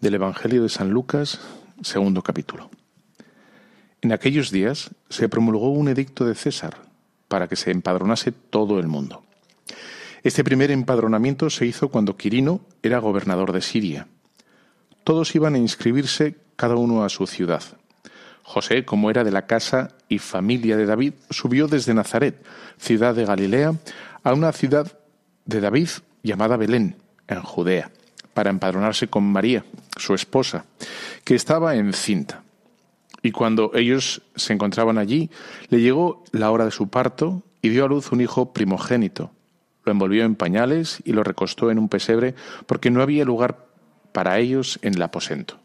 Del 0.00 0.14
Evangelio 0.14 0.62
de 0.62 0.68
San 0.68 0.90
Lucas, 0.90 1.40
segundo 1.80 2.22
capítulo. 2.22 2.70
En 4.02 4.12
aquellos 4.12 4.50
días 4.50 4.90
se 5.08 5.30
promulgó 5.30 5.70
un 5.70 5.88
edicto 5.88 6.26
de 6.26 6.34
César 6.34 6.82
para 7.28 7.48
que 7.48 7.56
se 7.56 7.70
empadronase 7.70 8.30
todo 8.30 8.78
el 8.78 8.88
mundo. 8.88 9.24
Este 10.22 10.44
primer 10.44 10.70
empadronamiento 10.70 11.48
se 11.48 11.64
hizo 11.64 11.88
cuando 11.88 12.18
Quirino 12.18 12.60
era 12.82 12.98
gobernador 12.98 13.52
de 13.52 13.62
Siria. 13.62 14.06
Todos 15.02 15.34
iban 15.34 15.54
a 15.54 15.58
inscribirse 15.58 16.36
cada 16.56 16.76
uno 16.76 17.02
a 17.02 17.08
su 17.08 17.26
ciudad. 17.26 17.62
José, 18.42 18.84
como 18.84 19.08
era 19.08 19.24
de 19.24 19.32
la 19.32 19.46
casa 19.46 19.96
y 20.10 20.18
familia 20.18 20.76
de 20.76 20.84
David, 20.84 21.14
subió 21.30 21.68
desde 21.68 21.94
Nazaret, 21.94 22.44
ciudad 22.76 23.14
de 23.14 23.24
Galilea, 23.24 23.74
a 24.22 24.34
una 24.34 24.52
ciudad 24.52 24.98
de 25.46 25.60
David 25.62 25.88
llamada 26.22 26.58
Belén, 26.58 26.96
en 27.28 27.40
Judea, 27.40 27.90
para 28.36 28.50
empadronarse 28.50 29.08
con 29.08 29.24
María, 29.24 29.64
su 29.96 30.12
esposa, 30.12 30.66
que 31.24 31.34
estaba 31.34 31.74
encinta. 31.76 32.42
Y 33.22 33.32
cuando 33.32 33.70
ellos 33.72 34.20
se 34.34 34.52
encontraban 34.52 34.98
allí, 34.98 35.30
le 35.70 35.80
llegó 35.80 36.22
la 36.32 36.50
hora 36.50 36.66
de 36.66 36.70
su 36.70 36.90
parto 36.90 37.42
y 37.62 37.70
dio 37.70 37.86
a 37.86 37.88
luz 37.88 38.12
un 38.12 38.20
hijo 38.20 38.52
primogénito. 38.52 39.30
Lo 39.86 39.92
envolvió 39.92 40.26
en 40.26 40.34
pañales 40.34 40.98
y 41.06 41.14
lo 41.14 41.24
recostó 41.24 41.70
en 41.70 41.78
un 41.78 41.88
pesebre 41.88 42.34
porque 42.66 42.90
no 42.90 43.00
había 43.00 43.24
lugar 43.24 43.68
para 44.12 44.38
ellos 44.38 44.78
en 44.82 44.96
el 44.96 45.02
aposento. 45.02 45.58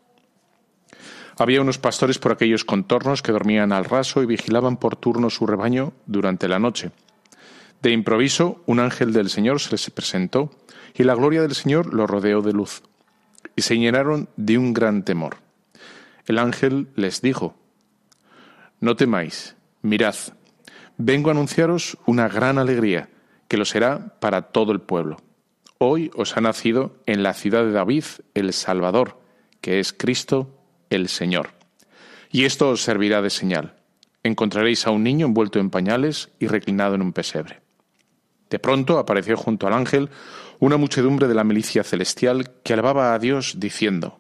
Había 1.38 1.60
unos 1.60 1.78
pastores 1.78 2.20
por 2.20 2.32
aquellos 2.32 2.64
contornos 2.64 3.22
que 3.22 3.34
dormían 3.34 3.74
al 3.74 3.84
raso 3.84 4.24
y 4.24 4.28
vigilaban 4.28 4.78
por 4.78 4.96
turno 4.96 5.30
su 5.30 5.46
rebaño 5.46 5.92
durante 6.06 6.48
la 6.48 6.60
noche. 6.60 6.92
De 7.82 7.92
improviso, 7.92 8.64
un 8.66 8.80
ángel 8.80 9.12
del 9.12 9.30
Señor 9.30 9.60
se 9.60 9.72
les 9.72 9.90
presentó 9.90 10.52
y 10.94 11.04
la 11.04 11.16
gloria 11.16 11.42
del 11.42 11.56
Señor 11.56 11.94
los 11.94 12.10
rodeó 12.10 12.42
de 12.42 12.54
luz, 12.54 12.84
y 13.56 13.62
se 13.62 13.78
llenaron 13.78 14.30
de 14.36 14.58
un 14.58 14.74
gran 14.74 15.04
temor. 15.04 15.38
El 16.26 16.38
ángel 16.38 16.88
les 16.96 17.22
dijo, 17.22 17.56
No 18.80 18.96
temáis, 18.96 19.56
mirad, 19.82 20.16
vengo 20.98 21.30
a 21.30 21.34
anunciaros 21.34 21.98
una 22.06 22.28
gran 22.28 22.58
alegría, 22.58 23.10
que 23.48 23.58
lo 23.58 23.66
será 23.66 24.20
para 24.20 24.44
todo 24.44 24.72
el 24.72 24.82
pueblo. 24.82 25.18
Hoy 25.78 26.12
os 26.16 26.38
ha 26.38 26.42
nacido 26.42 26.96
en 27.06 27.24
la 27.24 27.34
ciudad 27.34 27.64
de 27.64 27.72
David 27.72 28.04
el 28.34 28.54
Salvador, 28.54 29.20
que 29.62 29.80
es 29.80 29.94
Cristo 29.94 30.56
el 30.90 31.10
Señor. 31.10 31.50
Y 32.32 32.46
esto 32.46 32.70
os 32.70 32.84
servirá 32.84 33.22
de 33.22 33.30
señal. 33.30 33.76
Encontraréis 34.24 34.86
a 34.86 34.92
un 34.92 35.04
niño 35.04 35.26
envuelto 35.26 35.60
en 35.60 35.70
pañales 35.70 36.30
y 36.40 36.48
reclinado 36.48 36.96
en 36.96 37.02
un 37.02 37.14
pesebre. 37.14 37.62
De 38.50 38.60
pronto 38.60 39.00
apareció 39.00 39.38
junto 39.38 39.66
al 39.68 39.74
ángel 39.74 40.10
una 40.62 40.78
muchedumbre 40.78 41.28
de 41.28 41.34
la 41.34 41.44
milicia 41.44 41.84
celestial 41.84 42.52
que 42.64 42.74
alababa 42.74 43.16
a 43.16 43.20
Dios 43.20 43.56
diciendo. 43.58 44.20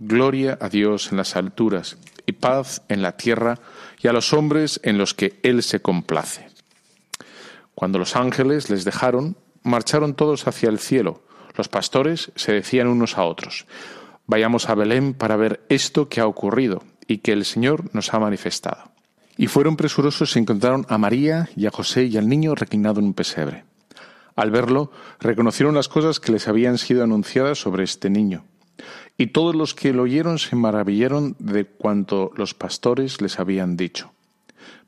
Gloria 0.00 0.58
a 0.60 0.68
Dios 0.68 1.12
en 1.12 1.18
las 1.18 1.36
alturas 1.36 1.98
y 2.26 2.32
paz 2.32 2.82
en 2.88 3.00
la 3.00 3.16
tierra 3.16 3.60
y 4.02 4.08
a 4.08 4.12
los 4.12 4.32
hombres 4.32 4.80
en 4.82 4.98
los 4.98 5.14
que 5.14 5.38
Él 5.44 5.62
se 5.62 5.80
complace. 5.80 6.53
Cuando 7.84 7.98
los 7.98 8.16
ángeles 8.16 8.70
les 8.70 8.86
dejaron, 8.86 9.36
marcharon 9.62 10.14
todos 10.14 10.46
hacia 10.46 10.70
el 10.70 10.78
cielo. 10.78 11.22
Los 11.54 11.68
pastores 11.68 12.32
se 12.34 12.54
decían 12.54 12.88
unos 12.88 13.18
a 13.18 13.24
otros, 13.24 13.66
Vayamos 14.26 14.70
a 14.70 14.74
Belén 14.74 15.12
para 15.12 15.36
ver 15.36 15.66
esto 15.68 16.08
que 16.08 16.22
ha 16.22 16.26
ocurrido 16.26 16.82
y 17.06 17.18
que 17.18 17.32
el 17.32 17.44
Señor 17.44 17.94
nos 17.94 18.14
ha 18.14 18.18
manifestado. 18.18 18.90
Y 19.36 19.48
fueron 19.48 19.76
presurosos 19.76 20.34
y 20.34 20.38
encontraron 20.38 20.86
a 20.88 20.96
María 20.96 21.50
y 21.56 21.66
a 21.66 21.70
José 21.70 22.04
y 22.04 22.16
al 22.16 22.26
niño 22.26 22.54
reclinado 22.54 23.00
en 23.00 23.06
un 23.08 23.12
pesebre. 23.12 23.64
Al 24.34 24.50
verlo, 24.50 24.90
reconocieron 25.20 25.74
las 25.74 25.88
cosas 25.88 26.20
que 26.20 26.32
les 26.32 26.48
habían 26.48 26.78
sido 26.78 27.04
anunciadas 27.04 27.58
sobre 27.58 27.84
este 27.84 28.08
niño. 28.08 28.46
Y 29.18 29.26
todos 29.26 29.54
los 29.54 29.74
que 29.74 29.92
lo 29.92 30.04
oyeron 30.04 30.38
se 30.38 30.56
maravillaron 30.56 31.36
de 31.38 31.66
cuanto 31.66 32.30
los 32.34 32.54
pastores 32.54 33.20
les 33.20 33.38
habían 33.38 33.76
dicho. 33.76 34.14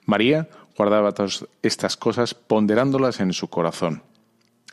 María 0.07 0.49
guardaba 0.77 1.13
todas 1.13 1.47
estas 1.63 1.97
cosas 1.97 2.35
ponderándolas 2.35 3.21
en 3.21 3.33
su 3.33 3.49
corazón. 3.49 4.03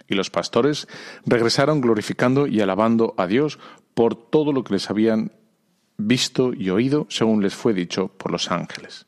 Y 0.07 0.15
los 0.15 0.29
pastores 0.29 0.87
regresaron 1.25 1.81
glorificando 1.81 2.47
y 2.47 2.61
alabando 2.61 3.13
a 3.17 3.27
Dios 3.27 3.59
por 3.93 4.15
todo 4.15 4.51
lo 4.51 4.63
que 4.63 4.73
les 4.73 4.89
habían 4.89 5.31
visto 5.97 6.53
y 6.53 6.69
oído, 6.69 7.07
según 7.09 7.41
les 7.41 7.55
fue 7.55 7.73
dicho 7.73 8.09
por 8.09 8.31
los 8.31 8.51
ángeles. 8.51 9.05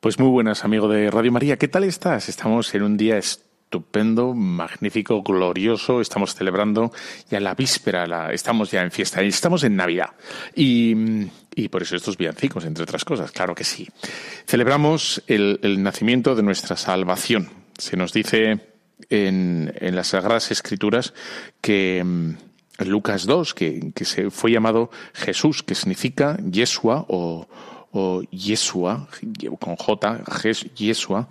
Pues 0.00 0.18
muy 0.18 0.28
buenas, 0.28 0.64
amigo 0.64 0.88
de 0.88 1.10
Radio 1.10 1.32
María, 1.32 1.56
¿qué 1.56 1.68
tal 1.68 1.84
estás? 1.84 2.28
Estamos 2.28 2.74
en 2.74 2.82
un 2.82 2.96
día 2.96 3.16
magnífico, 4.34 5.22
glorioso, 5.22 6.00
estamos 6.00 6.34
celebrando 6.34 6.92
ya 7.30 7.40
la 7.40 7.54
víspera, 7.54 8.32
estamos 8.32 8.70
ya 8.70 8.82
en 8.82 8.90
fiesta, 8.90 9.22
estamos 9.22 9.64
en 9.64 9.76
Navidad. 9.76 10.10
Y, 10.54 11.28
por 11.68 11.82
eso 11.82 11.96
estos 11.96 12.16
villancicos, 12.16 12.64
entre 12.64 12.84
otras 12.84 13.04
cosas, 13.04 13.30
claro 13.30 13.54
que 13.54 13.64
sí. 13.64 13.88
Celebramos 14.46 15.22
el, 15.26 15.82
nacimiento 15.82 16.34
de 16.34 16.42
nuestra 16.42 16.76
salvación. 16.76 17.50
Se 17.78 17.96
nos 17.96 18.12
dice 18.12 18.60
en, 19.10 19.72
las 19.80 20.08
Sagradas 20.08 20.50
Escrituras 20.50 21.14
que 21.60 22.02
mm, 22.04 22.34
Lucas 22.86 23.26
2, 23.26 23.54
que, 23.54 23.92
que, 23.94 24.04
se 24.04 24.30
fue 24.30 24.50
llamado 24.50 24.90
Jesús, 25.14 25.62
que 25.62 25.74
significa 25.74 26.36
Yeshua 26.42 27.04
o, 27.08 27.48
o 27.92 28.22
Yeshua, 28.30 29.06
con 29.60 29.76
J, 29.76 30.24
Yeshua, 30.74 31.28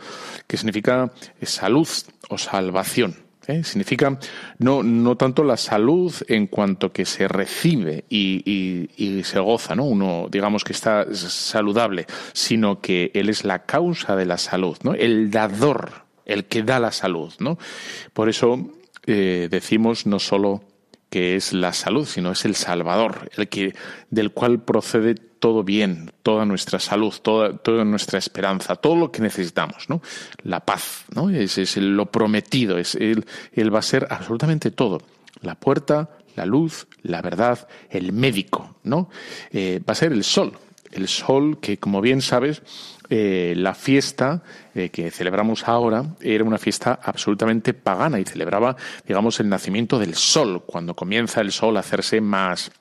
que 0.47 0.57
significa 0.57 1.11
salud 1.41 1.87
o 2.29 2.37
salvación. 2.37 3.15
¿eh? 3.47 3.63
Significa 3.63 4.17
no, 4.59 4.83
no 4.83 5.17
tanto 5.17 5.43
la 5.43 5.57
salud 5.57 6.13
en 6.27 6.47
cuanto 6.47 6.91
que 6.91 7.05
se 7.05 7.27
recibe 7.27 8.05
y, 8.09 8.41
y, 8.45 8.89
y, 8.95 9.23
se 9.23 9.39
goza, 9.39 9.75
¿no? 9.75 9.85
Uno, 9.85 10.27
digamos 10.29 10.63
que 10.63 10.73
está 10.73 11.05
saludable, 11.13 12.05
sino 12.33 12.79
que 12.79 13.11
Él 13.13 13.29
es 13.29 13.43
la 13.43 13.65
causa 13.65 14.15
de 14.15 14.25
la 14.25 14.37
salud, 14.37 14.77
¿no? 14.83 14.93
El 14.93 15.31
dador 15.31 16.05
el 16.25 16.45
que 16.45 16.63
da 16.63 16.79
la 16.79 16.91
salud, 16.91 17.33
¿no? 17.39 17.57
Por 18.13 18.29
eso 18.29 18.71
eh, 19.05 19.47
decimos 19.49 20.05
no 20.05 20.19
solo 20.19 20.63
que 21.11 21.35
es 21.35 21.51
la 21.51 21.73
salud, 21.73 22.07
sino 22.07 22.31
es 22.31 22.45
el 22.45 22.55
Salvador, 22.55 23.29
el 23.35 23.49
que 23.49 23.75
del 24.09 24.31
cual 24.31 24.61
procede 24.63 25.13
todo 25.13 25.63
bien, 25.63 26.11
toda 26.23 26.45
nuestra 26.45 26.79
salud, 26.79 27.13
toda, 27.21 27.57
toda 27.57 27.83
nuestra 27.83 28.17
esperanza, 28.17 28.77
todo 28.77 28.95
lo 28.95 29.11
que 29.11 29.21
necesitamos, 29.21 29.89
¿no? 29.89 30.01
La 30.43 30.61
paz, 30.61 31.03
¿no? 31.13 31.29
Es, 31.29 31.57
es 31.57 31.75
lo 31.75 32.09
prometido, 32.11 32.77
es 32.77 32.95
él, 32.95 33.25
él 33.51 33.75
va 33.75 33.79
a 33.79 33.83
ser 33.83 34.07
absolutamente 34.09 34.71
todo. 34.71 35.01
La 35.41 35.55
puerta, 35.55 36.11
la 36.37 36.45
luz, 36.45 36.87
la 37.01 37.21
verdad, 37.21 37.67
el 37.89 38.13
médico, 38.13 38.77
¿no? 38.83 39.09
Eh, 39.51 39.81
va 39.85 39.91
a 39.91 39.95
ser 39.95 40.13
el 40.13 40.23
sol, 40.23 40.53
el 40.91 41.09
sol 41.09 41.59
que, 41.59 41.77
como 41.77 41.99
bien 41.99 42.21
sabes, 42.21 42.61
eh, 43.13 43.53
la 43.57 43.73
fiesta 43.73 44.41
eh, 44.73 44.87
que 44.87 45.11
celebramos 45.11 45.67
ahora 45.67 46.15
era 46.21 46.45
una 46.45 46.57
fiesta 46.57 46.97
absolutamente 47.03 47.73
pagana 47.73 48.21
y 48.21 48.23
celebraba, 48.23 48.77
digamos, 49.05 49.41
el 49.41 49.49
nacimiento 49.49 49.99
del 49.99 50.15
sol, 50.15 50.63
cuando 50.65 50.95
comienza 50.95 51.41
el 51.41 51.51
sol 51.51 51.75
a 51.75 51.81
hacerse 51.81 52.21
más, 52.21 52.71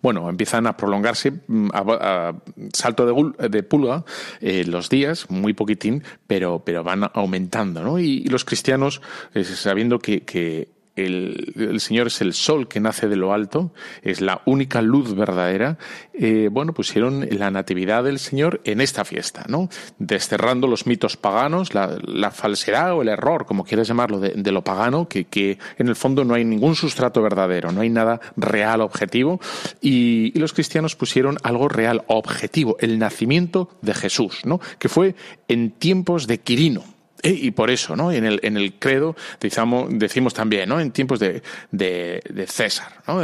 bueno, 0.00 0.30
empiezan 0.30 0.66
a 0.66 0.78
prolongarse 0.78 1.30
mm, 1.46 1.68
a, 1.74 2.32
salto 2.72 3.34
de, 3.36 3.48
de 3.50 3.62
pulga 3.62 4.02
eh, 4.40 4.64
los 4.64 4.88
días, 4.88 5.28
muy 5.28 5.52
poquitín, 5.52 6.02
pero, 6.26 6.62
pero 6.64 6.82
van 6.82 7.10
aumentando, 7.12 7.82
¿no? 7.82 7.98
Y, 7.98 8.24
los 8.24 8.46
cristianos, 8.46 9.02
sabiendo 9.44 9.98
que 9.98 10.77
el, 11.06 11.80
Señor 11.80 12.08
es 12.08 12.20
el 12.20 12.32
sol 12.32 12.68
que 12.68 12.80
nace 12.80 13.08
de 13.08 13.16
lo 13.16 13.32
alto, 13.32 13.72
es 14.02 14.20
la 14.20 14.42
única 14.46 14.82
luz 14.82 15.14
verdadera, 15.14 15.78
eh, 16.12 16.48
bueno, 16.50 16.72
pusieron 16.72 17.26
la 17.30 17.50
natividad 17.50 18.04
del 18.04 18.18
Señor 18.18 18.60
en 18.64 18.80
esta 18.80 19.04
fiesta, 19.04 19.44
¿no? 19.48 19.68
Desterrando 19.98 20.66
los 20.66 20.86
mitos 20.86 21.16
paganos, 21.16 21.74
la, 21.74 22.30
falsedad 22.30 22.92
o 22.94 23.02
el 23.02 23.08
error, 23.08 23.46
como 23.46 23.64
quieras 23.64 23.88
llamarlo, 23.88 24.20
de, 24.20 24.52
lo 24.52 24.62
pagano, 24.62 25.08
que, 25.08 25.24
que, 25.24 25.58
en 25.78 25.88
el 25.88 25.96
fondo 25.96 26.24
no 26.24 26.34
hay 26.34 26.44
ningún 26.44 26.74
sustrato 26.74 27.22
verdadero, 27.22 27.72
no 27.72 27.80
hay 27.80 27.90
nada 27.90 28.20
real, 28.36 28.80
objetivo, 28.80 29.40
y, 29.80 30.32
y 30.34 30.38
los 30.38 30.52
cristianos 30.52 30.96
pusieron 30.96 31.38
algo 31.42 31.68
real, 31.68 32.04
objetivo, 32.06 32.76
el 32.80 32.98
nacimiento 32.98 33.70
de 33.82 33.94
Jesús, 33.94 34.42
¿no? 34.44 34.60
Que 34.78 34.88
fue 34.88 35.14
en 35.48 35.70
tiempos 35.70 36.26
de 36.26 36.38
Quirino, 36.38 36.84
y 37.22 37.50
por 37.50 37.70
eso, 37.70 37.96
¿no? 37.96 38.12
En 38.12 38.24
el, 38.24 38.40
en 38.42 38.56
el 38.56 38.74
credo 38.74 39.16
decimos, 39.40 39.88
decimos 39.90 40.34
también, 40.34 40.68
¿no? 40.68 40.80
En 40.80 40.92
tiempos 40.92 41.18
de, 41.18 41.42
de, 41.70 42.46
César, 42.46 43.02
¿no? 43.06 43.22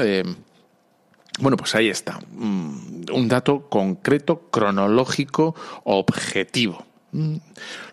Bueno, 1.41 1.56
pues 1.56 1.75
ahí 1.75 1.88
está. 1.88 2.20
Mm, 2.32 3.06
un 3.12 3.29
dato 3.29 3.69
concreto, 3.69 4.49
cronológico, 4.50 5.55
objetivo. 5.85 6.87
Mm, 7.12 7.37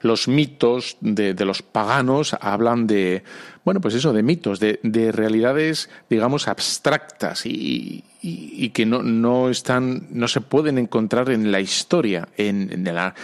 los 0.02 0.28
mitos 0.28 0.98
de, 1.02 1.34
de, 1.34 1.46
los 1.46 1.64
paganos 1.64 2.36
hablan 2.40 2.86
de, 2.86 3.24
bueno, 3.66 3.82
pues 3.82 3.96
eso, 3.96 4.14
de 4.14 4.22
mitos, 4.22 4.60
de, 4.60 4.80
de 4.84 5.12
realidades, 5.12 5.90
digamos, 6.10 6.48
abstractas 6.48 7.46
y, 7.46 8.04
y, 8.22 8.70
que 8.70 8.86
no, 8.86 9.02
no 9.02 9.50
están, 9.50 10.08
no 10.12 10.28
se 10.28 10.42
pueden 10.42 10.78
encontrar 10.78 11.32
en 11.32 11.52
la 11.52 11.62
historia, 11.62 12.28
en 12.38 12.84
la 12.84 13.16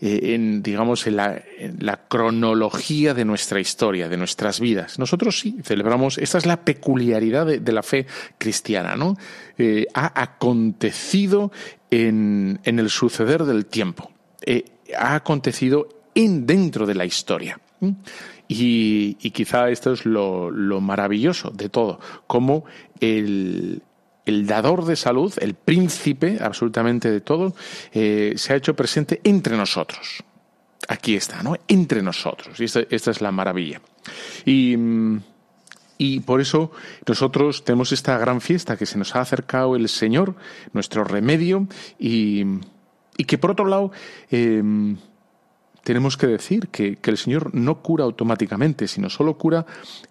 eh, 0.00 0.34
en, 0.34 0.62
digamos, 0.62 1.06
en 1.08 1.16
la, 1.16 2.00
cronología 2.08 3.14
de 3.14 3.24
nuestra 3.24 3.58
historia, 3.58 4.08
de 4.08 4.16
nuestras 4.16 4.60
vidas. 4.60 4.98
Nosotros 4.98 5.40
sí 5.40 5.56
celebramos, 5.64 6.18
esta 6.18 6.38
es 6.38 6.46
la 6.46 6.62
peculiaridad 6.62 7.46
de, 7.46 7.72
la 7.72 7.82
fe 7.82 8.06
cristiana, 8.38 8.94
¿no? 8.94 9.16
Eh, 9.58 9.86
ha 9.94 10.22
acontecido 10.22 11.50
en, 11.90 12.60
en, 12.62 12.78
el 12.78 12.90
suceder 12.90 13.44
del 13.44 13.66
tiempo, 13.66 14.12
eh, 14.46 14.66
ha 14.96 15.16
acontecido 15.16 15.88
en, 16.14 16.46
dentro 16.46 16.86
de 16.86 16.94
la 16.94 17.04
historia. 17.04 17.58
Y, 18.46 19.14
quizá 19.30 19.68
esto 19.70 19.92
es 19.92 20.06
lo, 20.06 20.50
lo, 20.50 20.80
maravilloso 20.80 21.50
de 21.50 21.68
todo, 21.68 22.00
como 22.26 22.64
el, 23.00 23.82
el 24.28 24.46
dador 24.46 24.84
de 24.84 24.94
salud, 24.94 25.32
el 25.40 25.54
príncipe 25.54 26.36
absolutamente 26.40 27.10
de 27.10 27.22
todo, 27.22 27.54
eh, 27.92 28.34
se 28.36 28.52
ha 28.52 28.56
hecho 28.56 28.76
presente 28.76 29.20
entre 29.24 29.56
nosotros. 29.56 30.22
Aquí 30.86 31.16
está, 31.16 31.42
¿no? 31.42 31.56
Entre 31.66 32.02
nosotros. 32.02 32.60
Y 32.60 32.64
esta, 32.64 32.80
es 32.90 33.20
la 33.22 33.32
maravilla. 33.32 33.80
Y, 34.44 34.76
y, 35.96 36.20
por 36.20 36.42
eso 36.42 36.70
nosotros 37.06 37.64
tenemos 37.64 37.90
esta 37.92 38.18
gran 38.18 38.42
fiesta 38.42 38.76
que 38.76 38.86
se 38.86 38.98
nos 38.98 39.16
ha 39.16 39.22
acercado 39.22 39.76
el 39.76 39.88
Señor, 39.88 40.36
nuestro 40.74 41.04
remedio, 41.04 41.66
y, 41.98 42.44
que 43.26 43.38
por 43.38 43.52
otro 43.52 43.66
lado 43.66 43.92
eh, 44.30 44.62
tenemos 45.84 46.18
que 46.18 46.26
decir 46.26 46.68
que 46.68 46.98
el 47.02 47.18
Señor 47.18 47.54
no 47.54 47.82
cura 47.82 48.04
automáticamente, 48.04 48.88
sino 48.88 49.08
solo 49.08 49.38
cura 49.38 49.64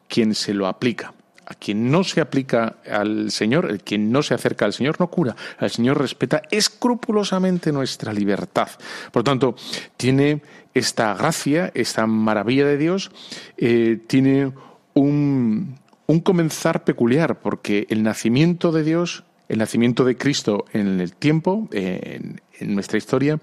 quien 0.08 0.34
se 0.34 0.56
lo 0.56 0.68
aplica 0.68 1.14
a 1.50 1.56
quien 1.56 1.90
no 1.90 2.04
se 2.04 2.20
aplica 2.20 2.76
al 2.90 3.32
Señor, 3.32 3.72
el 3.72 3.82
quien 3.82 4.12
no 4.12 4.22
se 4.22 4.34
acerca 4.34 4.66
al 4.66 4.74
Señor, 4.74 5.00
no 5.00 5.08
cura. 5.08 5.34
El 5.60 5.70
Señor 5.70 5.98
respeta 5.98 6.42
escrupulosamente 6.52 7.72
nuestra 7.72 8.12
libertad. 8.12 8.68
Por 9.14 9.24
tanto, 9.24 9.56
tiene 9.96 10.42
esta 10.74 11.14
gracia, 11.14 11.72
esta 11.74 12.06
maravilla 12.06 12.66
de 12.66 12.78
Dios, 12.78 13.12
eh, 13.56 13.98
tiene 14.08 14.52
un, 14.94 15.80
un 16.06 16.20
comenzar 16.20 16.84
peculiar, 16.84 17.40
porque 17.40 17.88
el 17.90 18.04
nacimiento 18.04 18.74
de 18.74 18.84
Dios, 18.84 19.24
el 19.48 19.60
nacimiento 19.60 20.04
de 20.04 20.18
Cristo 20.18 20.66
en 20.74 21.00
el 21.00 21.14
tiempo, 21.14 21.70
en, 21.72 22.42
en 22.60 22.76
nuestra 22.76 22.98
historia, 22.98 23.40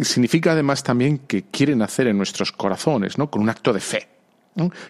significa 0.00 0.50
además 0.50 0.82
también 0.82 1.18
que 1.18 1.44
quiere 1.44 1.76
nacer 1.76 2.08
en 2.08 2.16
nuestros 2.16 2.50
corazones, 2.50 3.18
¿no? 3.18 3.30
Con 3.30 3.42
un 3.42 3.50
acto 3.50 3.72
de 3.72 3.80
fe. 3.80 4.11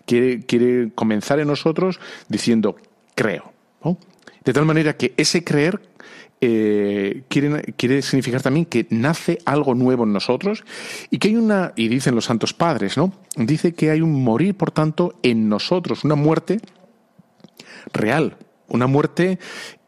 Quiere, 0.06 0.90
comenzar 0.94 1.40
en 1.40 1.48
nosotros 1.48 2.00
diciendo 2.28 2.76
creo. 3.14 3.52
De 4.44 4.52
tal 4.52 4.64
manera 4.64 4.96
que 4.96 5.14
ese 5.16 5.44
creer 5.44 5.80
eh, 6.40 7.22
quiere, 7.28 7.72
quiere, 7.74 8.02
significar 8.02 8.42
también 8.42 8.66
que 8.66 8.88
nace 8.90 9.38
algo 9.44 9.76
nuevo 9.76 10.02
en 10.02 10.12
nosotros 10.12 10.64
y 11.10 11.18
que 11.18 11.28
hay 11.28 11.36
una, 11.36 11.72
y 11.76 11.86
dicen 11.86 12.16
los 12.16 12.24
santos 12.24 12.52
padres, 12.52 12.96
¿no? 12.96 13.12
Dice 13.36 13.74
que 13.74 13.90
hay 13.90 14.00
un 14.00 14.24
morir, 14.24 14.56
por 14.56 14.72
tanto, 14.72 15.14
en 15.22 15.48
nosotros, 15.48 16.02
una 16.02 16.16
muerte 16.16 16.60
real, 17.92 18.36
una 18.68 18.88
muerte 18.88 19.38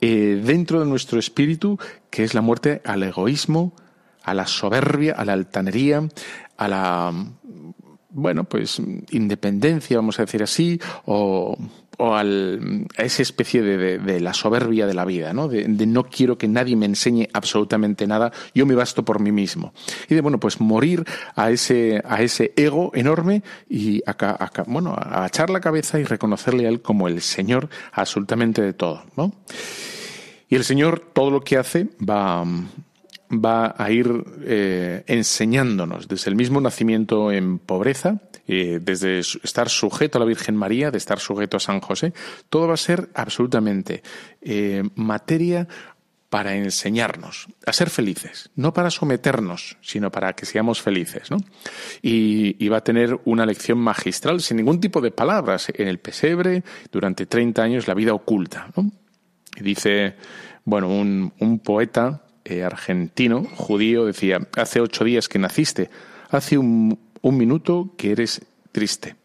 eh, 0.00 0.40
dentro 0.44 0.78
de 0.78 0.86
nuestro 0.86 1.18
espíritu 1.18 1.78
que 2.10 2.22
es 2.22 2.34
la 2.34 2.40
muerte 2.40 2.80
al 2.84 3.02
egoísmo, 3.02 3.74
a 4.22 4.34
la 4.34 4.46
soberbia, 4.46 5.14
a 5.14 5.24
la 5.24 5.32
altanería, 5.32 6.08
a 6.56 6.68
la, 6.68 7.12
bueno, 8.14 8.44
pues 8.44 8.80
independencia, 9.10 9.96
vamos 9.96 10.18
a 10.18 10.22
decir 10.22 10.42
así, 10.42 10.80
o, 11.04 11.58
o 11.98 12.14
al, 12.14 12.86
a 12.96 13.02
esa 13.02 13.22
especie 13.22 13.60
de, 13.62 13.98
de- 13.98 14.20
la 14.20 14.32
soberbia 14.32 14.86
de 14.86 14.94
la 14.94 15.04
vida, 15.04 15.32
¿no? 15.32 15.48
De, 15.48 15.64
de 15.64 15.86
no 15.86 16.04
quiero 16.04 16.38
que 16.38 16.48
nadie 16.48 16.76
me 16.76 16.86
enseñe 16.86 17.28
absolutamente 17.32 18.06
nada, 18.06 18.32
yo 18.54 18.66
me 18.66 18.74
basto 18.74 19.04
por 19.04 19.20
mí 19.20 19.32
mismo. 19.32 19.74
Y 20.08 20.14
de, 20.14 20.20
bueno, 20.20 20.38
pues 20.40 20.60
morir 20.60 21.04
a 21.34 21.50
ese, 21.50 22.00
a 22.08 22.22
ese 22.22 22.52
ego 22.56 22.90
enorme 22.94 23.42
y, 23.68 24.00
acá, 24.06 24.36
acá, 24.38 24.64
bueno, 24.66 24.94
agachar 24.94 25.50
la 25.50 25.60
cabeza 25.60 25.98
y 25.98 26.04
reconocerle 26.04 26.66
a 26.66 26.68
él 26.70 26.80
como 26.80 27.08
el 27.08 27.20
Señor 27.20 27.68
absolutamente 27.92 28.62
de 28.62 28.72
todo, 28.72 29.02
¿no? 29.16 29.32
Y 30.48 30.56
el 30.56 30.64
Señor 30.64 31.00
todo 31.12 31.30
lo 31.30 31.40
que 31.40 31.56
hace 31.58 31.88
va, 32.08 32.44
va 33.42 33.74
a 33.76 33.90
ir 33.90 34.24
eh, 34.42 35.04
enseñándonos 35.06 36.08
desde 36.08 36.30
el 36.30 36.36
mismo 36.36 36.60
nacimiento 36.60 37.32
en 37.32 37.58
pobreza, 37.58 38.20
eh, 38.46 38.78
desde 38.82 39.20
estar 39.20 39.68
sujeto 39.68 40.18
a 40.18 40.20
la 40.20 40.26
Virgen 40.26 40.56
María, 40.56 40.90
de 40.90 40.98
estar 40.98 41.18
sujeto 41.18 41.56
a 41.56 41.60
San 41.60 41.80
José, 41.80 42.12
todo 42.48 42.68
va 42.68 42.74
a 42.74 42.78
ser 42.78 43.08
absolutamente 43.14 44.02
eh, 44.42 44.82
materia 44.96 45.66
para 46.28 46.56
enseñarnos 46.56 47.46
a 47.64 47.72
ser 47.72 47.90
felices, 47.90 48.50
no 48.56 48.74
para 48.74 48.90
someternos, 48.90 49.76
sino 49.80 50.10
para 50.10 50.32
que 50.32 50.46
seamos 50.46 50.82
felices. 50.82 51.30
¿no? 51.30 51.38
Y, 52.02 52.68
va 52.68 52.78
a 52.78 52.84
tener 52.84 53.20
una 53.24 53.46
lección 53.46 53.78
magistral, 53.78 54.40
sin 54.40 54.56
ningún 54.56 54.80
tipo 54.80 55.00
de 55.00 55.12
palabras, 55.12 55.68
en 55.72 55.86
el 55.86 56.00
pesebre, 56.00 56.64
durante 56.90 57.26
30 57.26 57.62
años, 57.62 57.86
la 57.86 57.94
vida 57.94 58.14
oculta. 58.14 58.68
¿no? 58.76 58.90
Y 59.56 59.62
dice, 59.62 60.16
bueno, 60.64 60.88
un 60.88 61.60
poeta 61.60 62.23
eh, 62.44 62.62
argentino, 62.62 63.44
judío, 63.44 64.06
decía, 64.06 64.46
hace 64.56 64.80
ocho 64.80 65.04
días 65.04 65.28
que 65.28 65.38
naciste, 65.38 65.90
hace 66.30 66.58
un, 66.58 66.98
minuto 67.22 67.94
que 67.96 68.12
eres 68.12 68.42
triste. 68.72 69.16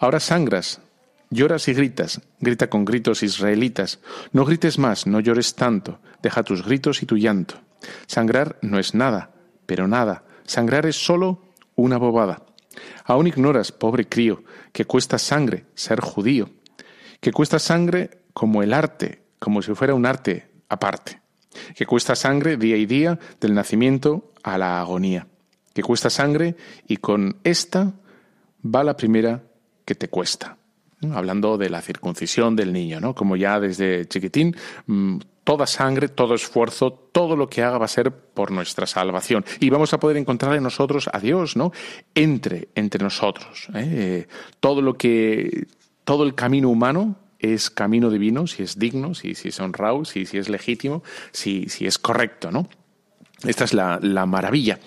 Ahora 0.00 0.20
sangras, 0.20 0.80
lloras 1.30 1.68
y 1.68 1.74
gritas, 1.74 2.20
grita 2.40 2.68
con 2.68 2.84
gritos 2.84 3.22
israelitas. 3.22 4.00
No 4.32 4.44
grites 4.44 4.78
más, 4.78 5.06
no 5.06 5.20
llores 5.20 5.54
tanto, 5.54 6.00
deja 6.22 6.42
tus 6.42 6.64
gritos 6.64 7.02
y 7.02 7.06
tu 7.06 7.16
llanto. 7.16 7.60
Sangrar 8.06 8.58
no 8.62 8.78
es 8.78 8.94
nada, 8.94 9.30
pero 9.66 9.86
nada. 9.86 10.24
Sangrar 10.44 10.86
es 10.86 10.96
solo 10.96 11.42
una 11.76 11.98
bobada. 11.98 12.42
Aún 13.04 13.28
ignoras, 13.28 13.70
pobre 13.70 14.08
crío, 14.08 14.42
que 14.72 14.84
cuesta 14.84 15.18
sangre 15.18 15.66
ser 15.74 16.00
judío 16.00 16.50
que 17.20 17.32
cuesta 17.32 17.58
sangre 17.58 18.22
como 18.32 18.62
el 18.62 18.72
arte, 18.72 19.22
como 19.38 19.62
si 19.62 19.74
fuera 19.74 19.94
un 19.94 20.06
arte 20.06 20.48
aparte, 20.68 21.20
que 21.74 21.86
cuesta 21.86 22.14
sangre 22.14 22.56
día 22.56 22.76
y 22.76 22.86
día 22.86 23.18
del 23.40 23.54
nacimiento 23.54 24.32
a 24.42 24.58
la 24.58 24.80
agonía, 24.80 25.26
que 25.74 25.82
cuesta 25.82 26.10
sangre 26.10 26.56
y 26.86 26.98
con 26.98 27.36
esta 27.44 27.94
va 28.64 28.84
la 28.84 28.96
primera 28.96 29.42
que 29.84 29.94
te 29.94 30.08
cuesta. 30.08 30.56
Hablando 31.12 31.58
de 31.58 31.68
la 31.68 31.82
circuncisión 31.82 32.56
del 32.56 32.72
niño, 32.72 33.00
¿no? 33.00 33.14
Como 33.14 33.36
ya 33.36 33.60
desde 33.60 34.06
chiquitín, 34.06 34.56
mm, 34.86 35.18
toda 35.44 35.66
sangre, 35.66 36.08
todo 36.08 36.34
esfuerzo, 36.34 36.90
todo 36.90 37.36
lo 37.36 37.48
que 37.48 37.62
haga 37.62 37.78
va 37.78 37.84
a 37.84 37.88
ser 37.88 38.10
por 38.10 38.50
nuestra 38.50 38.86
salvación. 38.86 39.44
Y 39.60 39.70
vamos 39.70 39.92
a 39.92 40.00
poder 40.00 40.16
encontrar 40.16 40.56
en 40.56 40.64
nosotros 40.64 41.08
a 41.12 41.20
Dios, 41.20 41.56
¿no? 41.56 41.70
Entre, 42.14 42.68
entre 42.74 43.04
nosotros. 43.04 43.68
Eh, 43.74 44.26
todo 44.58 44.82
lo 44.82 44.94
que, 44.94 45.68
todo 46.04 46.24
el 46.24 46.34
camino 46.34 46.68
humano 46.68 47.16
es 47.38 47.70
camino 47.70 48.10
divino, 48.10 48.46
si 48.46 48.62
es 48.62 48.78
digno, 48.78 49.14
si, 49.14 49.34
si 49.34 49.48
es 49.48 49.60
honrado, 49.60 50.04
si, 50.04 50.26
si 50.26 50.38
es 50.38 50.48
legítimo, 50.48 51.02
si, 51.32 51.68
si 51.68 51.86
es 51.86 51.98
correcto, 51.98 52.50
¿no? 52.50 52.68
Esta 53.44 53.64
es 53.64 53.74
la, 53.74 53.98
la 54.00 54.24
maravilla. 54.24 54.78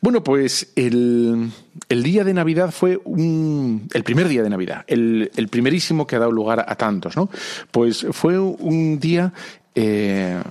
Bueno, 0.00 0.24
pues 0.24 0.72
el, 0.74 1.50
el 1.88 2.02
día 2.02 2.24
de 2.24 2.32
Navidad 2.32 2.70
fue 2.70 2.98
un, 3.04 3.88
el 3.92 4.04
primer 4.04 4.26
día 4.28 4.42
de 4.42 4.48
Navidad, 4.48 4.84
el, 4.86 5.30
el 5.36 5.48
primerísimo 5.48 6.06
que 6.06 6.16
ha 6.16 6.18
dado 6.18 6.32
lugar 6.32 6.64
a 6.66 6.74
tantos, 6.76 7.14
¿no? 7.16 7.28
Pues 7.70 8.06
fue 8.12 8.38
un 8.38 8.98
día, 8.98 9.34
eh, 9.74 10.42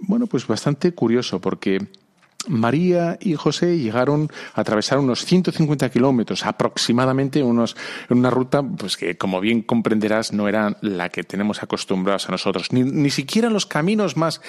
bueno, 0.00 0.26
pues 0.26 0.48
bastante 0.48 0.92
curioso 0.92 1.40
porque 1.40 1.86
María 2.48 3.18
y 3.20 3.34
José 3.34 3.78
llegaron 3.78 4.30
a 4.54 4.60
atravesar 4.60 4.98
unos 4.98 5.24
150 5.24 5.88
kilómetros 5.90 6.44
aproximadamente, 6.44 7.42
unos, 7.42 7.76
en 8.08 8.18
una 8.18 8.30
ruta 8.30 8.62
pues 8.62 8.96
que, 8.96 9.16
como 9.16 9.40
bien 9.40 9.62
comprenderás, 9.62 10.32
no 10.32 10.48
era 10.48 10.76
la 10.80 11.08
que 11.08 11.24
tenemos 11.24 11.62
acostumbrados 11.62 12.28
a 12.28 12.32
nosotros. 12.32 12.72
Ni, 12.72 12.82
ni 12.82 13.10
siquiera 13.10 13.50
los 13.50 13.66
caminos 13.66 14.16
más, 14.16 14.40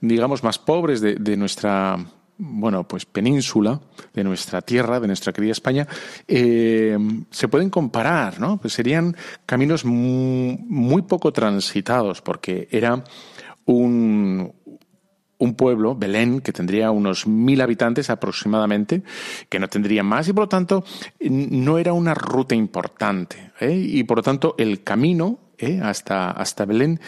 digamos, 0.00 0.42
más 0.42 0.58
pobres 0.58 1.00
de, 1.00 1.36
nuestra 1.36 1.98
bueno, 2.38 2.88
pues 2.88 3.04
península 3.04 3.80
de 4.14 4.24
nuestra 4.24 4.62
tierra, 4.62 4.98
de 4.98 5.06
nuestra 5.06 5.32
querida 5.32 5.52
España, 5.52 5.86
eh, 6.26 6.96
se 7.30 7.48
pueden 7.48 7.68
comparar, 7.68 8.40
¿no? 8.40 8.56
Pues 8.58 8.72
serían 8.72 9.14
caminos 9.44 9.84
muy 9.84 11.02
poco 11.02 11.32
transitados, 11.32 12.22
porque 12.22 12.66
era 12.70 13.04
un, 13.66 14.52
un 15.40 15.54
pueblo, 15.54 15.96
Belén, 15.96 16.40
que 16.40 16.52
tendría 16.52 16.90
unos 16.90 17.26
mil 17.26 17.60
habitantes 17.60 18.10
aproximadamente, 18.10 19.02
que 19.48 19.58
no 19.58 19.68
tendría 19.68 20.02
más 20.02 20.28
y 20.28 20.32
por 20.32 20.44
lo 20.44 20.48
tanto 20.48 20.84
no 21.18 21.78
era 21.78 21.92
una 21.92 22.14
ruta 22.14 22.54
importante. 22.54 23.50
¿eh? 23.58 23.74
Y 23.74 24.04
por 24.04 24.18
lo 24.18 24.22
tanto 24.22 24.54
el 24.58 24.84
camino 24.84 25.38
¿eh? 25.58 25.80
hasta, 25.82 26.30
hasta 26.30 26.64
Belén 26.64 27.00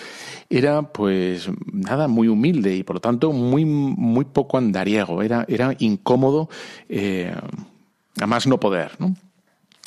era 0.49 0.83
pues 0.83 1.49
nada, 1.73 2.09
muy 2.09 2.29
humilde 2.29 2.75
y 2.75 2.83
por 2.83 2.97
lo 2.97 3.01
tanto 3.01 3.33
muy, 3.33 3.65
muy 3.65 4.25
poco 4.25 4.59
andariego, 4.59 5.23
era, 5.23 5.45
era 5.49 5.75
incómodo 5.79 6.49
eh, 6.89 7.35
a 8.21 8.27
más 8.27 8.47
no 8.47 8.59
poder. 8.61 8.93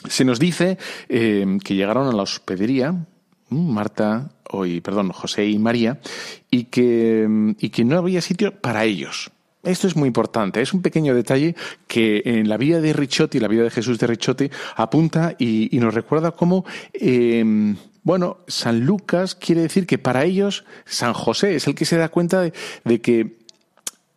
Se 0.07 0.23
nos 0.23 0.39
dice 0.39 0.77
eh, 1.09 1.57
que 1.63 1.75
llegaron 1.75 2.07
a 2.07 2.11
la 2.11 2.23
hospedería, 2.23 3.05
Marta, 3.49 4.29
hoy, 4.51 4.81
perdón, 4.81 5.11
José 5.11 5.45
y 5.45 5.59
María, 5.59 5.99
y 6.49 6.65
que, 6.65 7.55
y 7.59 7.69
que 7.69 7.85
no 7.85 7.97
había 7.97 8.21
sitio 8.21 8.59
para 8.59 8.85
ellos. 8.85 9.31
Esto 9.63 9.87
es 9.87 9.95
muy 9.95 10.07
importante, 10.07 10.61
es 10.61 10.73
un 10.73 10.81
pequeño 10.81 11.15
detalle 11.15 11.55
que 11.87 12.21
en 12.25 12.47
la 12.47 12.57
vida 12.57 12.81
de 12.81 12.93
Ricciotti, 12.93 13.39
la 13.39 13.47
vida 13.47 13.63
de 13.63 13.71
Jesús 13.71 13.97
de 13.97 14.07
Ricciotti, 14.07 14.49
apunta 14.75 15.35
y, 15.39 15.69
nos 15.79 15.93
recuerda 15.93 16.31
cómo, 16.31 16.65
eh, 16.93 17.75
bueno, 18.03 18.37
San 18.47 18.85
Lucas 18.85 19.33
quiere 19.33 19.61
decir 19.61 19.87
que 19.87 19.97
para 19.97 20.23
ellos 20.23 20.65
San 20.85 21.13
José 21.13 21.55
es 21.55 21.65
el 21.65 21.73
que 21.73 21.85
se 21.85 21.97
da 21.97 22.09
cuenta 22.09 22.41
de, 22.41 22.53
de 22.83 23.01
que 23.01 23.37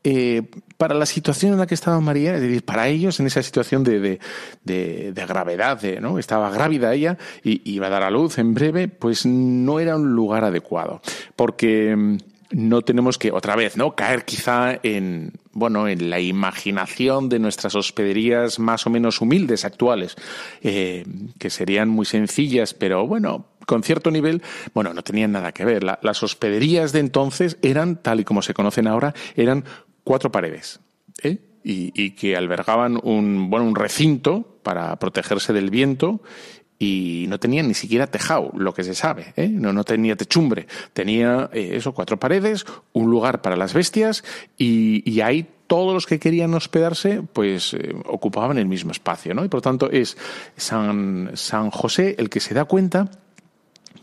eh, 0.05 0.43
para 0.79 0.95
la 0.95 1.07
situación 1.07 1.53
en 1.53 1.59
la 1.59 1.67
que 1.67 1.75
estaba 1.75 2.01
María, 2.01 2.37
es 2.37 2.41
decir, 2.41 2.65
para 2.65 2.89
ellos 2.89 3.19
en 3.21 3.27
esa 3.27 3.43
situación 3.43 3.85
de, 3.85 3.99
de, 3.99 4.21
de, 4.65 5.13
de 5.13 5.27
gravedad, 5.27 5.83
¿no? 6.01 6.19
estaba 6.19 6.51
grávida 6.51 6.95
ella 6.95 7.19
y 7.43 7.61
iba 7.71 7.89
a 7.89 7.91
dar 7.91 8.05
a 8.05 8.11
luz 8.11 8.39
en 8.39 8.55
breve, 8.55 8.87
pues 8.89 9.27
no 9.27 9.81
era 9.81 9.97
un 9.97 10.15
lugar 10.15 10.45
adecuado, 10.45 11.03
porque 11.35 11.95
mm, 11.97 12.17
no 12.53 12.83
tenemos 12.83 13.19
que 13.19 13.33
otra 13.33 13.57
vez, 13.57 13.77
¿no? 13.77 13.97
caer 13.97 14.25
quizá 14.25 14.79
en 14.83 15.33
bueno, 15.59 15.89
en 15.89 16.09
la 16.09 16.21
imaginación 16.21 17.29
de 17.29 17.41
nuestras 17.41 17.75
hospederías 17.75 18.61
más 18.61 18.87
o 18.87 18.91
menos 18.91 19.21
humildes 19.21 19.65
actuales, 19.65 20.15
eh, 20.63 21.05
que 21.39 21.51
serían 21.51 21.89
muy 21.89 22.07
sencillas, 22.07 22.75
pero 22.75 23.07
bueno, 23.09 23.47
con 23.67 23.83
cierto 23.83 24.11
nivel, 24.11 24.43
bueno, 24.73 24.95
no 24.95 25.03
tenían 25.03 25.33
nada 25.33 25.53
que 25.53 25.65
ver. 25.65 25.83
La, 25.83 25.99
las 26.03 26.23
hospederías 26.23 26.93
de 26.93 27.01
entonces 27.01 27.59
eran, 27.61 27.97
tal 27.97 28.21
y 28.21 28.25
como 28.25 28.41
se 28.41 28.55
conocen 28.55 28.87
ahora, 28.87 29.15
eran 29.35 29.65
cuatro 30.09 30.33
paredes. 30.33 30.81
¿eh? 31.23 31.37
Y, 31.63 32.13
que 32.13 32.35
albergaban 32.35 32.99
un, 33.03 33.51
bueno, 33.51 33.67
un 33.67 33.75
recinto 33.75 34.59
para 34.63 34.99
protegerse 34.99 35.53
del 35.53 35.69
viento 35.69 36.23
y 36.79 37.27
no 37.29 37.39
tenían 37.39 37.69
ni 37.69 37.75
siquiera 37.75 38.07
tejado, 38.07 38.51
lo 38.55 38.73
que 38.73 38.85
se 38.85 38.95
sabe, 38.95 39.35
¿eh? 39.37 39.49
no, 39.51 39.75
no 39.75 39.85
tenía 39.85 40.17
techumbre, 40.17 40.67
tenía 40.95 41.51
eh, 41.53 41.73
eso, 41.75 41.93
cuatro 41.93 42.19
paredes, 42.19 42.65
un 42.95 43.11
lugar 43.11 43.43
para 43.43 43.57
las 43.57 43.75
bestias 43.75 44.25
y, 44.57 45.21
ahí 45.21 45.47
todos 45.67 45.93
los 45.93 46.07
que 46.07 46.19
querían 46.19 46.55
hospedarse 46.55 47.21
pues 47.35 47.77
ocupaban 48.07 48.57
el 48.57 48.65
mismo 48.65 48.93
espacio, 48.93 49.35
¿no? 49.35 49.45
Y 49.45 49.49
por 49.49 49.61
tanto 49.61 49.91
es 49.91 50.17
San, 50.57 51.33
San 51.35 51.71
José 51.71 52.15
el 52.19 52.31
que 52.31 52.41
se 52.41 52.55
da 52.55 52.65
cuenta 52.65 53.11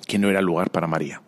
que 0.06 0.20
no 0.20 0.30
era 0.30 0.42
lugar 0.42 0.70
para 0.70 0.86
María. 0.86 1.24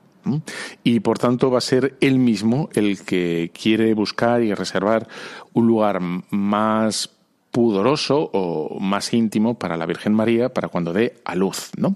Y 0.83 0.99
por 0.99 1.19
tanto 1.19 1.51
va 1.51 1.59
a 1.59 1.61
ser 1.61 1.95
él 2.01 2.19
mismo 2.19 2.69
el 2.73 3.03
que 3.03 3.51
quiere 3.53 3.93
buscar 3.93 4.41
y 4.43 4.53
reservar 4.53 5.07
un 5.53 5.67
lugar 5.67 5.99
más 6.29 7.09
pudoroso 7.51 8.29
o 8.33 8.79
más 8.79 9.13
íntimo 9.13 9.57
para 9.57 9.77
la 9.77 9.85
Virgen 9.85 10.13
María 10.13 10.49
para 10.49 10.67
cuando 10.67 10.93
dé 10.93 11.15
a 11.25 11.35
luz, 11.35 11.71
¿no? 11.77 11.95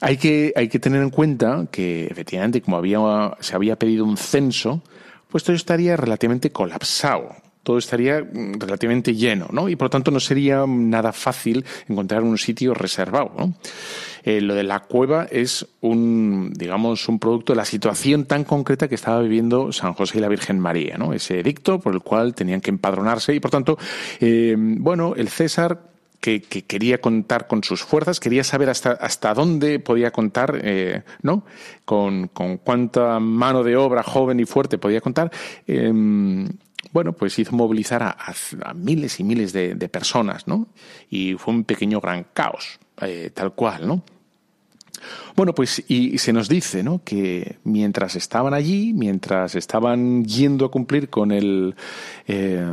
Hay 0.00 0.16
que, 0.16 0.52
hay 0.56 0.68
que 0.68 0.78
tener 0.78 1.02
en 1.02 1.10
cuenta 1.10 1.66
que 1.70 2.06
efectivamente 2.06 2.60
como 2.60 2.76
había, 2.76 2.98
se 3.40 3.54
había 3.54 3.76
pedido 3.76 4.04
un 4.04 4.16
censo, 4.16 4.82
pues 5.28 5.44
todo 5.44 5.56
estaría 5.56 5.96
relativamente 5.96 6.50
colapsado. 6.50 7.34
todo 7.62 7.78
estaría 7.78 8.22
mm, 8.22 8.60
relativamente 8.60 9.14
lleno, 9.14 9.48
¿no? 9.50 9.68
Y 9.68 9.76
por 9.76 9.86
lo 9.86 9.90
tanto 9.90 10.10
no 10.10 10.20
sería 10.20 10.64
nada 10.66 11.12
fácil 11.12 11.64
encontrar 11.88 12.22
un 12.22 12.38
sitio 12.38 12.74
reservado, 12.74 13.32
¿no? 13.36 13.54
Eh, 14.26 14.40
lo 14.40 14.56
de 14.56 14.64
la 14.64 14.80
cueva 14.80 15.28
es 15.30 15.68
un, 15.82 16.52
digamos, 16.52 17.08
un 17.08 17.20
producto 17.20 17.52
de 17.52 17.58
la 17.58 17.64
situación 17.64 18.24
tan 18.24 18.42
concreta 18.42 18.88
que 18.88 18.96
estaba 18.96 19.20
viviendo 19.20 19.70
San 19.70 19.94
José 19.94 20.18
y 20.18 20.20
la 20.20 20.28
Virgen 20.28 20.58
María, 20.58 20.98
¿no? 20.98 21.12
Ese 21.12 21.38
edicto 21.38 21.78
por 21.78 21.94
el 21.94 22.00
cual 22.00 22.34
tenían 22.34 22.60
que 22.60 22.70
empadronarse 22.70 23.32
y 23.32 23.38
por 23.38 23.52
tanto, 23.52 23.78
eh, 24.18 24.56
bueno, 24.58 25.14
el 25.14 25.28
César 25.28 25.80
que, 26.20 26.42
que, 26.42 26.62
quería 26.62 27.00
contar 27.00 27.46
con 27.46 27.62
sus 27.62 27.84
fuerzas, 27.84 28.18
quería 28.18 28.42
saber 28.42 28.68
hasta, 28.68 29.34
dónde 29.34 29.78
podía 29.78 30.10
contar, 30.10 30.58
eh, 30.60 31.04
¿no? 31.22 31.44
Con, 31.84 32.26
cuánta 32.64 33.20
mano 33.20 33.62
de 33.62 33.76
obra 33.76 34.02
joven 34.02 34.40
y 34.40 34.44
fuerte 34.44 34.76
podía 34.76 35.00
contar. 35.00 35.30
Eh, 35.68 35.92
bueno, 36.90 37.12
pues 37.12 37.38
hizo 37.38 37.54
movilizar 37.54 38.02
a, 38.02 38.34
miles 38.74 39.20
y 39.20 39.24
miles 39.24 39.52
de, 39.52 39.88
personas, 39.88 40.48
¿no? 40.48 40.66
Y 41.10 41.34
fue 41.34 41.54
un 41.54 41.62
pequeño 41.62 42.00
gran 42.00 42.26
caos, 42.32 42.80
tal 43.34 43.54
cual, 43.54 43.86
¿no? 43.86 44.02
Bueno, 45.34 45.54
pues 45.54 45.84
y, 45.88 46.18
se 46.18 46.32
nos 46.32 46.48
dice, 46.48 46.82
¿no? 46.82 47.02
Que 47.04 47.58
mientras 47.64 48.16
estaban 48.16 48.54
allí, 48.54 48.92
mientras 48.92 49.54
estaban 49.54 50.24
yendo 50.24 50.66
a 50.66 50.70
cumplir 50.70 51.08
con 51.08 51.32
el, 51.32 51.74
eh, 52.26 52.64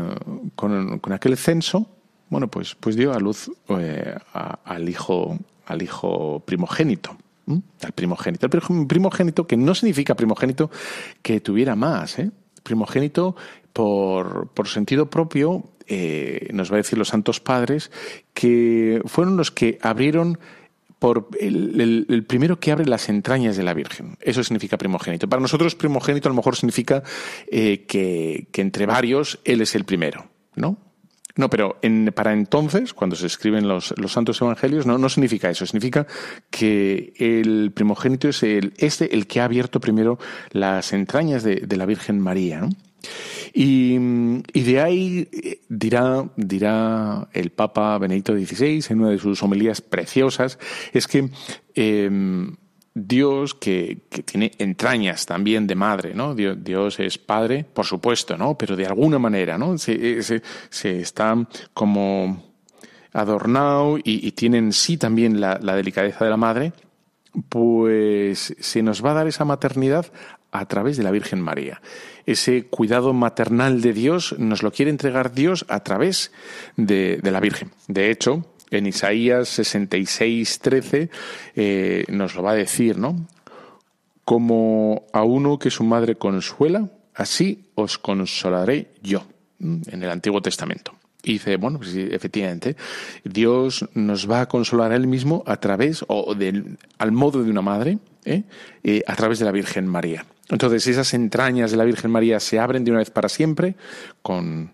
con, 0.56 1.00
aquel 1.12 1.38
censo, 1.38 1.90
bueno, 2.30 2.50
pues, 2.50 2.76
pues 2.76 2.96
dio 2.96 3.14
a 3.14 3.20
luz 3.20 3.52
eh, 3.70 4.16
al 4.34 4.90
hijo, 4.90 5.38
al 5.66 5.82
hijo 5.82 6.42
primogénito. 6.46 7.18
Al 7.82 7.92
primogénito. 7.92 8.46
El 8.46 8.88
primogénito 8.88 9.46
que 9.46 9.58
no 9.58 9.76
significa 9.76 10.16
primogénito 10.16 10.72
que 11.22 11.42
tuviera 11.42 11.76
más, 11.76 12.20
¿eh? 12.20 12.32
Primogénito 12.64 13.36
por, 13.74 14.48
por 14.54 14.70
sentido 14.70 15.10
propio, 15.10 15.66
nos 16.54 16.72
va 16.72 16.76
a 16.76 16.78
decir 16.78 16.98
los 16.98 17.10
santos 17.10 17.40
padres, 17.42 17.92
que 18.34 19.02
fueron 19.06 19.36
los 19.36 19.52
que 19.52 19.78
abrieron 19.82 20.40
por 21.04 21.28
el, 21.38 22.26
primero 22.30 22.62
que 22.62 22.72
abre 22.72 22.86
las 22.86 23.10
entrañas 23.10 23.58
de 23.58 23.64
la 23.64 23.74
Virgen. 23.74 24.16
Eso 24.22 24.42
significa 24.42 24.78
primogénito. 24.78 25.28
Para 25.28 25.42
nosotros 25.42 25.76
primogénito 25.76 26.30
a 26.30 26.32
lo 26.32 26.36
mejor 26.38 26.56
significa 26.56 27.04
eh, 27.52 27.84
que, 27.86 28.48
que 28.54 28.62
entre 28.62 28.86
varios 28.86 29.38
Él 29.44 29.60
es 29.60 29.76
el 29.76 29.84
primero, 29.84 30.30
¿no? 30.56 30.78
No, 31.36 31.50
pero 31.50 31.78
en, 31.82 32.14
para 32.16 32.32
entonces, 32.32 32.94
cuando 32.94 33.18
se 33.18 33.28
escriben 33.28 33.68
los, 33.68 33.94
los 33.98 34.14
santos 34.14 34.42
evangelios, 34.42 34.86
no, 34.86 34.98
no, 34.98 35.10
significa 35.10 35.50
eso. 35.50 35.66
Significa 35.66 36.08
que 36.50 37.12
el 37.18 37.74
primogénito 37.74 38.30
es 38.30 38.42
el, 38.42 38.72
este 38.78 39.14
el 39.14 39.28
que 39.28 39.42
ha 39.42 39.44
abierto 39.44 39.82
primero 39.82 40.20
las 40.52 40.94
entrañas 40.94 41.44
de, 41.44 41.56
de 41.56 41.76
la 41.76 41.86
Virgen 41.86 42.22
María. 42.22 42.62
¿no? 42.62 42.70
Y, 43.54 43.98
de 43.98 44.82
ahí 44.82 45.30
dirá, 45.70 46.26
dirá 46.36 47.28
el 47.34 47.52
Papa 47.52 47.98
Benedicto 47.98 48.34
XVI 48.34 48.84
en 48.90 49.02
una 49.02 49.10
de 49.10 49.20
sus 49.20 49.44
homilías 49.44 49.82
preciosas, 49.82 50.58
es 50.94 51.08
que 51.08 51.30
eh, 51.76 52.10
Dios 52.96 53.56
que, 53.56 54.02
tiene 54.26 54.52
entrañas 54.58 55.26
también 55.26 55.68
de 55.68 55.76
madre, 55.76 56.14
¿no? 56.14 56.36
Dios, 56.36 56.58
Dios, 56.64 57.00
es 57.00 57.18
padre, 57.18 57.64
por 57.64 57.86
supuesto, 57.86 58.38
¿no? 58.38 58.58
Pero 58.58 58.76
de 58.76 58.86
alguna 58.86 59.20
manera, 59.20 59.58
¿no? 59.58 59.78
Se, 59.78 60.22
se, 60.22 60.42
se 60.70 61.00
está 61.00 61.36
como 61.74 62.54
adornado 63.12 63.98
y, 63.98 64.28
y, 64.28 64.32
tiene 64.32 64.58
en 64.58 64.74
sí 64.74 64.98
también 64.98 65.40
la 65.40 65.76
delicadeza 65.76 66.24
de 66.24 66.32
la 66.32 66.38
madre, 66.38 66.74
pues 67.50 68.56
se 68.60 68.84
nos 68.84 69.04
va 69.04 69.12
a 69.12 69.16
dar 69.16 69.28
esa 69.28 69.46
maternidad 69.46 70.12
a 70.52 70.66
través 70.68 70.98
de 70.98 71.04
la 71.04 71.12
Virgen 71.12 71.42
María. 71.42 71.82
Ese 72.26 72.66
cuidado 72.66 73.14
maternal 73.14 73.82
de 73.82 73.94
Dios 73.94 74.36
nos 74.38 74.64
lo 74.64 74.72
quiere 74.72 74.92
entregar 74.92 75.34
Dios 75.34 75.66
a 75.68 75.82
través 75.82 76.32
de, 76.78 77.20
la 77.24 77.40
Virgen. 77.40 77.72
De 77.88 78.12
hecho, 78.12 78.46
en 78.72 78.88
Isaías 78.88 79.50
66, 79.50 80.60
13 80.60 81.10
eh, 81.56 82.06
nos 82.10 82.36
lo 82.36 82.44
va 82.44 82.52
a 82.52 82.56
decir, 82.56 82.98
¿no? 82.98 83.28
Como 84.26 85.06
a 85.12 85.24
uno 85.24 85.60
que 85.60 85.70
su 85.70 85.84
madre 85.84 86.16
consuela, 86.16 86.90
así 87.14 87.66
os 87.76 87.98
consolaré 87.98 88.92
yo, 89.02 89.26
en 89.60 90.02
el 90.02 90.10
Antiguo 90.10 90.42
Testamento. 90.42 90.94
Y 91.26 91.34
dice, 91.34 91.56
bueno, 91.56 91.78
pues 91.78 91.96
efectivamente, 91.96 92.76
Dios 93.24 93.88
nos 93.94 94.30
va 94.30 94.42
a 94.42 94.48
consolar 94.48 94.92
a 94.92 94.96
Él 94.96 95.08
mismo 95.08 95.44
a 95.48 95.58
través, 95.58 96.04
o 96.10 96.36
al 96.98 97.12
modo 97.14 97.44
de 97.44 97.50
una 97.50 97.62
madre, 97.62 97.98
¿eh? 98.26 98.44
Eh, 98.84 99.04
a 99.08 99.16
través 99.16 99.40
de 99.40 99.46
la 99.46 99.52
Virgen 99.52 99.88
María. 99.88 100.26
Entonces 100.50 100.88
esas 100.88 101.14
entrañas 101.14 101.72
de 101.72 101.78
la 101.78 101.86
Virgen 101.86 102.12
María 102.12 102.40
se 102.40 102.60
abren 102.60 102.84
de 102.84 102.92
una 102.92 103.00
vez 103.00 103.10
para 103.10 103.30
siempre 103.30 103.76
con, 104.22 104.74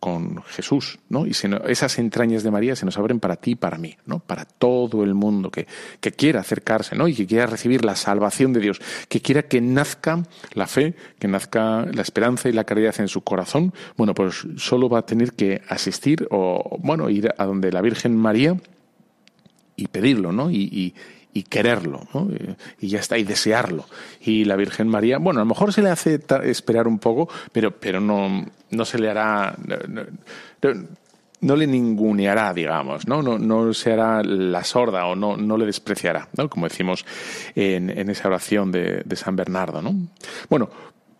con 0.00 0.42
Jesús, 0.44 0.98
¿no? 1.10 1.26
Y 1.26 1.32
esas 1.68 1.98
entrañas 1.98 2.42
de 2.42 2.50
María 2.50 2.74
se 2.74 2.86
nos 2.86 2.96
abren 2.96 3.20
para 3.20 3.36
ti 3.36 3.54
para 3.54 3.76
mí, 3.76 3.96
¿no? 4.06 4.20
Para 4.20 4.46
todo 4.46 5.04
el 5.04 5.14
mundo 5.14 5.50
que, 5.50 5.66
que 6.00 6.12
quiera 6.12 6.40
acercarse, 6.40 6.96
¿no? 6.96 7.06
Y 7.06 7.14
que 7.14 7.26
quiera 7.26 7.44
recibir 7.46 7.84
la 7.84 7.94
salvación 7.94 8.54
de 8.54 8.60
Dios, 8.60 8.80
que 9.08 9.20
quiera 9.20 9.42
que 9.42 9.60
nazca 9.60 10.24
la 10.54 10.66
fe, 10.66 10.94
que 11.18 11.28
nazca 11.28 11.86
la 11.92 12.00
esperanza 12.00 12.48
y 12.48 12.52
la 12.52 12.64
caridad 12.64 12.98
en 12.98 13.08
su 13.08 13.20
corazón, 13.20 13.74
bueno, 13.98 14.14
pues 14.14 14.46
solo 14.56 14.88
va 14.88 15.00
a 15.00 15.06
tener 15.06 15.34
que 15.34 15.60
asistir 15.68 16.26
o, 16.30 16.78
bueno, 16.80 17.10
ir 17.10 17.34
a 17.36 17.44
donde 17.44 17.70
la 17.70 17.82
Virgen 17.82 18.16
María 18.16 18.56
y 19.76 19.88
pedirlo, 19.88 20.32
¿no? 20.32 20.50
Y, 20.50 20.94
y 21.32 21.44
quererlo, 21.44 22.00
¿no? 22.12 22.28
y 22.80 22.88
ya 22.88 22.98
está, 22.98 23.16
y 23.18 23.24
desearlo. 23.24 23.86
Y 24.20 24.44
la 24.44 24.56
Virgen 24.56 24.88
María, 24.88 25.18
bueno, 25.18 25.40
a 25.40 25.44
lo 25.44 25.48
mejor 25.48 25.72
se 25.72 25.82
le 25.82 25.90
hace 25.90 26.20
esperar 26.44 26.88
un 26.88 26.98
poco, 26.98 27.28
pero, 27.52 27.70
pero 27.70 28.00
no, 28.00 28.46
no 28.70 28.84
se 28.84 28.98
le 28.98 29.10
hará, 29.10 29.56
no, 31.40 31.56
le 31.56 31.66
ninguneará, 31.66 32.52
digamos, 32.52 33.06
¿no? 33.06 33.22
No, 33.22 33.38
no 33.38 33.72
se 33.72 33.92
hará 33.92 34.22
la 34.22 34.64
sorda 34.64 35.06
o 35.06 35.14
no, 35.14 35.36
no 35.36 35.56
le 35.56 35.66
despreciará, 35.66 36.28
¿no? 36.36 36.50
Como 36.50 36.68
decimos 36.68 37.06
en, 37.54 37.90
en 37.90 38.10
esa 38.10 38.28
oración 38.28 38.72
de, 38.72 39.02
de 39.04 39.16
San 39.16 39.36
Bernardo, 39.36 39.80
¿no? 39.82 39.94
Bueno, 40.48 40.68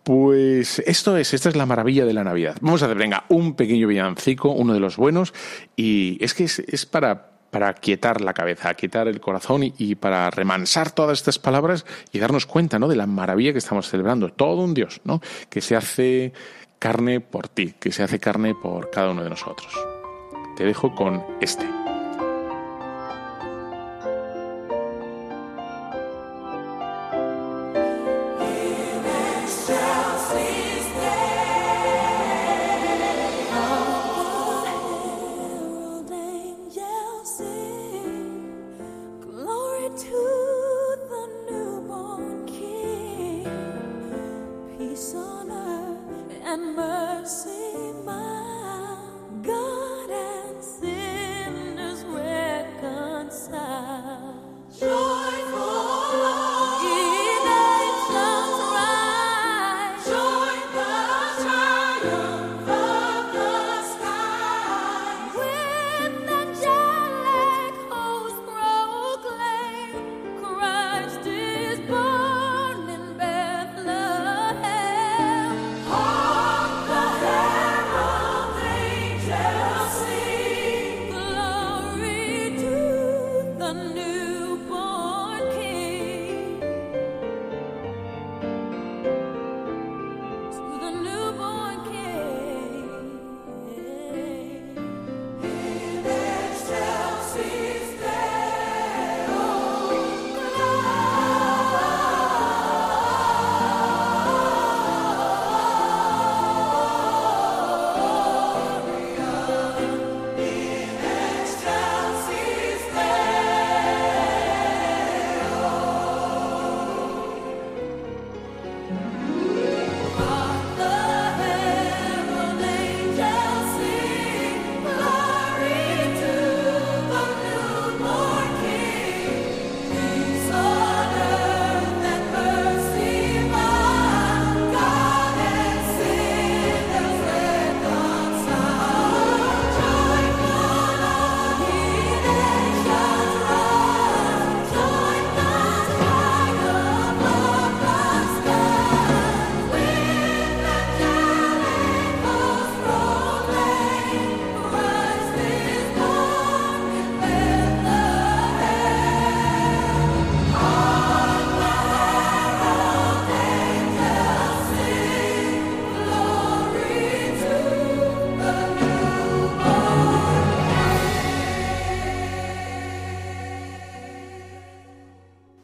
pues 0.03 0.79
esto 0.79 1.15
es, 1.15 1.33
esta 1.33 1.49
es 1.49 1.55
la 1.55 1.65
maravilla 1.65 2.05
de 2.05 2.13
la 2.13 2.23
Navidad. 2.23 2.57
Vamos 2.59 2.81
a 2.81 2.85
hacer, 2.85 2.97
venga, 2.97 3.25
un 3.29 3.53
pequeño 3.53 3.87
villancico, 3.87 4.51
uno 4.51 4.73
de 4.73 4.79
los 4.79 4.97
buenos, 4.97 5.33
y 5.75 6.17
es 6.23 6.33
que 6.33 6.45
es, 6.45 6.59
es 6.59 6.85
para 6.85 7.30
para 7.51 7.73
quietar 7.73 8.21
la 8.21 8.33
cabeza, 8.33 8.73
quietar 8.73 9.07
el 9.07 9.19
corazón 9.19 9.63
y, 9.63 9.73
y, 9.77 9.95
para 9.95 10.29
remansar 10.31 10.91
todas 10.91 11.19
estas 11.19 11.37
palabras 11.37 11.85
y 12.11 12.19
darnos 12.19 12.45
cuenta 12.45 12.79
¿no? 12.79 12.87
de 12.87 12.95
la 12.95 13.05
maravilla 13.05 13.51
que 13.51 13.59
estamos 13.59 13.89
celebrando. 13.89 14.29
Todo 14.29 14.63
un 14.63 14.73
Dios 14.73 15.01
¿no? 15.03 15.21
que 15.49 15.61
se 15.61 15.75
hace 15.75 16.33
carne 16.79 17.19
por 17.19 17.47
ti, 17.47 17.75
que 17.79 17.91
se 17.91 18.01
hace 18.03 18.19
carne 18.19 18.55
por 18.55 18.89
cada 18.89 19.11
uno 19.11 19.23
de 19.23 19.29
nosotros. 19.29 19.71
Te 20.55 20.63
dejo 20.63 20.95
con 20.95 21.23
este. 21.41 21.80
see. 47.25 47.60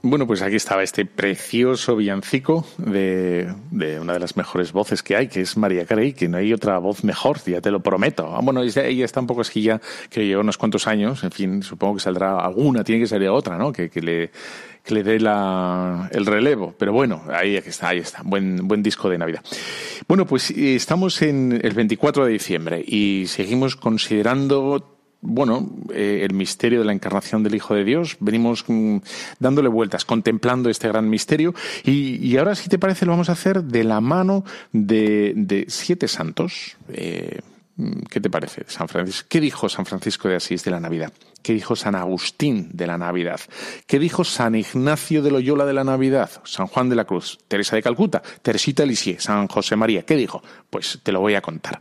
Bueno, 0.10 0.26
pues 0.26 0.41
aquí 0.41 0.56
estaba 0.56 0.84
este 0.84 1.06
precioso 1.06 1.98
villancico 1.98 2.65
de, 2.78 3.54
de 3.72 4.00
una 4.00 4.13
de 4.13 4.20
las 4.20 4.38
mejores 4.38 4.72
voces 4.72 5.04
que 5.04 5.17
hay, 5.17 5.28
que 5.28 5.41
es 5.41 5.58
María 5.58 5.86
Carey, 5.86 6.13
que 6.13 6.30
no 6.30 6.38
hay 6.38 6.54
otra 6.54 6.78
voz 6.78 7.04
mejor, 7.04 7.43
ya 7.46 7.60
te 7.60 7.72
lo 7.72 7.82
prometo. 7.82 8.34
Ah, 8.34 8.39
Bueno, 8.41 8.63
ella 8.63 9.04
está 9.04 9.20
un 9.20 9.28
poco 9.28 9.41
esquilla, 9.41 9.82
que 10.10 10.26
lleva 10.26 10.39
unos 10.39 10.58
cuantos 10.58 10.88
años, 10.88 11.26
en 11.26 11.32
fin, 11.32 11.62
supongo 11.62 11.96
que 11.96 12.00
saldrá 12.00 12.39
alguna, 12.39 12.86
tiene 12.86 13.02
que 13.02 13.08
salir 13.08 13.28
otra, 13.28 13.58
¿no? 13.58 13.74
Que, 13.74 13.89
que 13.89 14.02
le, 14.02 14.32
que 14.82 14.93
le 14.93 15.04
dé 15.04 15.20
la, 15.20 16.10
el 16.13 16.26
relevo. 16.26 16.74
Pero 16.80 16.93
bueno, 16.93 17.24
ahí 17.30 17.58
está, 17.58 17.89
ahí 17.89 17.98
está. 17.98 18.22
Buen, 18.24 18.65
buen 18.65 18.82
disco 18.82 19.10
de 19.10 19.17
Navidad. 19.17 19.43
Bueno, 20.08 20.26
pues 20.26 20.52
eh, 20.52 20.76
estamos 20.76 21.22
en 21.22 21.60
el 21.62 21.74
24 21.74 22.26
de 22.26 22.32
diciembre 22.32 22.82
y 22.88 23.26
seguimos 23.28 23.76
considerando 23.76 24.97
bueno, 25.21 25.69
eh, 25.93 26.21
el 26.23 26.34
misterio 26.34 26.80
de 26.80 26.86
la 26.86 26.93
encarnación 26.93 27.43
del 27.43 27.56
Hijo 27.56 27.73
de 27.75 27.84
Dios. 27.84 28.17
Venimos 28.19 28.63
mm, 28.67 28.97
dándole 29.39 29.69
vueltas, 29.69 30.06
contemplando 30.06 30.69
este 30.69 30.88
gran 30.88 31.10
misterio. 31.10 31.53
Y, 31.84 32.38
ahora, 32.38 32.56
si 32.56 32.69
te 32.69 32.80
parece, 32.80 33.06
lo 33.06 33.12
vamos 33.12 33.30
a 33.30 33.34
hacer 33.34 33.63
de 33.63 33.84
la 33.84 34.01
mano 34.01 34.43
de, 34.71 35.34
de 35.36 35.65
siete 35.69 36.08
santos. 36.08 36.77
Eh, 36.89 37.39
¿Qué 38.10 38.19
te 38.19 38.30
parece? 38.30 38.63
San 38.67 38.88
Francisco. 38.88 39.27
¿Qué 39.30 39.39
dijo 39.39 39.69
San 39.69 39.86
Francisco 39.86 40.27
de 40.27 40.36
Asís 40.36 40.63
de 40.63 40.71
la 40.71 40.80
Navidad? 40.80 41.13
¿Qué 41.43 41.53
dijo 41.53 41.75
San 41.75 41.93
Agustín 41.93 42.69
de 42.73 42.88
la 42.88 42.97
Navidad? 42.97 43.39
¿Qué 43.86 43.99
dijo 43.99 44.23
San 44.23 44.56
Ignacio 44.56 45.21
de 45.21 45.30
Loyola 45.30 45.63
de 45.63 45.73
la 45.73 45.84
Navidad? 45.84 46.32
San 46.43 46.65
Juan 46.65 46.89
de 46.89 46.95
la 46.95 47.06
Cruz, 47.06 47.38
Teresa 47.47 47.75
de 47.75 47.84
Calcuta, 47.84 48.23
Teresita 48.41 48.84
Lisieux, 48.84 49.21
San 49.21 49.47
José 49.47 49.75
María. 49.75 50.01
¿Qué 50.01 50.15
dijo? 50.15 50.41
Pues 50.71 50.99
te 51.03 51.12
lo 51.12 51.19
voy 51.19 51.36
a 51.36 51.41
contar. 51.41 51.80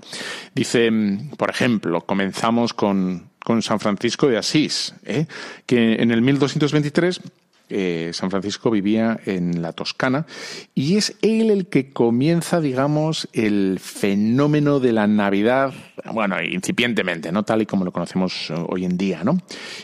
Dice, 0.55 0.91
mm, 0.91 1.31
por 1.31 1.49
ejemplo, 1.49 2.03
comenzamos 2.03 2.75
con, 2.75 3.26
con 3.47 3.63
San 3.63 3.79
Francisco 3.79 4.27
de 4.27 4.39
Asís, 4.39 4.93
¿eh? 5.05 5.27
que 5.67 6.03
en 6.03 6.11
el 6.11 6.21
1223 6.21 7.21
eh, 7.69 8.11
San 8.13 8.29
Francisco 8.29 8.73
vivía 8.73 9.21
en 9.25 9.63
la 9.63 9.73
Toscana 9.73 10.27
y 10.75 10.97
es 10.97 11.15
él 11.23 11.51
el 11.51 11.69
que 11.69 11.93
comienza, 11.93 12.61
digamos, 12.61 13.29
el 13.33 13.79
fenómeno 13.81 14.81
de 14.81 14.93
la 14.93 15.07
Navidad, 15.07 15.73
bueno, 16.13 16.43
incipientemente, 16.43 17.31
no 17.31 17.45
tal 17.45 17.63
y 17.63 17.67
como 17.67 17.85
lo 17.85 17.93
conocemos 17.93 18.51
eh, 18.51 18.55
hoy 18.69 18.85
en 18.85 18.97
día, 18.97 19.23
¿no? 19.23 19.39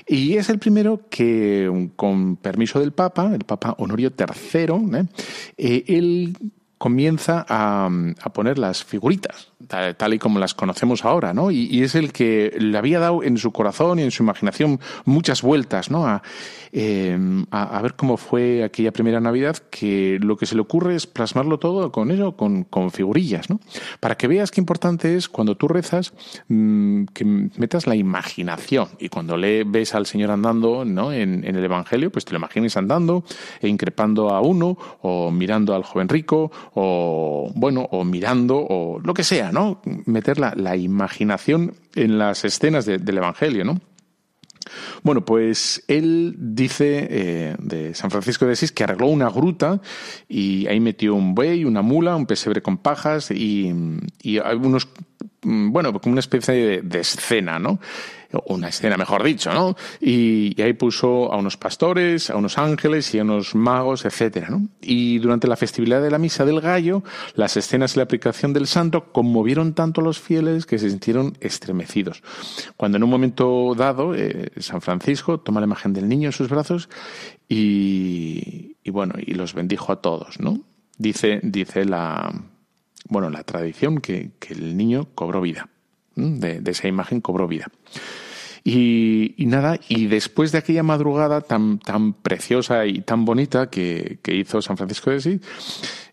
Y 0.08 0.38
es 0.38 0.48
el 0.48 0.58
primero 0.58 1.08
que, 1.08 1.88
con 1.94 2.34
permiso 2.38 2.80
del 2.80 2.90
Papa, 2.90 3.30
el 3.32 3.44
Papa 3.44 3.76
Honorio 3.78 4.12
III, 4.18 5.06
¿eh? 5.56 5.84
Él 5.86 6.36
comienza 6.78 7.46
a, 7.48 7.88
a 8.20 8.32
poner 8.32 8.58
las 8.58 8.82
figuritas, 8.82 9.51
tal, 9.68 10.14
y 10.14 10.18
como 10.18 10.38
las 10.38 10.54
conocemos 10.54 11.04
ahora, 11.04 11.32
¿no? 11.32 11.50
Y, 11.50 11.82
es 11.82 11.94
el 11.94 12.12
que 12.12 12.54
le 12.58 12.78
había 12.78 13.00
dado 13.00 13.22
en 13.22 13.38
su 13.38 13.52
corazón 13.52 13.98
y 13.98 14.02
en 14.02 14.10
su 14.10 14.22
imaginación 14.22 14.80
muchas 15.04 15.42
vueltas, 15.42 15.90
¿no? 15.90 16.06
A, 16.06 16.22
eh, 16.72 17.18
a, 17.50 17.78
a 17.78 17.82
ver 17.82 17.94
cómo 17.94 18.16
fue 18.16 18.64
aquella 18.64 18.92
primera 18.92 19.20
Navidad, 19.20 19.56
que 19.70 20.18
lo 20.20 20.36
que 20.36 20.46
se 20.46 20.54
le 20.54 20.62
ocurre 20.62 20.94
es 20.94 21.06
plasmarlo 21.06 21.58
todo 21.58 21.92
con 21.92 22.10
eso, 22.10 22.36
con, 22.36 22.66
figurillas, 22.90 23.48
¿no? 23.50 23.60
Para 24.00 24.16
que 24.16 24.28
veas 24.28 24.50
qué 24.50 24.60
importante 24.60 25.16
es 25.16 25.28
cuando 25.28 25.56
tú 25.56 25.68
rezas 25.68 26.12
mm, 26.48 27.04
que 27.14 27.24
metas 27.24 27.86
la 27.86 27.94
imaginación 27.94 28.88
y 28.98 29.08
cuando 29.08 29.36
le 29.36 29.64
ves 29.64 29.94
al 29.94 30.06
Señor 30.06 30.30
andando, 30.30 30.84
¿no? 30.84 31.12
En, 31.12 31.44
en 31.44 31.56
el 31.56 31.64
Evangelio, 31.64 32.10
pues 32.10 32.24
te 32.24 32.32
lo 32.32 32.38
imagines 32.38 32.76
andando 32.76 33.24
e 33.60 33.68
increpando 33.68 34.30
a 34.30 34.40
uno 34.40 34.76
o 35.02 35.30
mirando 35.30 35.74
al 35.74 35.84
joven 35.84 36.08
rico 36.08 36.50
o 36.74 37.50
bueno, 37.54 37.86
o 37.90 38.04
mirando, 38.04 38.56
o 38.58 38.98
lo 38.98 39.14
que 39.14 39.24
sea, 39.24 39.51
¿no? 39.52 39.80
Meter 40.06 40.38
la, 40.38 40.76
imaginación 40.76 41.74
en 41.94 42.18
las 42.18 42.44
escenas 42.44 42.86
de- 42.86 42.98
del 42.98 43.18
Evangelio, 43.18 43.64
¿no? 43.64 43.80
Bueno, 45.02 45.24
pues 45.24 45.84
él 45.88 46.34
dice 46.38 47.06
eh, 47.10 47.56
de 47.58 47.94
San 47.94 48.10
Francisco 48.10 48.46
de 48.46 48.52
Asís 48.52 48.72
que 48.72 48.84
arregló 48.84 49.08
una 49.08 49.28
gruta 49.28 49.80
y 50.28 50.66
ahí 50.68 50.80
metió 50.80 51.14
un 51.14 51.34
buey, 51.34 51.64
una 51.64 51.82
mula, 51.82 52.16
un 52.16 52.26
pesebre 52.26 52.62
con 52.62 52.78
pajas 52.78 53.30
y, 53.30 53.72
algunos, 54.44 54.88
mm, 55.42 55.72
bueno, 55.72 55.92
como 56.00 56.12
una 56.12 56.20
especie 56.20 56.82
de 56.82 57.00
escena, 57.00 57.58
¿no? 57.58 57.80
Una 58.46 58.68
escena, 58.68 58.96
mejor 58.96 59.22
dicho, 59.22 59.52
¿no? 59.52 59.76
Y, 60.00 60.60
ahí 60.62 60.72
puso 60.72 61.32
a 61.32 61.36
unos 61.36 61.56
pastores, 61.56 62.30
a 62.30 62.36
unos 62.36 62.58
ángeles 62.58 63.14
y 63.14 63.18
a 63.18 63.22
unos 63.22 63.54
magos, 63.54 64.04
etcétera, 64.04 64.48
¿no? 64.50 64.68
Y 64.80 65.18
durante 65.18 65.48
la 65.48 65.56
festividad 65.56 66.02
de 66.02 66.10
la 66.10 66.18
Misa 66.18 66.44
del 66.44 66.60
Gallo, 66.60 67.02
las 67.34 67.56
escenas 67.56 67.94
y 67.94 67.98
la 67.98 68.04
aplicación 68.04 68.52
del 68.52 68.66
santo 68.66 69.12
conmovieron 69.12 69.74
tanto 69.74 70.00
a 70.00 70.04
los 70.04 70.20
fieles 70.20 70.66
que 70.66 70.78
se 70.78 70.90
sintieron 70.90 71.36
estremecidos. 71.40 72.22
Cuando 72.76 72.96
en 72.96 73.04
un 73.04 73.10
momento 73.10 73.74
dado, 73.76 74.14
eh, 74.14 74.50
San 74.58 74.80
Francisco 74.80 75.40
toma 75.40 75.60
la 75.60 75.66
imagen 75.66 75.92
del 75.92 76.08
niño 76.08 76.28
en 76.28 76.32
sus 76.32 76.48
brazos 76.48 76.88
y, 77.48 78.76
y 78.82 78.90
bueno, 78.90 79.14
y 79.18 79.34
los 79.34 79.54
bendijo 79.54 79.92
a 79.92 80.00
todos, 80.00 80.40
¿no? 80.40 80.60
Dice, 80.98 81.40
dice 81.42 81.84
la, 81.84 82.32
bueno, 83.08 83.30
la 83.30 83.44
tradición 83.44 83.98
que, 83.98 84.30
que 84.38 84.54
el 84.54 84.76
niño 84.76 85.08
cobró 85.14 85.40
vida. 85.40 85.68
De, 86.14 86.60
de 86.60 86.70
esa 86.70 86.88
imagen 86.88 87.20
cobró 87.20 87.48
vida. 87.48 87.68
Y, 88.64 89.34
y 89.36 89.46
nada, 89.46 89.78
y 89.88 90.06
después 90.06 90.52
de 90.52 90.58
aquella 90.58 90.82
madrugada 90.82 91.40
tan, 91.40 91.80
tan 91.80 92.12
preciosa 92.12 92.86
y 92.86 93.00
tan 93.00 93.24
bonita 93.24 93.68
que, 93.68 94.18
que 94.22 94.36
hizo 94.36 94.62
San 94.62 94.76
Francisco 94.76 95.10
de 95.10 95.16
Asís, 95.16 95.40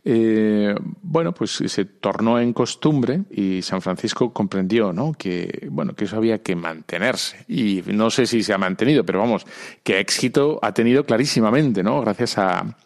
eh, 0.05 0.73
bueno, 1.03 1.33
pues 1.33 1.51
se 1.51 1.85
tornó 1.85 2.39
en 2.39 2.53
costumbre 2.53 3.21
y 3.29 3.61
San 3.61 3.81
Francisco 3.81 4.33
comprendió, 4.33 4.93
¿no? 4.93 5.13
Que, 5.13 5.67
bueno, 5.69 5.93
que 5.93 6.05
eso 6.05 6.17
había 6.17 6.41
que 6.41 6.55
mantenerse. 6.55 7.45
Y 7.47 7.83
no 7.85 8.09
sé 8.09 8.25
si 8.25 8.41
se 8.41 8.53
ha 8.53 8.57
mantenido, 8.57 9.05
pero 9.05 9.19
vamos, 9.19 9.45
que 9.83 9.99
éxito 9.99 10.59
ha 10.61 10.73
tenido 10.73 11.05
clarísimamente, 11.05 11.83
¿no? 11.83 12.01
Gracias 12.01 12.37
a, 12.37 12.77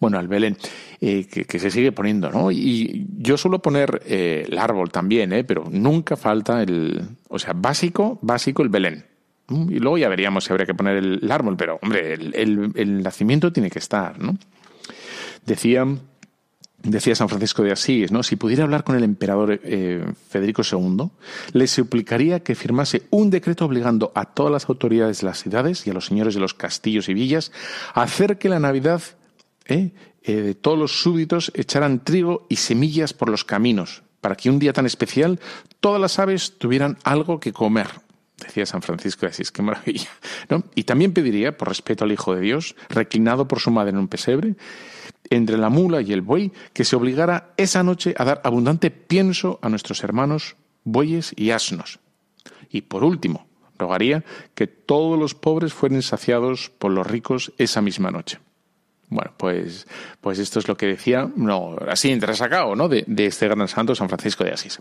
bueno, 0.00 0.18
al 0.18 0.28
Belén, 0.28 0.56
eh, 1.00 1.26
que, 1.26 1.58
se 1.60 1.70
sigue 1.70 1.92
poniendo, 1.92 2.30
¿no? 2.30 2.50
Y 2.50 3.06
yo 3.18 3.36
suelo 3.36 3.60
poner 3.60 4.02
eh, 4.04 4.46
el 4.48 4.58
árbol 4.58 4.90
también, 4.90 5.32
¿eh? 5.32 5.44
Pero 5.44 5.64
nunca 5.70 6.16
falta 6.16 6.60
el, 6.60 7.02
o 7.28 7.38
sea, 7.38 7.52
básico, 7.54 8.18
básico 8.20 8.62
el 8.62 8.68
Belén. 8.68 9.04
¿Mm? 9.46 9.70
Y 9.70 9.78
luego 9.78 9.96
ya 9.96 10.08
veríamos 10.08 10.44
si 10.44 10.52
habría 10.52 10.66
que 10.66 10.74
poner 10.74 10.96
el, 10.96 11.30
árbol, 11.30 11.56
pero, 11.56 11.78
hombre, 11.82 12.14
el, 12.14 12.72
el- 12.74 13.02
nacimiento 13.02 13.52
tiene 13.52 13.70
que 13.70 13.78
estar, 13.78 14.18
¿no? 14.18 14.36
Decía, 15.46 15.86
decía 16.82 17.14
San 17.14 17.28
Francisco 17.28 17.62
de 17.62 17.72
Asís, 17.72 18.10
¿no? 18.10 18.24
Si 18.24 18.34
pudiera 18.34 18.64
hablar 18.64 18.82
con 18.82 18.96
el 18.96 19.04
emperador 19.04 19.60
eh, 19.62 20.04
Federico 20.28 20.62
II, 20.70 21.10
le 21.52 21.66
suplicaría 21.66 22.40
que 22.40 22.54
firmase 22.54 23.04
un 23.10 23.30
decreto 23.30 23.64
obligando 23.64 24.10
a 24.14 24.26
todas 24.26 24.52
las 24.52 24.68
autoridades 24.68 25.20
de 25.20 25.26
las 25.26 25.40
ciudades 25.40 25.86
y 25.86 25.90
a 25.90 25.94
los 25.94 26.06
señores 26.06 26.34
de 26.34 26.40
los 26.40 26.54
castillos 26.54 27.08
y 27.08 27.14
villas 27.14 27.52
a 27.94 28.02
hacer 28.02 28.38
que 28.38 28.48
la 28.48 28.58
Navidad. 28.58 29.00
Eh, 30.28 30.42
de 30.42 30.54
todos 30.54 30.78
los 30.78 31.00
súbditos 31.00 31.50
echaran 31.54 32.04
trigo 32.04 32.46
y 32.50 32.56
semillas 32.56 33.14
por 33.14 33.30
los 33.30 33.44
caminos, 33.44 34.02
para 34.20 34.36
que 34.36 34.50
un 34.50 34.58
día 34.58 34.74
tan 34.74 34.84
especial 34.84 35.40
todas 35.80 35.98
las 35.98 36.18
aves 36.18 36.58
tuvieran 36.58 36.98
algo 37.02 37.40
que 37.40 37.54
comer. 37.54 37.88
Decía 38.36 38.66
San 38.66 38.82
Francisco 38.82 39.22
de 39.22 39.28
Asís, 39.28 39.50
qué 39.50 39.62
maravilla. 39.62 40.10
Y 40.74 40.84
también 40.84 41.14
pediría, 41.14 41.56
por 41.56 41.68
respeto 41.68 42.04
al 42.04 42.12
Hijo 42.12 42.34
de 42.34 42.42
Dios, 42.42 42.76
reclinado 42.90 43.48
por 43.48 43.60
su 43.60 43.70
madre 43.70 43.90
en 43.90 43.96
un 43.96 44.08
pesebre, 44.08 44.56
entre 45.30 45.56
la 45.56 45.70
mula 45.70 46.02
y 46.02 46.12
el 46.12 46.20
buey, 46.20 46.52
que 46.74 46.84
se 46.84 46.94
obligara 46.94 47.54
esa 47.56 47.82
noche 47.82 48.14
a 48.18 48.24
dar 48.26 48.42
abundante 48.44 48.90
pienso 48.90 49.58
a 49.62 49.70
nuestros 49.70 50.04
hermanos 50.04 50.56
bueyes 50.84 51.32
y 51.36 51.52
asnos. 51.52 52.00
Y 52.68 52.82
por 52.82 53.02
último, 53.02 53.46
rogaría 53.78 54.24
que 54.54 54.66
todos 54.66 55.18
los 55.18 55.34
pobres 55.34 55.72
fueran 55.72 56.02
saciados 56.02 56.68
por 56.68 56.90
los 56.92 57.06
ricos 57.06 57.50
esa 57.56 57.80
misma 57.80 58.10
noche. 58.10 58.40
Bueno, 59.10 59.32
pues, 59.36 59.86
pues 60.20 60.38
esto 60.38 60.58
es 60.58 60.68
lo 60.68 60.76
que 60.76 60.86
decía, 60.86 61.30
no, 61.34 61.76
así 61.88 62.10
entresacado, 62.10 62.74
¿no? 62.76 62.88
De, 62.88 63.04
de 63.06 63.26
este 63.26 63.48
gran 63.48 63.66
santo, 63.68 63.94
San 63.94 64.08
Francisco 64.08 64.44
de 64.44 64.52
Asís. 64.52 64.78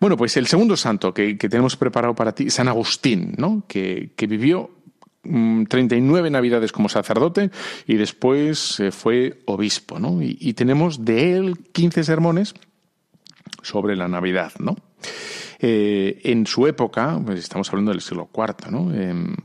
Bueno, 0.00 0.16
pues 0.16 0.36
el 0.36 0.46
segundo 0.46 0.76
santo 0.76 1.12
que, 1.12 1.36
que 1.36 1.48
tenemos 1.48 1.76
preparado 1.76 2.14
para 2.14 2.32
ti, 2.32 2.50
San 2.50 2.68
Agustín, 2.68 3.34
¿no? 3.36 3.64
Que, 3.68 4.12
que 4.16 4.26
vivió 4.26 4.70
mm, 5.22 5.64
39 5.64 6.30
navidades 6.30 6.72
como 6.72 6.88
sacerdote 6.88 7.50
y 7.86 7.96
después 7.96 8.80
eh, 8.80 8.90
fue 8.90 9.42
obispo, 9.46 9.98
¿no? 9.98 10.22
Y, 10.22 10.36
y 10.40 10.54
tenemos 10.54 11.04
de 11.04 11.36
él 11.36 11.58
15 11.72 12.04
sermones 12.04 12.54
sobre 13.62 13.96
la 13.96 14.08
Navidad, 14.08 14.52
¿no? 14.58 14.76
Eh, 15.62 16.20
en 16.24 16.46
su 16.46 16.66
época, 16.66 17.20
pues 17.24 17.38
estamos 17.38 17.68
hablando 17.68 17.90
del 17.90 18.00
siglo 18.00 18.30
IV, 18.34 18.70
¿no? 18.70 18.94
Em, 18.94 19.36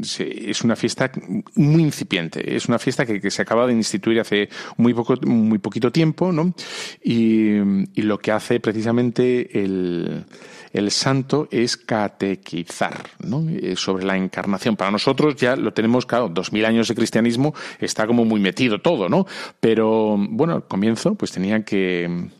es 0.00 0.62
una 0.62 0.76
fiesta 0.76 1.10
muy 1.54 1.82
incipiente, 1.82 2.54
es 2.56 2.66
una 2.66 2.78
fiesta 2.78 3.06
que, 3.06 3.30
se 3.30 3.42
acaba 3.42 3.66
de 3.66 3.72
instituir 3.72 4.20
hace 4.20 4.48
muy 4.76 4.94
poco, 4.94 5.14
muy 5.26 5.58
poquito 5.58 5.90
tiempo, 5.90 6.32
¿no? 6.32 6.54
Y, 7.02 7.56
y 7.94 8.02
lo 8.02 8.18
que 8.18 8.32
hace 8.32 8.60
precisamente 8.60 9.62
el, 9.62 10.24
el 10.72 10.90
santo 10.90 11.48
es 11.50 11.76
catequizar, 11.76 13.10
¿no? 13.20 13.48
Eh, 13.48 13.74
Sobre 13.76 14.04
la 14.04 14.16
encarnación. 14.16 14.76
Para 14.76 14.90
nosotros 14.90 15.36
ya 15.36 15.56
lo 15.56 15.72
tenemos, 15.72 16.06
claro, 16.06 16.28
dos 16.28 16.52
mil 16.52 16.64
años 16.64 16.88
de 16.88 16.94
cristianismo 16.94 17.54
está 17.78 18.06
como 18.06 18.24
muy 18.24 18.40
metido 18.40 18.80
todo, 18.80 19.08
¿no? 19.08 19.26
Pero 19.60 20.16
bueno, 20.18 20.54
al 20.54 20.66
comienzo 20.66 21.14
pues 21.14 21.32
tenía 21.32 21.64
que 21.64 22.30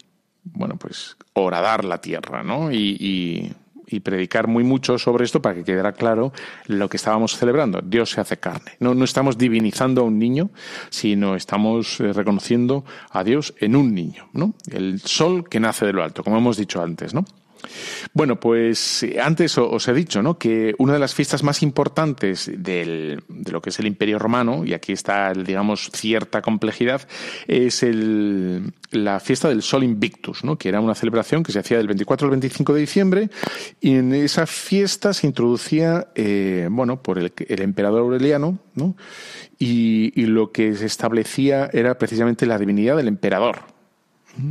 bueno, 0.44 0.76
pues 0.76 1.16
horadar 1.34 1.84
la 1.84 2.00
tierra, 2.00 2.42
¿no? 2.42 2.72
Y- 2.72 3.52
y 3.92 4.00
predicar 4.00 4.48
muy 4.48 4.64
mucho 4.64 4.98
sobre 4.98 5.24
esto 5.24 5.42
para 5.42 5.54
que 5.54 5.64
quedara 5.64 5.92
claro 5.92 6.32
lo 6.66 6.88
que 6.88 6.96
estábamos 6.96 7.36
celebrando. 7.36 7.80
Dios 7.82 8.10
se 8.10 8.20
hace 8.20 8.38
carne. 8.38 8.72
No, 8.80 8.94
no 8.94 9.04
estamos 9.04 9.38
divinizando 9.38 10.02
a 10.02 10.04
un 10.04 10.18
niño, 10.18 10.50
sino 10.90 11.36
estamos 11.36 12.00
eh, 12.00 12.12
reconociendo 12.12 12.84
a 13.10 13.24
Dios 13.24 13.54
en 13.58 13.76
un 13.76 13.94
niño, 13.94 14.28
¿no? 14.32 14.54
El 14.70 15.00
sol 15.00 15.48
que 15.48 15.60
nace 15.60 15.86
de 15.86 15.92
lo 15.92 16.02
alto, 16.02 16.24
como 16.24 16.38
hemos 16.38 16.56
dicho 16.56 16.82
antes, 16.82 17.14
¿no? 17.14 17.24
Bueno, 18.12 18.38
pues 18.40 19.02
eh, 19.02 19.20
antes 19.20 19.56
os 19.58 19.88
he 19.88 19.92
dicho 19.92 20.22
¿no? 20.22 20.38
que 20.38 20.74
una 20.78 20.92
de 20.92 20.98
las 20.98 21.14
fiestas 21.14 21.42
más 21.42 21.62
importantes 21.62 22.50
del, 22.56 23.22
de 23.28 23.52
lo 23.52 23.60
que 23.62 23.70
es 23.70 23.78
el 23.78 23.86
Imperio 23.86 24.18
Romano, 24.18 24.64
y 24.64 24.74
aquí 24.74 24.92
está, 24.92 25.32
digamos, 25.32 25.90
cierta 25.92 26.42
complejidad, 26.42 27.06
es 27.46 27.84
la 28.90 29.20
fiesta 29.20 29.48
del 29.48 29.62
Sol 29.62 29.84
Invictus, 29.84 30.44
¿no? 30.44 30.56
que 30.56 30.68
era 30.68 30.80
una 30.80 30.94
celebración 30.94 31.42
que 31.42 31.52
se 31.52 31.58
hacía 31.58 31.78
del 31.78 31.86
24 31.86 32.26
al 32.26 32.30
25 32.30 32.74
de 32.74 32.80
diciembre, 32.80 33.30
y 33.80 33.94
en 33.96 34.12
esa 34.14 34.46
fiesta 34.46 35.12
se 35.12 35.26
introducía, 35.26 36.08
eh, 36.14 36.68
bueno, 36.70 37.02
por 37.02 37.18
el, 37.18 37.32
el 37.48 37.62
emperador 37.62 38.00
Aureliano, 38.00 38.58
¿no? 38.74 38.96
y, 39.58 40.12
y 40.20 40.26
lo 40.26 40.52
que 40.52 40.74
se 40.74 40.86
establecía 40.86 41.70
era 41.72 41.98
precisamente 41.98 42.46
la 42.46 42.58
divinidad 42.58 42.96
del 42.96 43.08
emperador. 43.08 43.60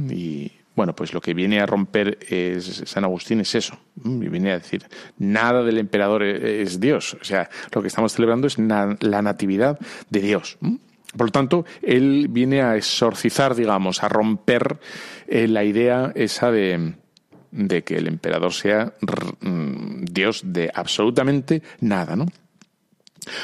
Y 0.10 0.52
bueno, 0.76 0.96
pues 0.96 1.14
lo 1.14 1.22
que 1.22 1.34
viene 1.34 1.60
a 1.60 1.66
romper 1.66 2.18
es, 2.30 2.84
San 2.86 3.04
Agustín 3.04 3.42
es 3.42 3.56
eso. 3.56 3.78
Y 4.04 4.30
viene 4.30 4.52
a 4.52 4.60
decir, 4.60 4.86
nada 5.18 5.64
del 5.64 5.78
emperador 5.78 6.24
es 6.24 6.80
Dios. 6.80 7.18
O 7.20 7.24
sea, 7.24 7.50
lo 7.74 7.82
que 7.82 7.90
estamos 7.90 8.14
celebrando 8.14 8.48
es 8.48 8.58
la 8.58 9.22
natividad 9.22 9.80
de 10.10 10.20
Dios. 10.22 10.58
Por 11.16 11.28
lo 11.28 11.32
tanto, 11.32 11.66
él 11.82 12.28
viene 12.30 12.62
a 12.62 12.78
exorcizar, 12.78 13.56
digamos, 13.56 14.02
a 14.04 14.10
romper 14.10 14.80
eh, 15.28 15.48
la 15.48 15.64
idea 15.64 16.12
esa 16.16 16.52
de, 16.52 16.94
de 17.52 17.84
que 17.84 17.98
el 17.98 18.08
emperador 18.08 18.54
sea 18.54 18.94
mm, 19.42 20.06
Dios 20.06 20.42
de 20.46 20.72
absolutamente 20.74 21.62
nada, 21.82 22.16
¿no? 22.16 22.28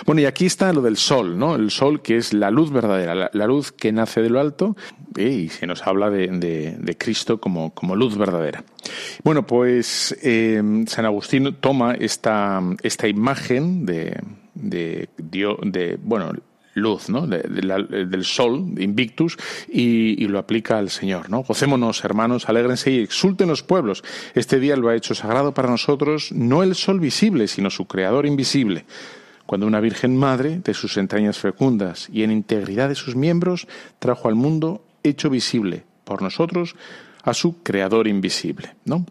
Bueno, 0.06 0.22
y 0.22 0.26
aquí 0.26 0.46
está 0.46 0.74
lo 0.74 0.82
del 0.82 0.98
sol, 0.98 1.38
¿no? 1.38 1.56
El 1.56 1.70
sol 1.70 2.02
que 2.02 2.18
es 2.18 2.34
la 2.34 2.50
luz 2.50 2.72
verdadera, 2.72 3.30
la, 3.32 3.48
luz 3.48 3.72
que 3.72 3.92
nace 3.92 4.22
de 4.22 4.30
lo 4.30 4.40
alto 4.40 4.76
y 5.16 5.50
se 5.50 5.68
nos 5.68 5.86
habla 5.86 6.10
de, 6.10 6.96
Cristo 6.98 7.40
como, 7.40 7.72
luz 7.96 8.18
verdadera. 8.18 8.64
Bueno, 9.24 9.46
pues 9.46 10.18
eh, 10.24 10.62
San 10.88 11.06
Agustín 11.06 11.58
toma 11.60 11.94
esta, 11.94 12.62
esta 12.82 13.08
imagen 13.08 13.86
de, 13.86 14.20
bueno, 16.02 16.34
luz, 16.74 17.10
¿no? 17.10 17.28
Del 17.28 18.26
sol, 18.26 18.66
Invictus, 18.80 19.38
y, 19.68 20.24
y 20.24 20.28
lo 20.28 20.40
aplica 20.40 20.80
al 20.80 20.90
Señor, 20.90 21.30
¿no? 21.30 21.44
Gocémonos, 21.44 22.04
hermanos, 22.04 22.50
alégrense 22.50 22.92
y 22.92 23.00
exulten 23.00 23.48
los 23.48 23.62
pueblos. 23.62 24.04
Este 24.34 24.60
día 24.60 24.76
lo 24.76 24.90
ha 24.90 24.96
hecho 24.96 25.14
sagrado 25.14 25.54
para 25.54 25.70
nosotros, 25.70 26.32
no 26.32 26.64
el 26.64 26.74
sol 26.74 27.00
visible, 27.00 27.48
sino 27.48 27.70
su 27.70 27.86
creador 27.86 28.26
invisible 28.26 28.86
cuando 29.48 29.66
una 29.66 29.80
Virgen 29.80 30.16
Madre, 30.16 30.60
de 30.60 30.74
sus 30.76 30.98
entrañas 30.98 31.40
fecundas 31.40 32.10
y 32.12 32.22
en 32.24 32.32
integridad 32.32 32.90
de 32.90 32.96
sus 32.96 33.16
miembros, 33.16 33.68
trajo 33.98 34.28
al 34.28 34.36
mundo 34.36 34.86
hecho 35.04 35.30
visible 35.32 35.86
por 36.04 36.22
nosotros 36.22 36.76
a 37.24 37.34
su 37.34 37.64
Creador 37.64 38.08
invisible, 38.08 38.76
¿no? 38.86 39.06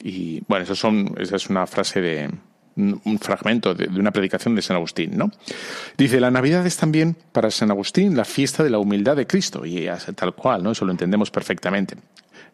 Y 0.00 0.42
bueno, 0.46 0.64
eso 0.64 0.76
son, 0.76 1.14
esa 1.18 1.36
es 1.36 1.50
una 1.50 1.66
frase 1.66 2.00
de 2.00 2.30
un 2.76 3.18
fragmento 3.18 3.74
de, 3.74 3.88
de 3.88 3.98
una 3.98 4.12
predicación 4.12 4.54
de 4.54 4.62
San 4.62 4.76
Agustín, 4.76 5.16
¿no? 5.16 5.32
Dice, 5.96 6.20
la 6.20 6.30
Navidad 6.30 6.64
es 6.64 6.76
también 6.76 7.16
para 7.32 7.50
San 7.50 7.72
Agustín 7.72 8.16
la 8.16 8.24
fiesta 8.24 8.62
de 8.62 8.70
la 8.70 8.78
humildad 8.78 9.16
de 9.16 9.26
Cristo, 9.26 9.66
y 9.66 9.88
tal 10.14 10.34
cual, 10.34 10.62
¿no? 10.62 10.70
Eso 10.70 10.84
lo 10.84 10.92
entendemos 10.92 11.30
perfectamente 11.30 11.96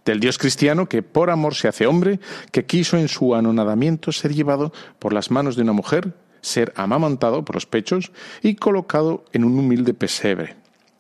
del 0.04 0.20
Dios 0.20 0.38
cristiano 0.38 0.86
que 0.86 1.02
por 1.02 1.30
amor 1.30 1.54
se 1.54 1.68
hace 1.68 1.86
hombre, 1.86 2.20
que 2.52 2.66
quiso 2.66 2.98
en 2.98 3.08
su 3.08 3.34
anonadamiento 3.34 4.12
ser 4.12 4.34
llevado 4.34 4.72
por 4.98 5.12
las 5.12 5.30
manos 5.30 5.56
de 5.56 5.62
una 5.62 5.72
mujer, 5.72 6.12
ser 6.44 6.72
amamantado 6.76 7.44
por 7.44 7.56
los 7.56 7.66
pechos 7.66 8.12
y 8.42 8.54
colocado 8.54 9.24
en 9.32 9.44
un 9.44 9.58
humilde 9.58 9.94
pesebre. 9.94 10.56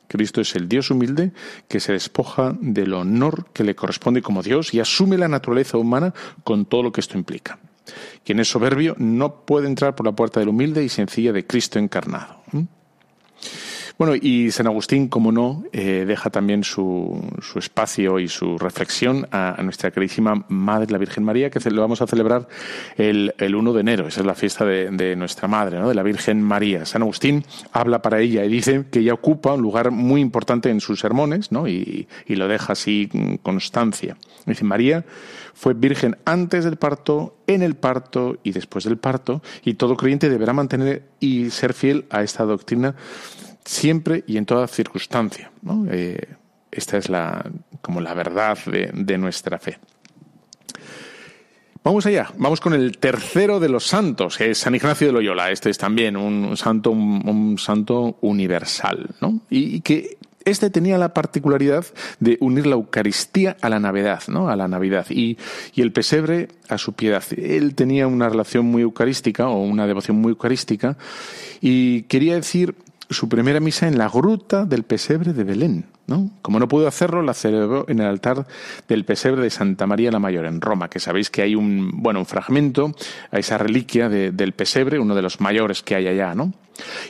Cristo 0.08 0.40
es 0.40 0.54
el 0.54 0.68
Dios 0.68 0.90
humilde 0.90 1.32
que 1.68 1.80
se 1.80 1.92
despoja 1.92 2.54
del 2.60 2.94
honor 2.94 3.46
que 3.52 3.64
le 3.64 3.74
corresponde 3.74 4.22
como 4.22 4.42
Dios 4.42 4.72
y 4.72 4.80
asume 4.80 5.18
la 5.18 5.28
naturaleza 5.28 5.76
humana 5.76 6.14
con 6.44 6.66
todo 6.66 6.82
lo 6.82 6.92
que 6.92 7.00
esto 7.00 7.18
implica. 7.18 7.58
Quien 8.24 8.40
es 8.40 8.48
soberbio 8.48 8.94
no 8.98 9.44
puede 9.44 9.66
entrar 9.66 9.94
por 9.94 10.06
la 10.06 10.12
puerta 10.12 10.40
del 10.40 10.48
humilde 10.48 10.84
y 10.84 10.88
sencilla 10.88 11.32
de 11.32 11.46
Cristo 11.46 11.78
encarnado. 11.78 12.43
Bueno, 13.96 14.16
y 14.16 14.50
San 14.50 14.66
Agustín, 14.66 15.06
como 15.06 15.30
no, 15.30 15.62
eh, 15.72 16.04
deja 16.04 16.28
también 16.28 16.64
su, 16.64 17.30
su, 17.40 17.60
espacio 17.60 18.18
y 18.18 18.26
su 18.26 18.58
reflexión 18.58 19.28
a, 19.30 19.62
nuestra 19.62 19.92
queridísima 19.92 20.44
Madre, 20.48 20.90
la 20.90 20.98
Virgen 20.98 21.22
María, 21.22 21.48
que 21.48 21.60
lo 21.70 21.80
vamos 21.80 22.02
a 22.02 22.08
celebrar 22.08 22.48
el, 22.96 23.34
el 23.38 23.54
1 23.54 23.72
de 23.72 23.80
enero. 23.80 24.08
Esa 24.08 24.20
es 24.20 24.26
la 24.26 24.34
fiesta 24.34 24.64
de, 24.64 24.90
de, 24.90 25.14
nuestra 25.14 25.46
Madre, 25.46 25.78
¿no? 25.78 25.88
de 25.88 25.94
la 25.94 26.02
Virgen 26.02 26.42
María. 26.42 26.84
San 26.86 27.02
Agustín 27.02 27.44
habla 27.72 28.02
para 28.02 28.18
ella 28.18 28.44
y 28.44 28.48
dice 28.48 28.84
que 28.90 28.98
ella 28.98 29.14
ocupa 29.14 29.54
un 29.54 29.62
lugar 29.62 29.92
muy 29.92 30.20
importante 30.20 30.70
en 30.70 30.80
sus 30.80 30.98
sermones 30.98 31.52
¿no? 31.52 31.68
y, 31.68 32.08
y 32.26 32.34
lo 32.34 32.48
deja 32.48 32.72
así 32.72 33.08
con 33.10 33.36
constancia. 33.36 34.16
Dice, 34.44 34.64
María 34.64 35.04
fue 35.54 35.72
virgen 35.72 36.16
antes 36.24 36.64
del 36.64 36.78
parto, 36.78 37.36
en 37.46 37.62
el 37.62 37.76
parto 37.76 38.38
y 38.42 38.50
después 38.50 38.84
del 38.84 38.98
parto, 38.98 39.40
y 39.64 39.74
todo 39.74 39.96
creyente 39.96 40.28
deberá 40.28 40.52
mantener 40.52 41.04
y 41.20 41.50
ser 41.50 41.74
fiel 41.74 42.06
a 42.10 42.22
esta 42.22 42.44
doctrina 42.44 42.96
siempre 43.64 44.24
y 44.26 44.36
en 44.36 44.46
toda 44.46 44.66
circunstancia. 44.66 45.50
Eh, 45.90 46.18
esta 46.70 46.98
es 46.98 47.08
la, 47.08 47.50
como 47.80 48.00
la 48.00 48.14
verdad 48.14 48.58
de, 48.66 49.18
nuestra 49.18 49.58
fe. 49.58 49.78
Vamos 51.82 52.06
allá, 52.06 52.30
vamos 52.38 52.60
con 52.60 52.72
el 52.72 52.96
tercero 52.98 53.60
de 53.60 53.68
los 53.68 53.86
santos, 53.86 54.38
que 54.38 54.50
es 54.50 54.58
San 54.58 54.74
Ignacio 54.74 55.08
de 55.08 55.12
Loyola. 55.12 55.50
Este 55.50 55.70
es 55.70 55.78
también 55.78 56.16
un 56.16 56.56
santo, 56.56 56.90
un, 56.90 57.58
santo 57.58 58.16
universal. 58.22 59.10
Y, 59.50 59.76
y, 59.76 59.80
que 59.82 60.16
este 60.44 60.70
tenía 60.70 60.98
la 60.98 61.14
particularidad 61.14 61.84
de 62.20 62.38
unir 62.40 62.66
la 62.66 62.74
Eucaristía 62.74 63.56
a 63.60 63.68
la 63.68 63.80
Navidad, 63.80 64.22
¿no? 64.28 64.48
A 64.48 64.56
la 64.56 64.68
Navidad 64.68 65.06
y, 65.10 65.38
y 65.74 65.82
el 65.82 65.92
pesebre 65.92 66.48
a 66.68 66.78
su 66.78 66.94
piedad. 66.94 67.24
Él 67.36 67.74
tenía 67.74 68.06
una 68.06 68.28
relación 68.28 68.66
muy 68.66 68.82
eucarística 68.82 69.48
o 69.48 69.62
una 69.62 69.86
devoción 69.86 70.16
muy 70.18 70.30
eucarística 70.30 70.96
y 71.60 72.02
quería 72.02 72.34
decir 72.34 72.74
su 73.10 73.28
primera 73.28 73.60
misa 73.60 73.86
en 73.88 73.98
la 73.98 74.08
gruta 74.08 74.64
del 74.64 74.82
pesebre 74.82 75.32
de 75.32 75.44
Belén. 75.44 75.86
¿no? 76.06 76.30
Como 76.42 76.58
no 76.58 76.68
pudo 76.68 76.86
hacerlo, 76.86 77.22
la 77.22 77.34
celebró 77.34 77.86
en 77.88 78.00
el 78.00 78.06
altar 78.06 78.46
del 78.88 79.04
pesebre 79.04 79.42
de 79.42 79.50
Santa 79.50 79.86
María 79.86 80.10
la 80.10 80.18
Mayor, 80.18 80.46
en 80.46 80.60
Roma, 80.60 80.88
que 80.88 81.00
sabéis 81.00 81.30
que 81.30 81.42
hay 81.42 81.54
un, 81.54 82.02
bueno, 82.02 82.20
un 82.20 82.26
fragmento 82.26 82.94
a 83.30 83.38
esa 83.38 83.58
reliquia 83.58 84.08
de, 84.08 84.32
del 84.32 84.52
pesebre, 84.52 84.98
uno 84.98 85.14
de 85.14 85.22
los 85.22 85.40
mayores 85.40 85.82
que 85.82 85.94
hay 85.94 86.06
allá. 86.06 86.34
¿no? 86.34 86.52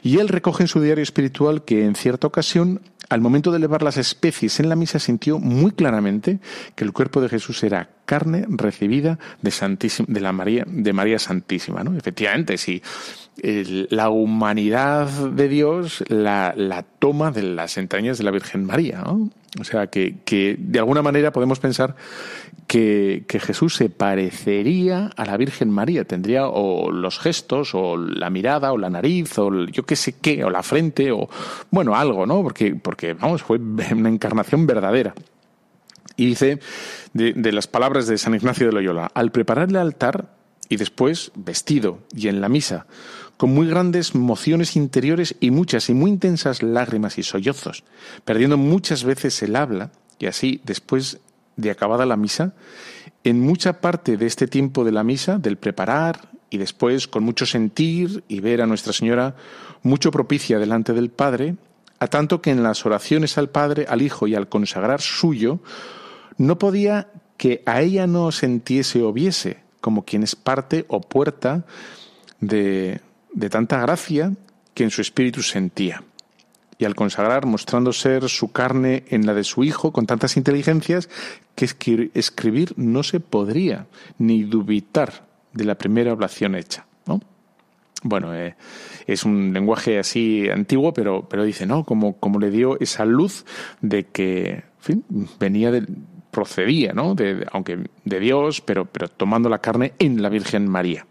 Y 0.02 0.18
él 0.18 0.28
recoge 0.28 0.64
en 0.64 0.68
su 0.68 0.80
diario 0.80 1.02
espiritual 1.02 1.64
que 1.64 1.84
en 1.84 1.94
cierta 1.94 2.26
ocasión, 2.26 2.80
al 3.08 3.20
momento 3.20 3.50
de 3.50 3.58
elevar 3.58 3.82
las 3.82 3.96
especies 3.96 4.60
en 4.60 4.68
la 4.68 4.76
misa, 4.76 4.98
sintió 4.98 5.38
muy 5.38 5.72
claramente 5.72 6.38
que 6.74 6.84
el 6.84 6.92
cuerpo 6.92 7.20
de 7.20 7.28
Jesús 7.28 7.62
era 7.62 7.88
carne 8.04 8.44
recibida 8.48 9.18
de, 9.42 9.50
Santísima, 9.50 10.06
de, 10.10 10.20
la 10.20 10.32
María, 10.32 10.64
de 10.66 10.92
María 10.92 11.18
Santísima. 11.18 11.82
¿no? 11.84 11.96
Efectivamente, 11.96 12.58
sí 12.58 12.82
el, 13.42 13.88
la 13.90 14.10
humanidad 14.10 15.08
de 15.08 15.48
Dios 15.48 16.04
la, 16.08 16.54
la, 16.56 16.82
toma 16.82 17.30
de 17.30 17.42
las 17.42 17.76
entrañas 17.78 18.18
de 18.18 18.24
la 18.24 18.30
Virgen 18.30 18.64
María. 18.64 19.02
O 19.60 19.64
sea, 19.64 19.86
que, 19.86 20.16
que, 20.24 20.56
de 20.58 20.78
alguna 20.78 21.02
manera 21.02 21.32
podemos 21.32 21.60
pensar 21.60 21.94
que, 22.66 23.24
que, 23.28 23.38
Jesús 23.38 23.76
se 23.76 23.88
parecería 23.88 25.10
a 25.16 25.24
la 25.24 25.36
Virgen 25.36 25.70
María. 25.70 26.04
Tendría 26.04 26.48
o 26.48 26.90
los 26.90 27.18
gestos, 27.18 27.74
o 27.74 27.96
la 27.96 28.30
mirada, 28.30 28.72
o 28.72 28.78
la 28.78 28.90
nariz, 28.90 29.38
o 29.38 29.66
yo 29.66 29.84
qué 29.84 29.96
sé 29.96 30.14
qué, 30.20 30.44
o 30.44 30.50
la 30.50 30.62
frente, 30.62 31.12
o 31.12 31.28
bueno, 31.70 31.94
algo, 31.94 32.26
¿no? 32.26 32.42
Porque, 32.42 32.74
porque 32.74 33.14
vamos, 33.14 33.42
fue 33.42 33.58
una 33.92 34.08
encarnación 34.08 34.66
verdadera. 34.66 35.14
Y 36.16 36.26
dice 36.26 36.60
de, 37.12 37.52
las 37.52 37.66
palabras 37.66 38.06
de 38.06 38.18
San 38.18 38.34
Ignacio 38.34 38.66
de 38.66 38.72
Loyola, 38.72 39.10
al 39.14 39.32
preparar 39.32 39.68
el 39.68 39.76
altar 39.76 40.34
y 40.68 40.76
después 40.76 41.32
vestido 41.34 41.98
y 42.14 42.28
en 42.28 42.40
la 42.40 42.48
misa, 42.48 42.86
con 43.36 43.50
muy 43.52 43.66
grandes 43.66 44.14
mociones 44.14 44.76
interiores 44.76 45.36
y 45.40 45.50
muchas 45.50 45.88
y 45.90 45.94
muy 45.94 46.10
intensas 46.10 46.62
lágrimas 46.62 47.18
y 47.18 47.22
sollozos, 47.22 47.84
perdiendo 48.24 48.56
muchas 48.56 49.04
veces 49.04 49.42
el 49.42 49.56
habla, 49.56 49.90
y 50.18 50.26
así, 50.26 50.60
después 50.64 51.18
de 51.56 51.70
acabada 51.70 52.06
la 52.06 52.16
misa, 52.16 52.54
en 53.24 53.40
mucha 53.40 53.80
parte 53.80 54.16
de 54.16 54.26
este 54.26 54.46
tiempo 54.46 54.84
de 54.84 54.92
la 54.92 55.04
misa, 55.04 55.38
del 55.38 55.56
preparar 55.56 56.28
y 56.50 56.58
después 56.58 57.08
con 57.08 57.24
mucho 57.24 57.46
sentir 57.46 58.22
y 58.28 58.40
ver 58.40 58.62
a 58.62 58.66
Nuestra 58.66 58.92
Señora 58.92 59.34
mucho 59.82 60.10
propicia 60.10 60.58
delante 60.58 60.92
del 60.92 61.10
Padre, 61.10 61.56
a 61.98 62.06
tanto 62.06 62.40
que 62.40 62.50
en 62.50 62.62
las 62.62 62.84
oraciones 62.86 63.38
al 63.38 63.50
Padre, 63.50 63.86
al 63.88 64.02
Hijo 64.02 64.26
y 64.26 64.34
al 64.34 64.48
consagrar 64.48 65.00
suyo, 65.00 65.60
no 66.38 66.58
podía 66.58 67.08
que 67.36 67.62
a 67.66 67.82
ella 67.82 68.06
no 68.06 68.32
sentiese 68.32 69.02
o 69.02 69.12
viese, 69.12 69.58
como 69.80 70.04
quien 70.04 70.22
es 70.22 70.36
parte 70.36 70.84
o 70.88 71.00
puerta 71.00 71.64
de, 72.40 73.00
de 73.32 73.50
tanta 73.50 73.80
gracia 73.80 74.32
que 74.72 74.84
en 74.84 74.90
su 74.90 75.00
espíritu 75.00 75.42
sentía. 75.42 76.02
Y 76.78 76.84
al 76.84 76.94
consagrar, 76.94 77.46
mostrando 77.46 77.92
ser 77.92 78.28
su 78.28 78.50
carne 78.50 79.04
en 79.08 79.26
la 79.26 79.34
de 79.34 79.44
su 79.44 79.62
hijo, 79.62 79.92
con 79.92 80.06
tantas 80.06 80.36
inteligencias, 80.36 81.08
que 81.54 82.10
escribir 82.14 82.74
no 82.76 83.02
se 83.02 83.20
podría, 83.20 83.86
ni 84.18 84.42
dubitar 84.42 85.26
de 85.52 85.64
la 85.64 85.76
primera 85.76 86.12
oblación 86.12 86.56
hecha. 86.56 86.86
¿no? 87.06 87.20
Bueno, 88.02 88.34
eh, 88.34 88.56
es 89.06 89.24
un 89.24 89.52
lenguaje 89.52 89.98
así 89.98 90.48
antiguo, 90.50 90.92
pero, 90.92 91.28
pero 91.28 91.44
dice, 91.44 91.64
¿no? 91.64 91.84
Como, 91.84 92.16
como 92.16 92.40
le 92.40 92.50
dio 92.50 92.78
esa 92.80 93.04
luz 93.04 93.44
de 93.80 94.04
que, 94.06 94.64
fin, 94.80 95.04
venía 95.38 95.70
de, 95.70 95.86
procedía, 96.34 96.92
¿no? 96.92 97.14
De, 97.14 97.46
aunque 97.52 97.78
de 98.04 98.20
Dios, 98.20 98.60
pero, 98.60 98.84
pero 98.84 99.08
tomando 99.08 99.48
la 99.48 99.60
carne 99.60 99.94
en 99.98 100.20
la 100.20 100.28
Virgen 100.28 100.68
María. 100.68 101.06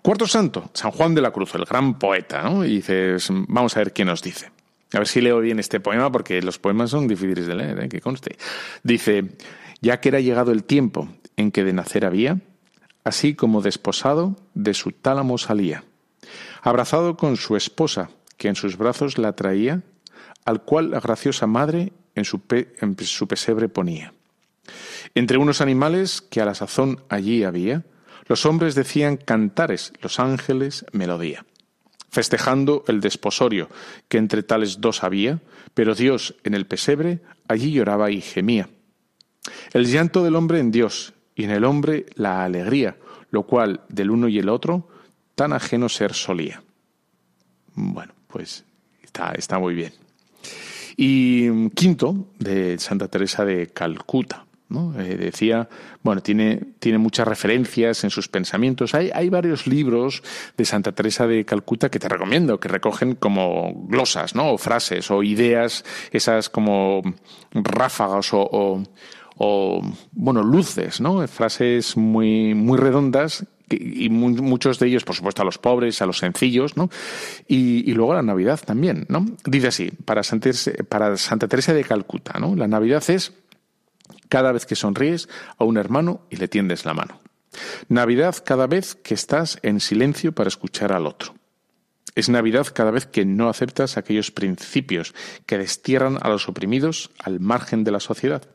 Cuarto 0.00 0.28
santo, 0.28 0.70
San 0.72 0.92
Juan 0.92 1.16
de 1.16 1.20
la 1.20 1.32
Cruz, 1.32 1.54
el 1.56 1.64
gran 1.64 1.98
poeta, 1.98 2.42
¿no? 2.42 2.62
Dices, 2.62 3.28
vamos 3.30 3.76
a 3.76 3.80
ver 3.80 3.92
qué 3.92 4.04
nos 4.04 4.22
dice. 4.22 4.50
A 4.92 4.98
ver 4.98 5.08
si 5.08 5.20
leo 5.20 5.40
bien 5.40 5.58
este 5.58 5.80
poema, 5.80 6.12
porque 6.12 6.40
los 6.42 6.60
poemas 6.60 6.90
son 6.90 7.08
difíciles 7.08 7.48
de 7.48 7.56
leer, 7.56 7.84
¿eh? 7.84 7.88
que 7.88 8.00
conste. 8.00 8.36
Dice, 8.84 9.36
ya 9.80 10.00
que 10.00 10.10
era 10.10 10.20
llegado 10.20 10.52
el 10.52 10.62
tiempo 10.62 11.08
en 11.36 11.50
que 11.50 11.64
de 11.64 11.72
nacer 11.72 12.04
había, 12.04 12.38
así 13.02 13.34
como 13.34 13.62
desposado, 13.62 14.36
de 14.54 14.74
su 14.74 14.92
tálamo 14.92 15.38
salía, 15.38 15.82
abrazado 16.62 17.16
con 17.16 17.36
su 17.36 17.56
esposa, 17.56 18.10
que 18.36 18.46
en 18.46 18.54
sus 18.54 18.78
brazos 18.78 19.18
la 19.18 19.34
traía, 19.34 19.82
al 20.44 20.62
cual 20.62 20.92
la 20.92 21.00
graciosa 21.00 21.48
madre 21.48 21.92
en 22.16 22.24
su, 22.24 23.28
pesebre 23.28 23.68
ponía. 23.68 24.12
Entre 25.14 25.38
unos 25.38 25.60
animales 25.60 26.20
que 26.22 26.40
a 26.40 26.44
la 26.44 26.54
sazón 26.54 27.00
allí 27.08 27.44
había, 27.44 27.84
los 28.26 28.44
hombres 28.44 28.74
decían 28.74 29.16
cantares, 29.16 29.92
los 30.02 30.18
ángeles 30.18 30.84
melodía. 30.92 31.44
Festejando 32.10 32.82
el 32.88 33.00
desposorio 33.00 33.68
que 34.08 34.18
entre 34.18 34.42
tales 34.42 34.80
dos 34.80 35.04
había, 35.04 35.40
pero 35.74 35.94
Dios 35.94 36.34
en 36.42 36.54
el 36.54 36.66
pesebre 36.66 37.20
allí 37.46 37.70
lloraba 37.70 38.10
y 38.10 38.20
gemía. 38.20 38.68
El 39.72 39.86
llanto 39.86 40.24
del 40.24 40.34
hombre 40.34 40.58
en 40.58 40.72
Dios 40.72 41.12
y 41.34 41.44
en 41.44 41.50
el 41.50 41.64
hombre 41.64 42.06
la 42.14 42.44
alegría, 42.44 42.96
lo 43.30 43.44
cual 43.44 43.82
del 43.88 44.10
uno 44.10 44.28
y 44.28 44.38
el 44.38 44.48
otro 44.48 44.88
tan 45.34 45.52
ajeno 45.52 45.88
ser 45.88 46.14
solía. 46.14 46.62
Bueno, 47.74 48.14
pues 48.26 48.64
está, 49.02 49.32
está 49.32 49.58
muy 49.58 49.74
bien. 49.74 50.05
Y 50.96 51.48
mm, 51.50 51.70
quinto, 51.70 52.28
de 52.38 52.78
Santa 52.78 53.08
Teresa 53.08 53.44
de 53.44 53.68
Calcuta. 53.68 54.46
¿no? 54.68 54.98
Eh, 54.98 55.16
decía, 55.16 55.68
bueno, 56.02 56.22
tiene, 56.22 56.60
tiene 56.78 56.98
muchas 56.98 57.28
referencias 57.28 58.02
en 58.04 58.10
sus 58.10 58.28
pensamientos. 58.28 58.94
Hay, 58.94 59.10
hay 59.14 59.28
varios 59.28 59.66
libros 59.66 60.22
de 60.56 60.64
Santa 60.64 60.92
Teresa 60.92 61.26
de 61.26 61.44
Calcuta 61.44 61.88
que 61.88 61.98
te 61.98 62.08
recomiendo, 62.08 62.58
que 62.58 62.68
recogen 62.68 63.14
como 63.14 63.86
glosas, 63.88 64.34
¿no? 64.34 64.52
O 64.52 64.58
frases 64.58 65.10
o 65.10 65.22
ideas, 65.22 65.84
esas 66.10 66.48
como 66.48 67.02
ráfagas 67.52 68.32
o, 68.32 68.82
o, 69.38 69.82
bueno, 70.12 70.42
luces, 70.42 71.00
¿no? 71.00 71.26
Frases 71.28 71.96
muy, 71.96 72.54
muy 72.54 72.78
redondas 72.78 73.46
y 73.70 74.08
muchos 74.10 74.78
de 74.78 74.86
ellos, 74.86 75.04
por 75.04 75.16
supuesto, 75.16 75.42
a 75.42 75.44
los 75.44 75.58
pobres, 75.58 76.00
a 76.02 76.06
los 76.06 76.18
sencillos, 76.18 76.76
¿no? 76.76 76.88
Y, 77.48 77.92
luego 77.94 78.14
la 78.14 78.22
Navidad 78.22 78.60
también, 78.64 79.06
¿no? 79.08 79.26
Dice 79.44 79.68
así, 79.68 79.90
para 79.90 80.22
Santa 80.22 81.48
Teresa 81.48 81.72
de 81.74 81.84
Calcuta, 81.84 82.38
¿no? 82.38 82.54
La 82.54 82.68
Navidad 82.68 83.02
es 83.08 83.32
cada 84.28 84.52
vez 84.52 84.66
que 84.66 84.76
sonríes 84.76 85.28
a 85.58 85.64
un 85.64 85.76
hermano 85.76 86.22
y 86.30 86.36
le 86.36 86.48
tiendes 86.48 86.84
la 86.84 86.94
mano. 86.94 87.20
Navidad 87.88 88.36
cada 88.44 88.66
vez 88.66 88.94
que 88.94 89.14
estás 89.14 89.58
en 89.62 89.80
silencio 89.80 90.32
para 90.32 90.48
escuchar 90.48 90.92
al 90.92 91.06
otro. 91.06 91.34
Es 92.14 92.28
Navidad 92.28 92.66
cada 92.72 92.90
vez 92.90 93.06
que 93.06 93.24
no 93.24 93.48
aceptas 93.48 93.96
aquellos 93.96 94.30
principios 94.30 95.14
que 95.44 95.58
destierran 95.58 96.18
a 96.22 96.28
los 96.28 96.48
oprimidos 96.48 97.10
al 97.18 97.40
margen 97.40 97.84
de 97.84 97.90
la 97.90 98.00
sociedad. 98.00 98.48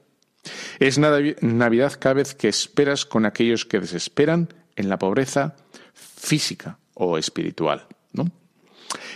Es 0.80 0.98
Navidad 0.98 1.94
cada 2.00 2.16
vez 2.16 2.34
que 2.34 2.48
esperas 2.48 3.06
con 3.06 3.26
aquellos 3.26 3.66
que 3.66 3.80
desesperan 3.80 4.50
en 4.76 4.90
la 4.90 5.00
pobreza 5.00 5.56
física 5.94 6.78
o 6.94 7.18
espiritual. 7.18 7.88
¿no? 8.14 8.26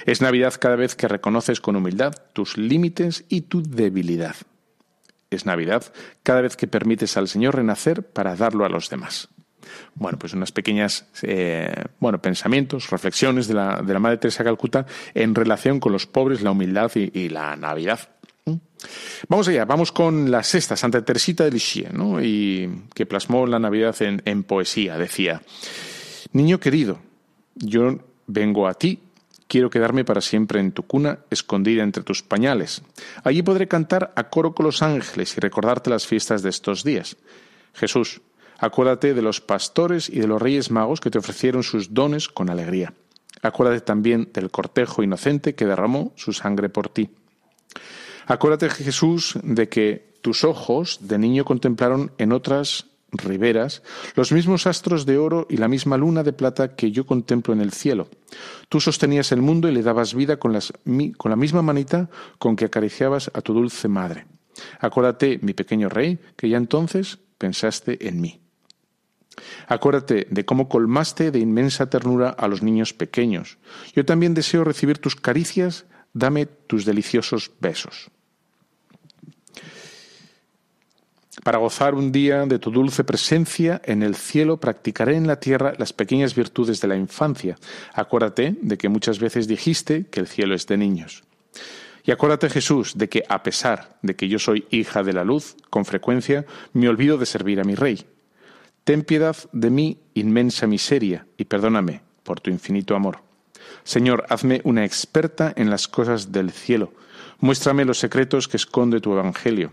Es 0.06 0.22
Navidad 0.22 0.54
cada 0.60 0.76
vez 0.76 0.96
que 0.96 1.08
reconoces 1.08 1.62
con 1.62 1.76
humildad 1.76 2.15
tus 2.34 2.58
límites 2.58 3.26
y 3.30 3.41
tu 3.41 3.62
debilidad. 3.62 4.36
Es 5.30 5.46
Navidad 5.46 5.84
cada 6.24 6.41
vez 6.41 6.56
que 6.56 6.68
permites 6.68 7.18
al 7.18 7.28
Señor 7.28 7.56
renacer 7.56 8.04
para 8.04 8.36
darlo 8.36 8.65
a 8.65 8.70
los 8.70 8.89
demás. 8.89 9.30
Bueno, 9.96 10.20
pues 10.20 10.34
unas 10.34 10.52
pequeñas 10.52 11.08
eh, 11.22 11.74
bueno, 12.00 12.22
pensamientos, 12.22 12.89
reflexiones 12.89 13.48
de 13.48 13.56
la, 13.56 13.82
de 13.82 13.94
la 13.94 14.00
Madre 14.00 14.18
Teresa 14.18 14.44
de 14.44 14.50
Calcuta 14.50 14.86
en 15.13 15.34
relación 15.34 15.80
con 15.80 15.91
los 15.91 16.06
pobres, 16.06 16.41
la 16.41 16.52
humildad 16.52 16.91
y, 16.96 17.30
la 17.30 17.56
Navidad. 17.56 18.00
Vamos 19.28 19.48
allá, 19.48 19.66
vamos 19.66 19.92
con 19.92 20.30
la 20.30 20.44
sexta, 20.44 20.76
Santa 20.76 21.04
Teresita 21.04 21.44
de 21.44 21.52
Lisieux, 21.52 21.94
¿no? 21.94 22.22
y 22.22 22.84
que 22.94 23.06
plasmó 23.06 23.48
la 23.48 23.60
Navidad 23.60 24.00
en, 24.02 24.22
en 24.26 24.44
poesía. 24.44 24.98
Decía, 24.98 25.42
Niño 26.34 26.60
querido, 26.60 27.00
yo 27.56 28.00
vengo 28.28 28.68
a 28.68 28.74
ti 28.74 29.00
Quiero 29.48 29.70
quedarme 29.70 30.04
para 30.04 30.22
siempre 30.22 30.60
en 30.60 30.72
tu 30.72 30.84
cuna, 30.84 31.20
escondida 31.30 31.84
entre 31.84 32.04
tus 32.04 32.24
pañales. 32.24 32.82
Allí 33.24 33.44
podré 33.44 33.68
cantar 33.68 34.12
a 34.16 34.30
coro 34.30 34.56
con 34.56 34.66
los 34.66 34.82
ángeles 34.82 35.38
y 35.38 35.40
recordarte 35.40 35.92
las 35.92 36.08
fiestas 36.08 36.42
de 36.42 36.50
estos 36.50 36.84
días. 36.84 37.16
Jesús, 37.74 38.22
acuérdate 38.58 39.14
de 39.14 39.22
los 39.22 39.42
pastores 39.42 40.10
y 40.10 40.20
de 40.20 40.28
los 40.28 40.42
reyes 40.42 40.72
magos 40.72 41.00
que 41.00 41.12
te 41.12 41.20
ofrecieron 41.20 41.62
sus 41.62 41.94
dones 41.94 42.28
con 42.28 42.50
alegría. 42.50 42.94
Acuérdate 43.44 43.82
también 43.82 44.30
del 44.34 44.50
cortejo 44.50 45.04
inocente 45.04 45.54
que 45.54 45.68
derramó 45.68 46.12
su 46.16 46.34
sangre 46.34 46.70
por 46.70 46.90
ti. 46.90 47.12
Acuérdate, 48.26 48.70
Jesús, 48.70 49.38
de 49.44 49.70
que 49.70 50.16
tus 50.22 50.44
ojos 50.44 51.00
de 51.02 51.18
niño 51.18 51.46
contemplaron 51.46 52.12
en 52.18 52.32
otras 52.32 52.88
riberas 53.12 53.84
los 54.16 54.32
mismos 54.32 54.68
astros 54.68 55.06
de 55.06 55.18
oro 55.18 55.48
y 55.50 55.58
la 55.58 55.68
misma 55.68 55.98
luna 55.98 56.24
de 56.24 56.34
plata 56.34 56.76
que 56.76 56.92
yo 56.92 57.06
contemplo 57.06 57.54
en 57.54 57.62
el 57.62 57.72
cielo. 57.72 58.10
Tú 58.70 58.80
sostenías 58.80 59.32
el 59.32 59.41
mundo 59.41 59.70
y 59.70 59.72
le 59.72 59.84
dabas 59.84 60.14
vida 60.14 60.38
con, 60.38 60.58
con 61.18 61.30
la 61.30 61.36
misma 61.36 61.62
manita 61.62 62.10
con 62.39 62.56
que 62.56 62.66
acariciabas 62.66 63.32
a 63.34 63.41
tu 63.41 63.54
dulce 63.54 63.88
madre. 63.88 64.26
Acuérdate, 64.80 65.39
mi 65.41 65.54
pequeño 65.54 65.89
rey, 65.89 66.20
que 66.36 66.49
ya 66.49 66.58
entonces 66.58 67.20
pensaste 67.38 68.08
en 68.08 68.22
mí. 68.22 68.41
Acuérdate 69.68 70.28
de 70.30 70.45
cómo 70.45 70.70
colmaste 70.70 71.32
de 71.32 71.39
inmensa 71.39 71.89
ternura 71.89 72.30
a 72.30 72.47
los 72.47 72.64
niños 72.64 72.93
pequeños. 72.93 73.58
Yo 73.93 74.06
también 74.06 74.34
deseo 74.34 74.64
recibir 74.64 74.99
tus 74.99 75.16
caricias, 75.16 75.86
dame 76.14 76.45
tus 76.45 76.86
deliciosos 76.86 77.52
besos. 77.60 78.12
Para 81.44 81.58
gozar 81.58 81.96
un 81.96 82.12
día 82.12 82.46
de 82.46 82.60
tu 82.60 82.72
dulce 82.72 83.04
presencia 83.04 83.82
en 83.84 84.04
el 84.04 84.16
cielo, 84.16 84.58
practicaré 84.58 85.16
en 85.16 85.28
la 85.28 85.40
tierra 85.40 85.74
las 85.78 85.92
pequeñas 85.92 86.34
virtudes 86.34 86.80
de 86.80 86.88
la 86.88 86.96
infancia. 86.96 87.58
Acuérdate 87.94 88.56
de 88.62 88.78
que 88.78 88.90
muchas 88.90 89.20
veces 89.20 89.48
dijiste 89.48 90.06
que 90.06 90.22
el 90.22 90.28
cielo 90.28 90.56
es 90.56 90.66
de 90.66 90.78
niños. 90.78 91.24
Y 92.06 92.12
acuérdate, 92.12 92.50
Jesús, 92.50 92.98
de 92.98 93.10
que 93.10 93.24
a 93.28 93.44
pesar 93.44 93.98
de 94.02 94.16
que 94.16 94.30
yo 94.30 94.40
soy 94.40 94.66
hija 94.70 95.04
de 95.04 95.14
la 95.14 95.24
luz, 95.24 95.58
con 95.70 95.86
frecuencia 95.86 96.46
me 96.72 96.88
olvido 96.88 97.18
de 97.18 97.26
servir 97.26 97.60
a 97.60 97.64
mi 97.64 97.76
Rey. 97.76 98.06
Ten 98.84 99.04
piedad 99.04 99.36
de 99.52 99.70
mi 99.72 99.98
inmensa 100.14 100.68
miseria 100.68 101.26
y 101.38 101.46
perdóname 101.46 102.02
por 102.24 102.40
tu 102.40 102.50
infinito 102.50 102.96
amor. 102.96 103.20
Señor, 103.84 104.26
hazme 104.30 104.62
una 104.64 104.86
experta 104.86 105.52
en 105.56 105.70
las 105.70 105.88
cosas 105.88 106.32
del 106.32 106.52
cielo. 106.52 106.94
Muéstrame 107.40 107.84
los 107.84 107.98
secretos 107.98 108.48
que 108.48 108.58
esconde 108.58 109.02
tu 109.02 109.12
Evangelio 109.12 109.72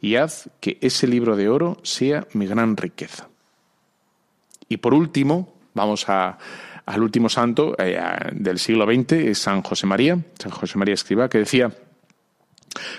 y 0.00 0.16
haz 0.16 0.48
que 0.60 0.78
ese 0.80 1.06
libro 1.06 1.36
de 1.36 1.48
oro 1.48 1.78
sea 1.82 2.26
mi 2.32 2.46
gran 2.46 2.76
riqueza. 2.76 3.28
Y 4.68 4.78
por 4.78 4.94
último, 4.94 5.52
vamos 5.74 6.06
al 6.08 7.02
último 7.02 7.28
santo 7.28 7.74
eh, 7.78 8.00
del 8.32 8.58
siglo 8.58 8.86
XX, 8.86 9.12
es 9.12 9.38
San 9.38 9.62
José 9.62 9.86
María, 9.86 10.18
San 10.38 10.52
José 10.52 10.78
María 10.78 10.94
Escriba, 10.94 11.28
que 11.28 11.38
decía, 11.38 11.72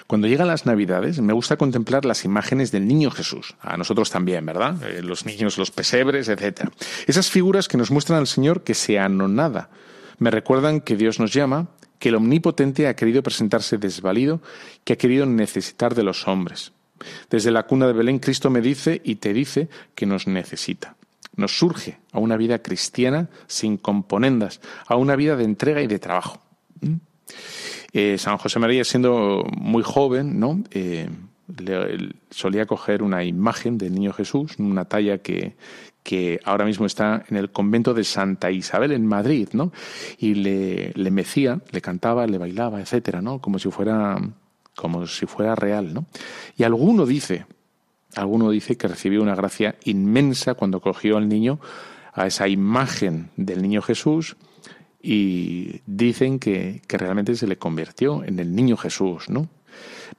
cuando 0.05 0.27
llegan 0.27 0.47
las 0.47 0.65
Navidades 0.65 1.21
me 1.21 1.33
gusta 1.33 1.55
contemplar 1.55 2.03
las 2.03 2.25
imágenes 2.25 2.71
del 2.71 2.87
niño 2.87 3.09
Jesús, 3.09 3.55
a 3.61 3.77
nosotros 3.77 4.09
también, 4.09 4.45
¿verdad? 4.45 4.75
Eh, 4.83 5.01
los 5.01 5.25
niños, 5.25 5.57
los 5.57 5.71
pesebres, 5.71 6.27
etc. 6.27 6.69
Esas 7.07 7.29
figuras 7.29 7.67
que 7.67 7.77
nos 7.77 7.89
muestran 7.89 8.19
al 8.19 8.27
Señor 8.27 8.63
que 8.63 8.73
se 8.73 8.99
anonada, 8.99 9.69
me 10.19 10.29
recuerdan 10.29 10.81
que 10.81 10.97
Dios 10.97 11.19
nos 11.19 11.33
llama, 11.33 11.69
que 11.99 12.09
el 12.09 12.15
Omnipotente 12.15 12.87
ha 12.87 12.95
querido 12.95 13.23
presentarse 13.23 13.77
desvalido, 13.77 14.41
que 14.83 14.93
ha 14.93 14.97
querido 14.97 15.25
necesitar 15.25 15.95
de 15.95 16.03
los 16.03 16.27
hombres. 16.27 16.73
Desde 17.29 17.51
la 17.51 17.63
cuna 17.63 17.87
de 17.87 17.93
Belén, 17.93 18.19
Cristo 18.19 18.49
me 18.49 18.61
dice 18.61 19.01
y 19.03 19.15
te 19.15 19.33
dice 19.33 19.69
que 19.95 20.05
nos 20.05 20.27
necesita. 20.27 20.95
Nos 21.35 21.57
surge 21.57 21.99
a 22.11 22.19
una 22.19 22.37
vida 22.37 22.59
cristiana 22.59 23.29
sin 23.47 23.77
componendas, 23.77 24.59
a 24.87 24.95
una 24.95 25.15
vida 25.15 25.35
de 25.35 25.45
entrega 25.45 25.81
y 25.81 25.87
de 25.87 25.99
trabajo. 25.99 26.41
¿Mm? 26.81 26.95
Eh, 27.93 28.17
San 28.17 28.37
José 28.37 28.59
María, 28.59 28.83
siendo 28.83 29.45
muy 29.57 29.83
joven, 29.83 30.39
¿no? 30.39 30.63
Eh, 30.71 31.09
solía 32.29 32.65
coger 32.65 33.03
una 33.03 33.23
imagen 33.23 33.77
del 33.77 33.93
niño 33.93 34.13
Jesús, 34.13 34.57
una 34.59 34.85
talla 34.85 35.17
que, 35.17 35.55
que 36.03 36.39
ahora 36.45 36.65
mismo 36.65 36.85
está 36.85 37.23
en 37.29 37.37
el 37.37 37.51
convento 37.51 37.93
de 37.93 38.03
Santa 38.03 38.51
Isabel 38.51 38.91
en 38.91 39.05
Madrid, 39.05 39.49
¿no? 39.53 39.71
Y 40.17 40.35
le, 40.35 40.91
le 40.95 41.11
mecía, 41.11 41.59
le 41.71 41.81
cantaba, 41.81 42.25
le 42.27 42.37
bailaba, 42.37 42.81
etcétera, 42.81 43.21
¿no? 43.21 43.39
Como 43.39 43.59
si 43.59 43.69
fuera 43.69 44.17
como 44.75 45.05
si 45.07 45.25
fuera 45.25 45.55
real, 45.55 45.93
¿no? 45.93 46.05
Y 46.57 46.63
alguno 46.63 47.05
dice 47.05 47.45
Alguno 48.15 48.51
dice 48.51 48.77
que 48.77 48.87
recibió 48.87 49.21
una 49.21 49.35
gracia 49.35 49.75
inmensa 49.85 50.53
cuando 50.55 50.81
cogió 50.81 51.17
al 51.17 51.29
niño, 51.29 51.59
a 52.13 52.27
esa 52.27 52.47
imagen 52.47 53.29
del 53.37 53.61
niño 53.61 53.81
Jesús, 53.81 54.35
y 55.01 55.81
dicen 55.85 56.37
que, 56.37 56.81
que 56.87 56.97
realmente 56.97 57.35
se 57.35 57.47
le 57.47 57.57
convirtió 57.57 58.23
en 58.23 58.39
el 58.39 58.53
niño 58.53 58.75
Jesús, 58.75 59.29
¿no? 59.29 59.47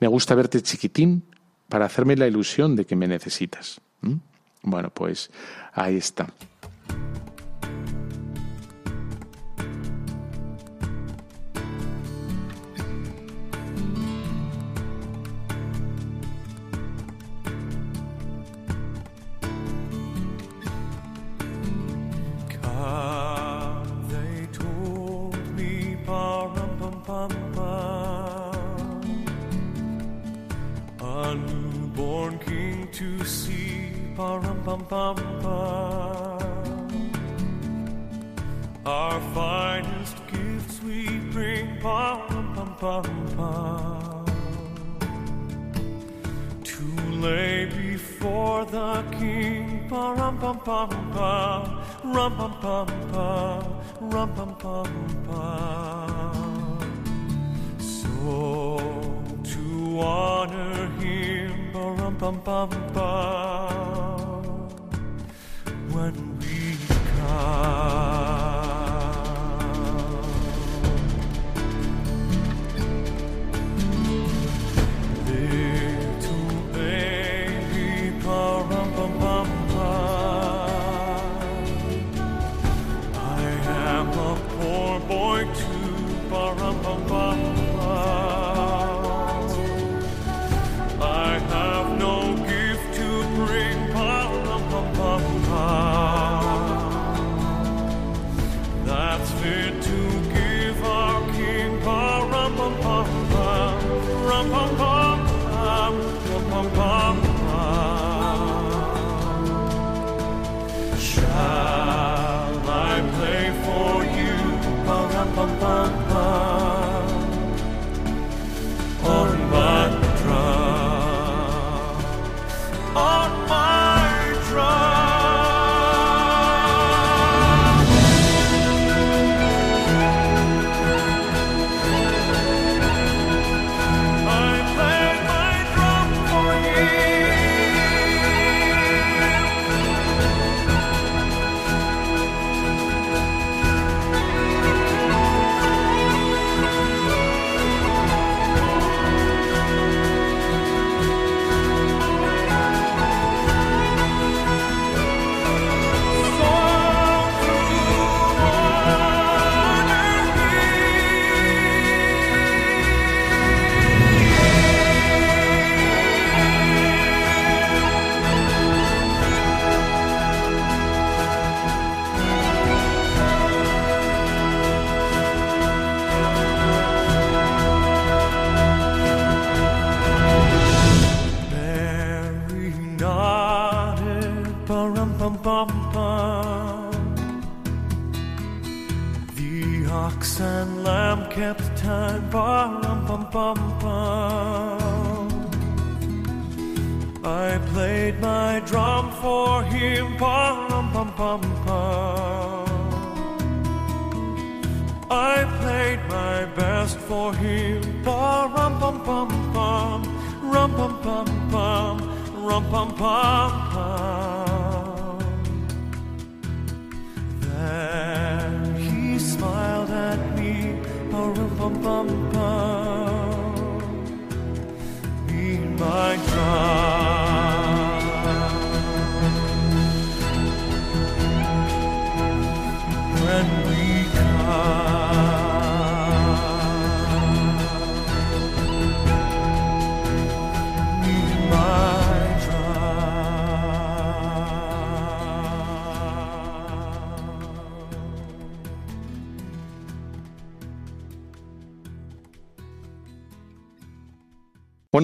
Me 0.00 0.09
gusta 0.09 0.34
verte 0.34 0.62
chiquitín 0.62 1.22
para 1.68 1.84
hacerme 1.84 2.16
la 2.16 2.26
ilusión 2.26 2.76
de 2.76 2.86
que 2.86 2.96
me 2.96 3.07
necesitas. 3.07 3.80
Bueno, 4.62 4.90
pues 4.90 5.30
ahí 5.72 5.96
está. 5.96 6.32
pampa. 34.93 35.61
Our 38.84 39.18
finest 39.34 40.16
gifts 40.30 40.82
we 40.86 40.99
bring, 41.32 41.66
pam 41.80 42.18
pam 42.55 42.70
pam 42.82 43.07
pam. 43.36 44.26
To 46.70 46.84
lay 47.26 47.64
before 47.84 48.66
the 48.66 49.03
King, 49.18 49.88
pam 49.88 50.36
pam 50.43 50.59
pam 50.68 50.90
pam, 51.14 51.62
ram 52.16 52.32
pam 52.38 52.53
pam 52.64 52.88
pam, 53.12 53.62
ram 54.12 54.28
pam 54.36 54.53
pam 54.62 54.93
pam. 55.26 56.76
So 57.78 58.28
to 59.53 59.64
honor 60.01 60.86
him, 61.01 61.53
pam 61.72 62.14
pam 62.20 62.36
pam 62.47 62.70
pam. 62.95 63.11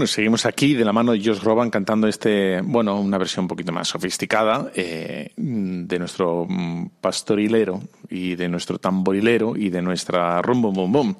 Seguimos 0.07 0.47
aquí 0.47 0.75
de 0.75 0.85
la 0.85 0.93
mano 0.93 1.13
de 1.13 1.23
Josh 1.25 1.41
Groban 1.41 1.71
cantando 1.71 2.09
este, 2.09 2.61
bueno, 2.63 3.01
una 3.01 3.19
versión 3.19 3.45
un 3.45 3.49
poquito 3.49 3.73
más 3.73 3.89
sofisticada 3.89 4.71
eh, 4.75 5.33
de 5.37 5.99
nuestro 5.99 6.47
mm, 6.49 6.91
pastorilero 7.01 7.81
y 8.09 8.35
de 8.35 8.49
nuestro 8.49 8.79
tamborilero 8.79 9.57
y 9.57 9.71
de 9.71 9.83
nuestra 9.83 10.41
rum 10.43 10.63
bum 10.63 10.75
bum 10.75 10.93
bum. 10.93 11.15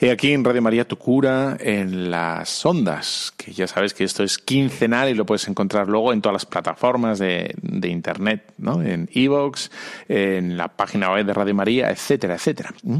Eh, 0.00 0.10
aquí 0.10 0.32
en 0.32 0.44
Radio 0.44 0.62
María 0.62 0.86
Tu 0.86 0.96
Cura 0.96 1.56
en 1.60 2.10
las 2.10 2.64
ondas, 2.66 3.32
que 3.36 3.52
ya 3.52 3.66
sabes 3.66 3.94
que 3.94 4.04
esto 4.04 4.22
es 4.22 4.38
quincenal 4.38 5.08
y 5.08 5.14
lo 5.14 5.26
puedes 5.26 5.48
encontrar 5.48 5.88
luego 5.88 6.12
en 6.12 6.20
todas 6.20 6.34
las 6.34 6.46
plataformas 6.46 7.18
de, 7.18 7.54
de 7.62 7.88
internet, 7.88 8.52
¿no? 8.58 8.82
En 8.82 9.08
Evox, 9.12 9.70
en 10.08 10.56
la 10.56 10.68
página 10.68 11.12
web 11.12 11.26
de 11.26 11.34
Radio 11.34 11.54
María, 11.54 11.90
etcétera, 11.90 12.34
etcétera. 12.34 12.74
¿Mm? 12.82 12.98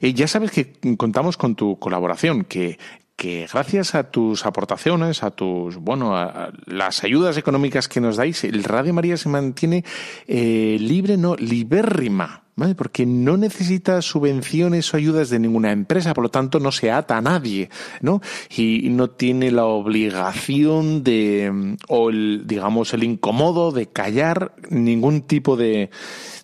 Y 0.00 0.12
ya 0.14 0.28
sabes 0.28 0.50
que 0.50 0.72
contamos 0.96 1.36
con 1.36 1.54
tu 1.54 1.78
colaboración, 1.78 2.44
que 2.44 2.78
que 3.16 3.48
gracias 3.50 3.94
a 3.94 4.10
tus 4.10 4.44
aportaciones, 4.44 5.22
a 5.22 5.30
tus, 5.30 5.76
bueno, 5.76 6.16
a, 6.16 6.52
las 6.66 7.02
ayudas 7.02 7.36
económicas 7.38 7.88
que 7.88 8.00
nos 8.00 8.16
dais, 8.16 8.44
el 8.44 8.62
Radio 8.62 8.92
María 8.92 9.16
se 9.16 9.30
mantiene 9.30 9.84
eh, 10.26 10.76
libre, 10.78 11.16
no, 11.16 11.34
libérrima. 11.36 12.42
¿Vale? 12.58 12.74
Porque 12.74 13.04
no 13.04 13.36
necesita 13.36 14.00
subvenciones 14.00 14.94
o 14.94 14.96
ayudas 14.96 15.28
de 15.28 15.38
ninguna 15.38 15.72
empresa, 15.72 16.14
por 16.14 16.24
lo 16.24 16.30
tanto 16.30 16.58
no 16.58 16.72
se 16.72 16.90
ata 16.90 17.18
a 17.18 17.20
nadie, 17.20 17.68
¿no? 18.00 18.22
Y 18.48 18.88
no 18.88 19.10
tiene 19.10 19.50
la 19.50 19.66
obligación 19.66 21.04
de, 21.04 21.76
o 21.88 22.08
el, 22.08 22.44
digamos, 22.46 22.94
el 22.94 23.04
incomodo 23.04 23.72
de 23.72 23.88
callar 23.88 24.54
ningún 24.70 25.20
tipo 25.20 25.58
de, 25.58 25.90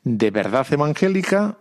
de 0.05 0.31
verdad 0.31 0.67
evangélica 0.71 1.57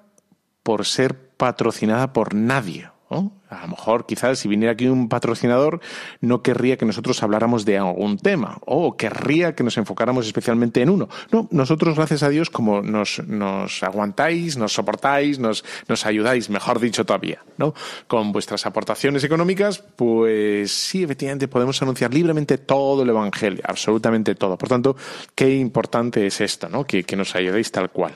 por 0.64 0.86
ser 0.86 1.16
patrocinada 1.38 2.12
por 2.12 2.36
nadie. 2.36 2.91
A 3.12 3.62
lo 3.64 3.68
mejor, 3.68 4.06
quizás, 4.06 4.40
si 4.40 4.48
viniera 4.48 4.72
aquí 4.72 4.88
un 4.88 5.10
patrocinador, 5.10 5.82
no 6.22 6.42
querría 6.42 6.78
que 6.78 6.86
nosotros 6.86 7.22
habláramos 7.22 7.66
de 7.66 7.78
algún 7.78 8.18
tema 8.18 8.60
o 8.66 8.96
querría 8.96 9.54
que 9.56 9.64
nos 9.64 9.78
enfocáramos 9.78 10.26
especialmente 10.26 10.82
en 10.82 10.90
uno. 10.90 11.10
No, 11.32 11.50
nosotros, 11.52 11.96
gracias 11.96 12.24
a 12.24 12.30
Dios, 12.30 12.50
como 12.50 12.82
nos, 12.82 13.20
aguantáis, 13.84 14.56
nos 14.56 14.74
soportáis, 14.74 15.40
nos, 15.40 15.66
nos 15.90 16.06
ayudáis, 16.06 16.50
mejor 16.50 16.80
dicho 16.80 17.06
todavía, 17.06 17.44
¿no? 17.58 17.74
Con 18.08 18.32
vuestras 18.32 18.66
aportaciones 18.66 19.24
económicas, 19.26 19.84
pues 19.96 20.72
sí, 20.72 21.04
efectivamente, 21.04 21.50
podemos 21.50 21.82
anunciar 21.82 22.14
libremente 22.14 22.58
todo 22.58 23.04
el 23.04 23.10
Evangelio, 23.10 23.62
absolutamente 23.66 24.36
todo. 24.36 24.58
Por 24.58 24.70
tanto, 24.70 24.96
qué 25.36 25.58
importante 25.58 26.26
es 26.26 26.40
esto, 26.40 26.70
¿no? 26.70 26.86
Que, 26.86 27.04
que 27.04 27.18
nos 27.18 27.36
ayudéis 27.36 27.72
tal 27.72 27.90
cual. 27.92 28.16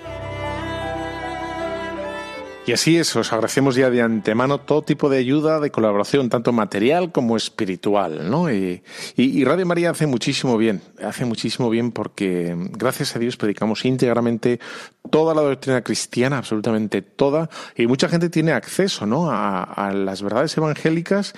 Y 2.63 2.73
así 2.73 2.95
es, 2.97 3.15
os 3.15 3.33
agradecemos 3.33 3.75
ya 3.75 3.89
de 3.89 4.03
antemano 4.03 4.59
todo 4.59 4.83
tipo 4.83 5.09
de 5.09 5.17
ayuda, 5.17 5.59
de 5.59 5.71
colaboración, 5.71 6.29
tanto 6.29 6.53
material 6.53 7.11
como 7.11 7.35
espiritual, 7.35 8.29
¿no? 8.29 8.51
Y, 8.51 8.83
Radio 9.43 9.65
María 9.65 9.89
hace 9.89 10.05
muchísimo 10.05 10.57
bien, 10.57 10.79
hace 11.03 11.25
muchísimo 11.25 11.71
bien 11.71 11.91
porque 11.91 12.55
gracias 12.73 13.15
a 13.15 13.19
Dios 13.19 13.35
predicamos 13.35 13.83
íntegramente 13.83 14.59
toda 15.09 15.33
la 15.33 15.41
doctrina 15.41 15.81
cristiana, 15.81 16.37
absolutamente 16.37 17.01
toda, 17.01 17.49
y 17.75 17.87
mucha 17.87 18.07
gente 18.07 18.29
tiene 18.29 18.51
acceso, 18.51 19.07
¿no? 19.07 19.31
A, 19.31 19.63
a 19.63 19.91
las 19.91 20.21
verdades 20.21 20.55
evangélicas 20.55 21.33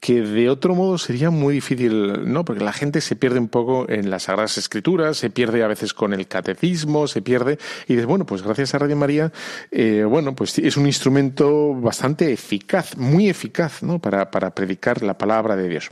que 0.00 0.22
de 0.22 0.48
otro 0.48 0.74
modo 0.74 0.96
sería 0.96 1.30
muy 1.30 1.54
difícil, 1.54 2.32
¿no? 2.32 2.44
Porque 2.44 2.62
la 2.62 2.72
gente 2.72 3.00
se 3.00 3.16
pierde 3.16 3.40
un 3.40 3.48
poco 3.48 3.88
en 3.88 4.10
las 4.10 4.24
Sagradas 4.24 4.56
Escrituras, 4.58 5.16
se 5.16 5.30
pierde 5.30 5.62
a 5.64 5.66
veces 5.66 5.92
con 5.92 6.12
el 6.12 6.28
catecismo, 6.28 7.08
se 7.08 7.20
pierde. 7.20 7.58
Y 7.86 7.94
dices, 7.94 8.06
bueno, 8.06 8.24
pues 8.24 8.42
gracias 8.42 8.74
a 8.74 8.78
Radio 8.78 8.96
María, 8.96 9.32
eh, 9.70 10.04
bueno, 10.04 10.34
pues 10.34 10.58
es 10.58 10.76
un 10.76 10.86
instrumento 10.86 11.74
bastante 11.74 12.32
eficaz, 12.32 12.96
muy 12.96 13.28
eficaz, 13.28 13.82
¿no? 13.82 13.98
Para, 13.98 14.30
para 14.30 14.54
predicar 14.54 15.02
la 15.02 15.18
palabra 15.18 15.56
de 15.56 15.68
Dios. 15.68 15.88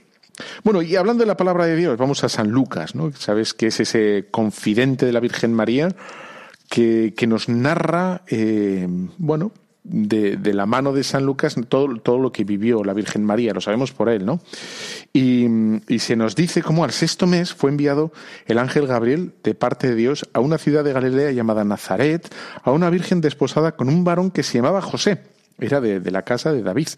Bueno, 0.63 0.83
y 0.83 0.97
hablando 0.97 1.25
de 1.25 1.29
la 1.29 1.37
palabra 1.37 1.67
de 1.67 1.77
Dios, 1.77 1.97
vamos 1.97 2.23
a 2.23 2.29
San 2.29 2.51
Lucas, 2.51 2.95
¿no? 2.95 3.11
Sabes 3.13 3.55
que 3.55 3.69
es 3.69 3.81
ese 3.81 4.29
confidente 4.31 5.07
de 5.07 5.13
la 5.13 5.21
Virgen 5.21 5.53
María 5.53 5.89
que, 6.69 7.15
que 7.17 7.27
nos 7.27 7.49
narra, 7.49 8.23
eh, 8.29 8.87
bueno, 9.19 9.53
de, 9.89 10.55
la 10.55 10.67
mano 10.67 10.93
de 10.93 11.05
San 11.05 11.25
Lucas 11.25 11.55
todo, 11.69 11.97
todo, 11.97 12.19
lo 12.19 12.33
que 12.33 12.45
vivió 12.45 12.83
la 12.83 12.93
Virgen 12.93 13.25
María, 13.25 13.53
lo 13.53 13.61
sabemos 13.61 13.93
por 13.93 14.09
él, 14.09 14.27
¿no? 14.27 14.41
Y, 15.13 15.47
y, 15.89 15.99
se 16.01 16.17
nos 16.17 16.35
dice 16.35 16.63
cómo 16.63 16.85
al 16.85 16.91
sexto 16.91 17.27
mes 17.27 17.55
fue 17.55 17.71
enviado 17.71 18.13
el 18.47 18.59
ángel 18.59 18.87
Gabriel 18.87 19.35
de 19.43 19.55
parte 19.55 19.89
de 19.89 19.95
Dios 19.95 20.29
a 20.33 20.41
una 20.41 20.59
ciudad 20.59 20.85
de 20.85 20.93
Galilea 20.93 21.33
llamada 21.33 21.65
Nazaret, 21.65 22.35
a 22.63 22.73
una 22.73 22.91
virgen 22.91 23.21
desposada 23.21 23.77
con 23.77 23.89
un 23.89 24.05
varón 24.05 24.31
que 24.31 24.43
se 24.43 24.59
llamaba 24.59 24.83
José, 24.83 25.23
era 25.59 25.81
de, 25.81 26.01
de 26.01 26.11
la 26.11 26.23
casa 26.23 26.53
de 26.53 26.63
David. 26.63 26.89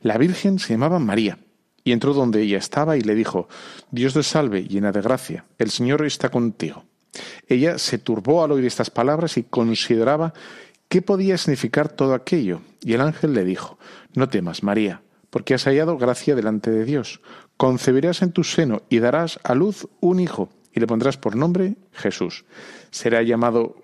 La 0.00 0.16
virgen 0.16 0.58
se 0.58 0.74
llamaba 0.74 0.98
María. 0.98 1.38
Y 1.84 1.92
entró 1.92 2.12
donde 2.12 2.42
ella 2.42 2.58
estaba 2.58 2.98
y 2.98 3.00
le 3.00 3.14
dijo, 3.14 3.48
Dios 3.90 4.12
te 4.12 4.22
salve, 4.22 4.64
llena 4.64 4.92
de 4.92 5.00
gracia, 5.00 5.46
el 5.58 5.70
Señor 5.70 6.04
está 6.04 6.28
contigo. 6.28 6.84
Ella 7.46 7.78
se 7.78 7.98
turbó 7.98 8.44
al 8.44 8.52
oír 8.52 8.64
estas 8.66 8.90
palabras 8.90 9.36
y 9.36 9.44
consideraba 9.44 10.34
¿Qué 10.88 11.02
podía 11.02 11.36
significar 11.36 11.90
todo 11.90 12.14
aquello? 12.14 12.62
Y 12.80 12.94
el 12.94 13.02
ángel 13.02 13.34
le 13.34 13.44
dijo, 13.44 13.78
No 14.14 14.28
temas, 14.28 14.62
María, 14.62 15.02
porque 15.28 15.52
has 15.52 15.64
hallado 15.64 15.98
gracia 15.98 16.34
delante 16.34 16.70
de 16.70 16.84
Dios. 16.84 17.20
Concebirás 17.58 18.22
en 18.22 18.32
tu 18.32 18.42
seno 18.42 18.82
y 18.88 18.98
darás 18.98 19.38
a 19.44 19.54
luz 19.54 19.86
un 20.00 20.18
hijo, 20.18 20.48
y 20.72 20.80
le 20.80 20.86
pondrás 20.86 21.18
por 21.18 21.36
nombre 21.36 21.76
Jesús. 21.92 22.46
Será 22.90 23.22
llamado 23.22 23.76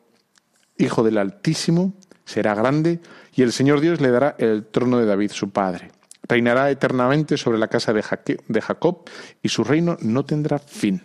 Hijo 0.79 1.03
del 1.03 1.19
Altísimo, 1.19 1.95
será 2.25 2.55
grande, 2.55 3.01
y 3.35 3.43
el 3.43 3.53
Señor 3.53 3.81
Dios 3.81 4.01
le 4.01 4.11
dará 4.11 4.35
el 4.39 4.65
trono 4.65 4.99
de 4.99 5.05
David, 5.05 5.31
su 5.33 5.51
padre. 5.51 5.91
Reinará 6.27 6.71
eternamente 6.71 7.37
sobre 7.37 7.59
la 7.59 7.69
casa 7.69 7.93
de 7.93 8.63
Jacob, 8.63 9.11
y 9.43 9.51
su 9.51 9.63
reino 9.63 9.99
no 10.01 10.25
tendrá 10.25 10.59
fin. 10.59 11.03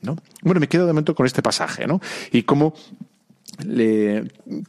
¿No? 0.00 0.16
Bueno, 0.42 0.60
me 0.60 0.68
quedo 0.68 0.86
de 0.86 0.92
momento 0.92 1.14
con 1.14 1.26
este 1.26 1.42
pasaje, 1.42 1.86
¿no? 1.86 2.00
Y 2.30 2.44
cómo 2.44 2.74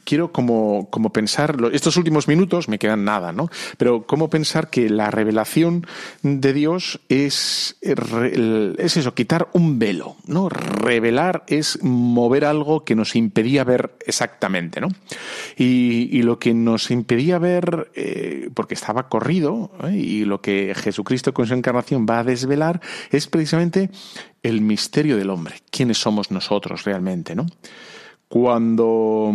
quiero 0.04 0.32
como, 0.32 0.88
como 0.90 1.12
pensar, 1.12 1.56
estos 1.72 1.96
últimos 1.96 2.28
minutos 2.28 2.68
me 2.68 2.78
quedan 2.78 3.04
nada, 3.04 3.32
¿no? 3.32 3.48
Pero 3.76 4.06
cómo 4.06 4.30
pensar 4.30 4.70
que 4.70 4.90
la 4.90 5.10
revelación 5.10 5.86
de 6.22 6.52
Dios 6.52 7.00
es, 7.08 7.76
es 7.80 8.96
eso, 8.96 9.14
quitar 9.14 9.48
un 9.52 9.78
velo, 9.78 10.16
¿no? 10.26 10.48
Revelar 10.48 11.44
es 11.46 11.82
mover 11.82 12.44
algo 12.44 12.84
que 12.84 12.94
nos 12.94 13.16
impedía 13.16 13.64
ver 13.64 13.96
exactamente, 14.06 14.80
¿no? 14.80 14.88
Y, 15.56 16.20
lo 16.20 16.38
que 16.38 16.52
nos 16.52 16.90
impedía 16.90 17.38
ver, 17.38 17.90
eh, 17.94 18.50
porque 18.52 18.74
estaba 18.74 19.08
corrido, 19.08 19.70
¿eh? 19.84 19.96
y 19.96 20.24
lo 20.26 20.42
que 20.42 20.74
Jesucristo 20.76 21.32
con 21.32 21.46
su 21.46 21.54
encarnación 21.54 22.06
va 22.08 22.18
a 22.18 22.24
desvelar, 22.24 22.80
es 23.10 23.26
precisamente 23.26 23.90
el 24.42 24.60
misterio 24.60 25.16
del 25.16 25.30
hombre, 25.30 25.56
quiénes 25.70 25.98
somos 25.98 26.30
nosotros 26.30 26.84
realmente, 26.84 27.34
¿no? 27.34 27.46
Cuando, 28.30 29.34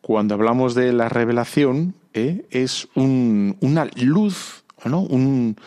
cuando 0.00 0.34
hablamos 0.34 0.74
de 0.74 0.94
la 0.94 1.10
revelación, 1.10 1.94
¿eh? 2.14 2.46
es 2.48 2.88
un, 2.94 3.58
una 3.60 3.86
luz, 3.96 4.64
¿no? 4.86 5.00
Un, 5.02 5.58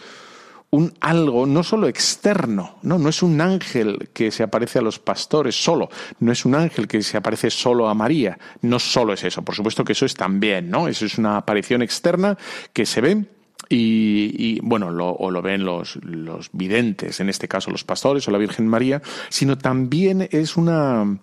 un 0.71 0.91
algo 0.99 1.45
no 1.45 1.61
solo 1.61 1.87
externo, 1.87 2.77
¿no? 2.81 2.97
no 2.97 3.09
es 3.09 3.21
un 3.21 3.39
ángel 3.41 4.09
que 4.11 4.31
se 4.31 4.41
aparece 4.41 4.79
a 4.79 4.81
los 4.81 4.97
pastores 4.97 5.55
solo, 5.55 5.89
no 6.19 6.31
es 6.31 6.45
un 6.45 6.55
ángel 6.55 6.87
que 6.87 7.03
se 7.03 7.17
aparece 7.17 7.51
solo 7.51 7.89
a 7.89 7.93
María, 7.93 8.39
no 8.63 8.79
solo 8.79 9.13
es 9.13 9.23
eso, 9.23 9.43
por 9.43 9.53
supuesto 9.53 9.85
que 9.85 9.93
eso 9.93 10.07
es 10.07 10.15
también, 10.15 10.71
¿no? 10.71 10.87
Eso 10.87 11.05
es 11.05 11.19
una 11.19 11.37
aparición 11.37 11.83
externa 11.83 12.39
que 12.73 12.87
se 12.87 13.01
ve 13.01 13.25
y, 13.69 14.33
y, 14.35 14.59
bueno, 14.63 14.89
lo, 14.89 15.11
o 15.11 15.29
lo 15.29 15.43
ven 15.43 15.63
los, 15.63 15.97
los 15.97 16.49
videntes, 16.53 17.19
en 17.19 17.29
este 17.29 17.47
caso 17.47 17.69
los 17.69 17.83
pastores 17.83 18.27
o 18.27 18.31
la 18.31 18.39
Virgen 18.39 18.67
María, 18.67 19.03
sino 19.29 19.59
también 19.59 20.27
es 20.31 20.57
una, 20.57 21.19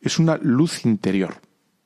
es 0.00 0.18
una 0.18 0.38
luz 0.40 0.84
interior. 0.84 1.36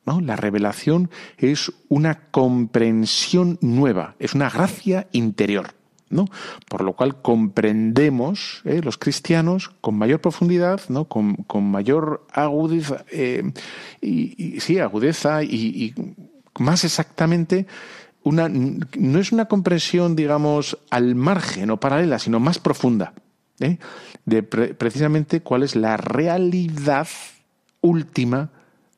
¿no? 0.05 0.21
La 0.21 0.37
revelación 0.37 1.11
es 1.39 1.73
una 1.89 2.29
comprensión 2.31 3.59
nueva, 3.61 4.17
es 4.19 4.35
una 4.35 4.51
gracia 4.51 5.09
interior. 5.13 5.75
¿no? 6.11 6.27
Por 6.69 6.83
lo 6.83 6.93
cual 6.93 7.23
comprendemos 7.23 8.61
¿eh? 8.65 8.83
los 8.83 8.99
cristianos 8.99 9.71
con 9.81 9.97
mayor 9.97 10.21
profundidad, 10.21 10.81
¿no? 10.89 11.07
con, 11.07 11.37
con 11.37 11.65
mayor 11.71 12.27
agudeza, 12.33 13.05
eh, 13.11 13.51
y, 14.01 14.61
sí, 14.61 14.79
agudeza 14.79 15.43
y, 15.43 15.49
y 15.49 15.95
más 16.59 16.85
exactamente 16.85 17.67
una, 18.25 18.49
no 18.49 19.19
es 19.19 19.33
una 19.33 19.47
comprensión, 19.47 20.15
digamos, 20.15 20.79
al 20.91 21.15
margen 21.15 21.71
o 21.71 21.81
paralela, 21.81 22.19
sino 22.19 22.41
más 22.41 22.59
profunda, 22.59 23.15
¿eh? 23.61 23.79
de 24.25 24.43
pre 24.43 24.75
precisamente 24.75 25.41
cuál 25.41 25.63
es 25.63 25.75
la 25.75 25.97
realidad 25.97 27.09
última 27.83 28.51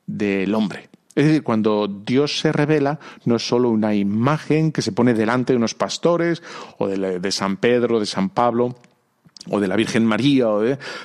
del 0.07 0.55
hombre. 0.55 0.89
Es 1.15 1.25
decir, 1.25 1.43
cuando 1.43 1.87
Dios 1.87 2.39
se 2.39 2.51
revela, 2.51 2.99
no 3.23 3.37
es 3.37 3.47
solo 3.47 3.69
una 3.69 3.95
imagen 3.95 4.71
que 4.71 4.81
se 4.81 4.91
pone 4.91 5.13
delante 5.13 5.53
de 5.53 5.57
unos 5.57 5.73
pastores, 5.73 6.43
o 6.77 6.87
de, 6.87 7.31
San 7.31 7.57
Pedro, 7.57 7.99
de 8.01 8.05
San 8.05 8.29
Pablo, 8.29 8.75
o 9.49 9.59
de 9.61 9.67
la 9.67 9.77
Virgen 9.77 10.05
María, 10.05 10.47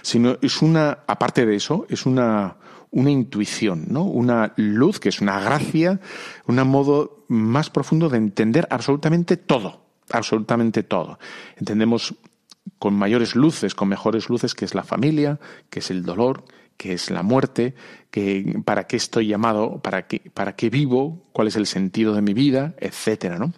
sino 0.02 0.36
es 0.42 0.62
una, 0.62 0.98
aparte 1.06 1.46
de 1.46 1.54
eso, 1.54 1.86
es 1.88 2.06
una, 2.06 2.56
una 2.90 3.10
intuición, 3.10 3.86
¿no? 3.88 4.04
Una 4.04 4.52
luz 4.56 4.98
que 4.98 5.10
es 5.10 5.20
una 5.20 5.40
gracia, 5.40 6.00
un 6.46 6.56
modo 6.66 7.24
más 7.28 7.70
profundo 7.70 8.08
de 8.08 8.18
entender 8.18 8.66
absolutamente 8.70 9.36
todo, 9.36 9.82
absolutamente 10.10 10.82
todo. 10.82 11.20
Entendemos 11.56 12.16
con 12.80 12.94
mayores 12.94 13.36
luces, 13.36 13.76
con 13.76 13.88
mejores 13.88 14.28
luces, 14.28 14.54
que 14.54 14.64
es 14.64 14.74
la 14.74 14.82
familia, 14.82 15.38
que 15.68 15.78
es 15.78 15.90
el 15.90 16.02
dolor, 16.02 16.44
que 16.80 16.94
es 16.94 17.10
la 17.10 17.22
muerte, 17.22 17.74
que 18.10 18.58
para 18.64 18.86
qué 18.86 18.96
estoy 18.96 19.26
llamado, 19.26 19.82
para 19.82 20.06
qué, 20.06 20.22
para 20.32 20.56
qué 20.56 20.70
vivo, 20.70 21.26
cuál 21.32 21.48
es 21.48 21.56
el 21.56 21.66
sentido 21.66 22.14
de 22.14 22.22
mi 22.22 22.32
vida, 22.32 22.74
etcétera, 22.78 23.38
¿no? 23.38 23.52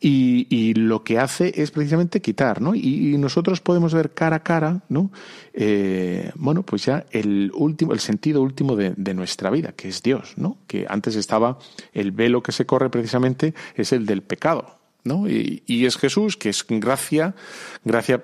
Y, 0.00 0.74
lo 0.74 1.04
que 1.04 1.20
hace 1.20 1.52
es 1.62 1.70
precisamente 1.70 2.20
quitar, 2.20 2.60
¿no? 2.60 2.74
Y, 2.74 3.16
nosotros 3.16 3.60
podemos 3.60 3.94
ver 3.94 4.10
cara 4.10 4.36
a 4.36 4.42
cara, 4.42 4.82
¿no? 4.88 5.12
Eh, 5.52 6.32
bueno, 6.34 6.64
pues 6.64 6.84
ya 6.84 7.06
el 7.12 7.52
último, 7.54 7.92
el 7.92 8.00
sentido 8.00 8.42
último 8.42 8.74
de, 8.74 8.92
de, 8.96 9.14
nuestra 9.14 9.50
vida, 9.50 9.70
que 9.76 9.86
es 9.86 10.02
Dios, 10.02 10.34
¿no? 10.36 10.58
Que 10.66 10.84
antes 10.88 11.14
estaba 11.14 11.60
el 11.92 12.10
velo 12.10 12.42
que 12.42 12.50
se 12.50 12.66
corre 12.66 12.90
precisamente 12.90 13.54
es 13.76 13.92
el 13.92 14.04
del 14.04 14.22
pecado, 14.22 14.80
¿no? 15.04 15.28
Y, 15.28 15.62
y 15.64 15.86
es 15.86 15.96
Jesús, 15.96 16.36
que 16.36 16.48
es 16.48 16.66
gracia, 16.68 17.36
gracia 17.84 18.20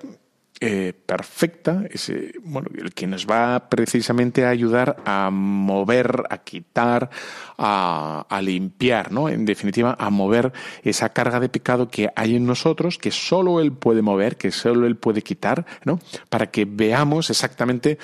eh, 0.61 0.93
perfecta, 1.05 1.83
ese, 1.89 2.33
bueno, 2.43 2.69
el 2.77 2.93
que 2.93 3.07
nos 3.07 3.27
va 3.27 3.67
precisamente 3.69 4.45
a 4.45 4.49
ayudar 4.49 4.97
a 5.05 5.29
mover, 5.29 6.23
a 6.29 6.37
quitar, 6.39 7.09
a, 7.57 8.25
a, 8.29 8.41
limpiar, 8.41 9.11
¿no? 9.11 9.27
En 9.27 9.43
definitiva, 9.45 9.97
a 9.99 10.09
mover 10.09 10.53
esa 10.83 11.09
carga 11.09 11.41
de 11.41 11.49
pecado 11.49 11.89
que 11.89 12.09
hay 12.15 12.37
en 12.37 12.45
nosotros, 12.45 12.97
que 12.97 13.11
solo 13.11 13.59
Él 13.59 13.73
puede 13.73 14.01
mover, 14.01 14.37
que 14.37 14.51
solo 14.51 14.87
Él 14.87 14.95
puede 14.95 15.21
quitar, 15.21 15.65
¿no? 15.83 15.99
Para 16.29 16.49
que 16.51 16.63
veamos 16.63 17.29
exactamente 17.29 17.97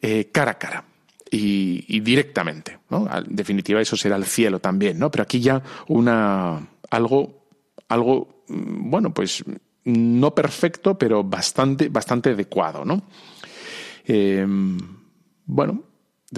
eh, 0.00 0.30
cara 0.32 0.52
a 0.52 0.58
cara. 0.58 0.84
Y, 1.28 1.84
y, 1.88 1.98
directamente, 2.00 2.78
¿no? 2.88 3.08
En 3.12 3.34
definitiva, 3.34 3.80
eso 3.80 3.96
será 3.96 4.14
el 4.14 4.26
cielo 4.26 4.60
también, 4.60 4.96
¿no? 4.96 5.10
Pero 5.10 5.22
aquí 5.24 5.40
ya 5.40 5.60
una 5.88 6.68
algo, 6.90 7.48
algo, 7.88 8.44
mm, 8.48 8.90
bueno, 8.90 9.12
pues 9.12 9.44
no 9.86 10.34
perfecto, 10.34 10.98
pero 10.98 11.24
bastante, 11.24 11.88
bastante 11.88 12.30
adecuado, 12.30 12.84
¿no? 12.84 13.02
Eh, 14.04 14.46
bueno, 15.46 15.84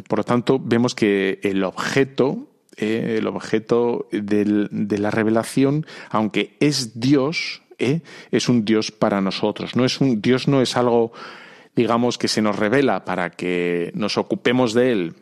por 0.07 0.19
lo 0.19 0.25
tanto, 0.25 0.59
vemos 0.59 0.95
que 0.95 1.41
el 1.43 1.65
objeto, 1.65 2.49
eh, 2.77 3.17
el 3.19 3.27
objeto 3.27 4.09
del, 4.13 4.69
de 4.71 4.99
la 4.99 5.11
revelación, 5.11 5.87
aunque 6.11 6.57
es 6.61 7.01
Dios, 7.01 7.63
eh, 7.79 8.03
es 8.31 8.49
un 8.49 8.65
Dios 8.65 8.91
para 8.91 9.21
nosotros. 9.21 9.77
No 9.77 9.85
es 9.85 10.01
un 10.01 10.21
Dios 10.21 10.47
no 10.47 10.61
es 10.61 10.77
algo, 10.77 11.13
digamos, 11.75 12.19
que 12.19 12.29
se 12.29 12.43
nos 12.43 12.57
revela 12.57 13.05
para 13.05 13.31
que 13.31 13.93
nos 13.95 14.19
ocupemos 14.19 14.75
de 14.75 14.93
él 14.93 15.15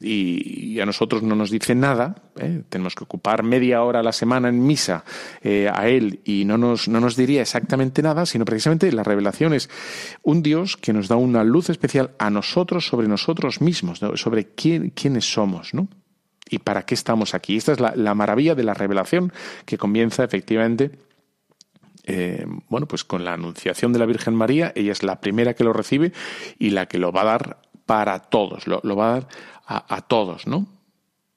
y, 0.00 0.80
a 0.80 0.86
nosotros 0.86 1.22
no 1.22 1.34
nos 1.34 1.50
dice 1.50 1.74
nada, 1.74 2.16
¿eh? 2.36 2.62
tenemos 2.68 2.94
que 2.94 3.04
ocupar 3.04 3.42
media 3.42 3.82
hora 3.82 4.00
a 4.00 4.02
la 4.02 4.12
semana 4.12 4.48
en 4.48 4.64
misa 4.64 5.04
eh, 5.42 5.70
a 5.72 5.88
Él 5.88 6.20
y 6.24 6.44
no 6.44 6.58
nos, 6.58 6.88
no 6.88 7.00
nos 7.00 7.16
diría 7.16 7.42
exactamente 7.42 8.02
nada, 8.02 8.26
sino 8.26 8.44
precisamente 8.44 8.90
la 8.92 9.02
revelación 9.02 9.54
es 9.54 9.68
un 10.22 10.42
Dios 10.42 10.76
que 10.76 10.92
nos 10.92 11.08
da 11.08 11.16
una 11.16 11.44
luz 11.44 11.70
especial 11.70 12.12
a 12.18 12.30
nosotros 12.30 12.86
sobre 12.86 13.08
nosotros 13.08 13.60
mismos, 13.60 14.00
sobre 14.14 14.46
quién, 14.46 14.90
quiénes 14.90 15.32
somos, 15.32 15.74
¿no? 15.74 15.88
Y 16.50 16.60
para 16.60 16.86
qué 16.86 16.94
estamos 16.94 17.34
aquí. 17.34 17.56
Esta 17.56 17.72
es 17.72 17.80
la, 17.80 17.92
la 17.94 18.14
maravilla 18.14 18.54
de 18.54 18.64
la 18.64 18.74
revelación 18.74 19.32
que 19.66 19.76
comienza 19.76 20.24
efectivamente 20.24 20.92
eh, 22.10 22.46
bueno, 22.70 22.88
pues 22.88 23.04
con 23.04 23.22
la 23.22 23.34
anunciación 23.34 23.92
de 23.92 23.98
la 23.98 24.06
Virgen 24.06 24.34
María, 24.34 24.72
ella 24.74 24.92
es 24.92 25.02
la 25.02 25.20
primera 25.20 25.52
que 25.52 25.62
lo 25.62 25.74
recibe 25.74 26.12
y 26.58 26.70
la 26.70 26.86
que 26.86 26.96
lo 26.96 27.12
va 27.12 27.20
a 27.20 27.24
dar 27.24 27.58
para 27.88 28.18
todos, 28.18 28.66
lo, 28.66 28.96
va 28.96 29.08
a 29.08 29.12
dar 29.14 29.28
a, 29.66 29.96
a, 29.96 30.02
todos, 30.02 30.46
¿no? 30.46 30.66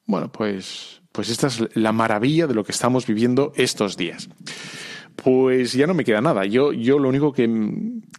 Bueno, 0.05 0.29
pues, 0.29 1.01
pues 1.13 1.29
esta 1.29 1.47
es 1.47 1.65
la 1.77 1.93
maravilla 1.93 2.45
de 2.45 2.53
lo 2.53 2.65
que 2.65 2.73
estamos 2.73 3.07
viviendo 3.07 3.53
estos 3.55 3.95
días. 3.95 4.27
Pues 5.15 5.71
ya 5.71 5.87
no 5.87 5.93
me 5.93 6.03
queda 6.03 6.19
nada. 6.19 6.45
Yo, 6.45 6.73
yo 6.73 6.99
lo 6.99 7.07
único 7.07 7.31
que, 7.31 7.49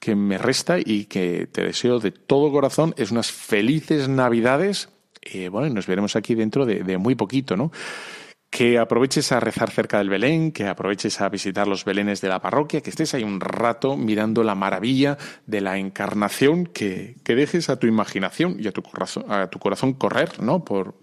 que 0.01 0.15
me 0.15 0.39
resta 0.39 0.79
y 0.79 1.05
que 1.05 1.47
te 1.47 1.63
deseo 1.63 1.99
de 1.99 2.11
todo 2.11 2.51
corazón 2.51 2.95
es 2.97 3.11
unas 3.11 3.31
felices 3.31 4.09
Navidades. 4.09 4.89
Eh, 5.21 5.51
bueno, 5.51 5.67
y 5.67 5.71
nos 5.75 5.87
veremos 5.87 6.17
aquí 6.17 6.35
dentro 6.35 6.65
de, 6.65 6.85
de 6.85 6.97
muy 6.97 7.15
poquito, 7.15 7.55
¿no? 7.59 7.71
Que 8.53 8.79
aproveches 8.79 9.33
a 9.33 9.41
rezar 9.41 9.71
cerca 9.71 9.97
del 9.97 10.11
Belén, 10.11 10.53
que 10.53 10.67
aproveches 10.67 11.23
a 11.23 11.31
visitar 11.31 11.67
los 11.67 11.87
Belenes 11.87 12.21
de 12.21 12.29
la 12.29 12.43
parroquia, 12.43 12.83
que 12.83 12.91
estés 12.91 13.15
ahí 13.15 13.25
un 13.25 13.41
rato 13.41 13.97
mirando 13.97 14.45
la 14.45 14.55
maravilla 14.55 15.17
de 15.47 15.63
la 15.63 15.79
encarnación, 15.79 16.67
que, 16.67 17.17
que 17.25 17.35
dejes 17.35 17.71
a 17.71 17.79
tu 17.79 17.87
imaginación 17.87 18.57
y 18.59 18.69
a 18.69 18.73
tu, 18.73 18.83
corazón, 18.83 19.25
a 19.33 19.47
tu 19.47 19.59
corazón 19.59 19.95
correr, 19.95 20.43
¿no? 20.43 20.67
Por 20.67 20.97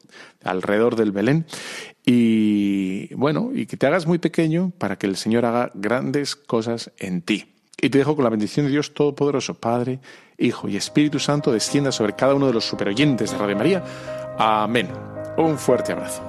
alrededor 0.43 0.95
del 0.95 1.11
Belén. 1.11 1.47
Y 2.05 3.11
bueno, 3.15 3.49
y 3.51 3.65
que 3.65 3.77
te 3.77 3.87
hagas 3.87 4.05
muy 4.05 4.19
pequeño 4.19 4.71
para 4.77 4.97
que 4.97 5.07
el 5.07 5.17
Señor 5.17 5.45
haga 5.45 5.71
grandes 5.73 6.35
cosas 6.35 6.91
en 6.99 7.23
ti. 7.23 7.55
Y 7.81 7.89
te 7.89 7.97
dejo 7.97 8.15
con 8.15 8.25
la 8.25 8.29
bendición 8.29 8.67
de 8.67 8.73
Dios 8.73 8.93
Todopoderoso, 8.93 9.55
Padre, 9.55 9.99
Hijo 10.37 10.69
y 10.69 10.77
Espíritu 10.77 11.17
Santo, 11.17 11.51
descienda 11.51 11.91
sobre 11.91 12.15
cada 12.15 12.35
uno 12.35 12.45
de 12.45 12.53
los 12.53 12.67
superoyentes 12.67 13.31
de 13.31 13.37
Radio 13.39 13.57
María. 13.57 13.83
Amén. 14.37 14.87
Un 15.35 15.57
fuerte 15.57 15.93
abrazo. 15.93 16.28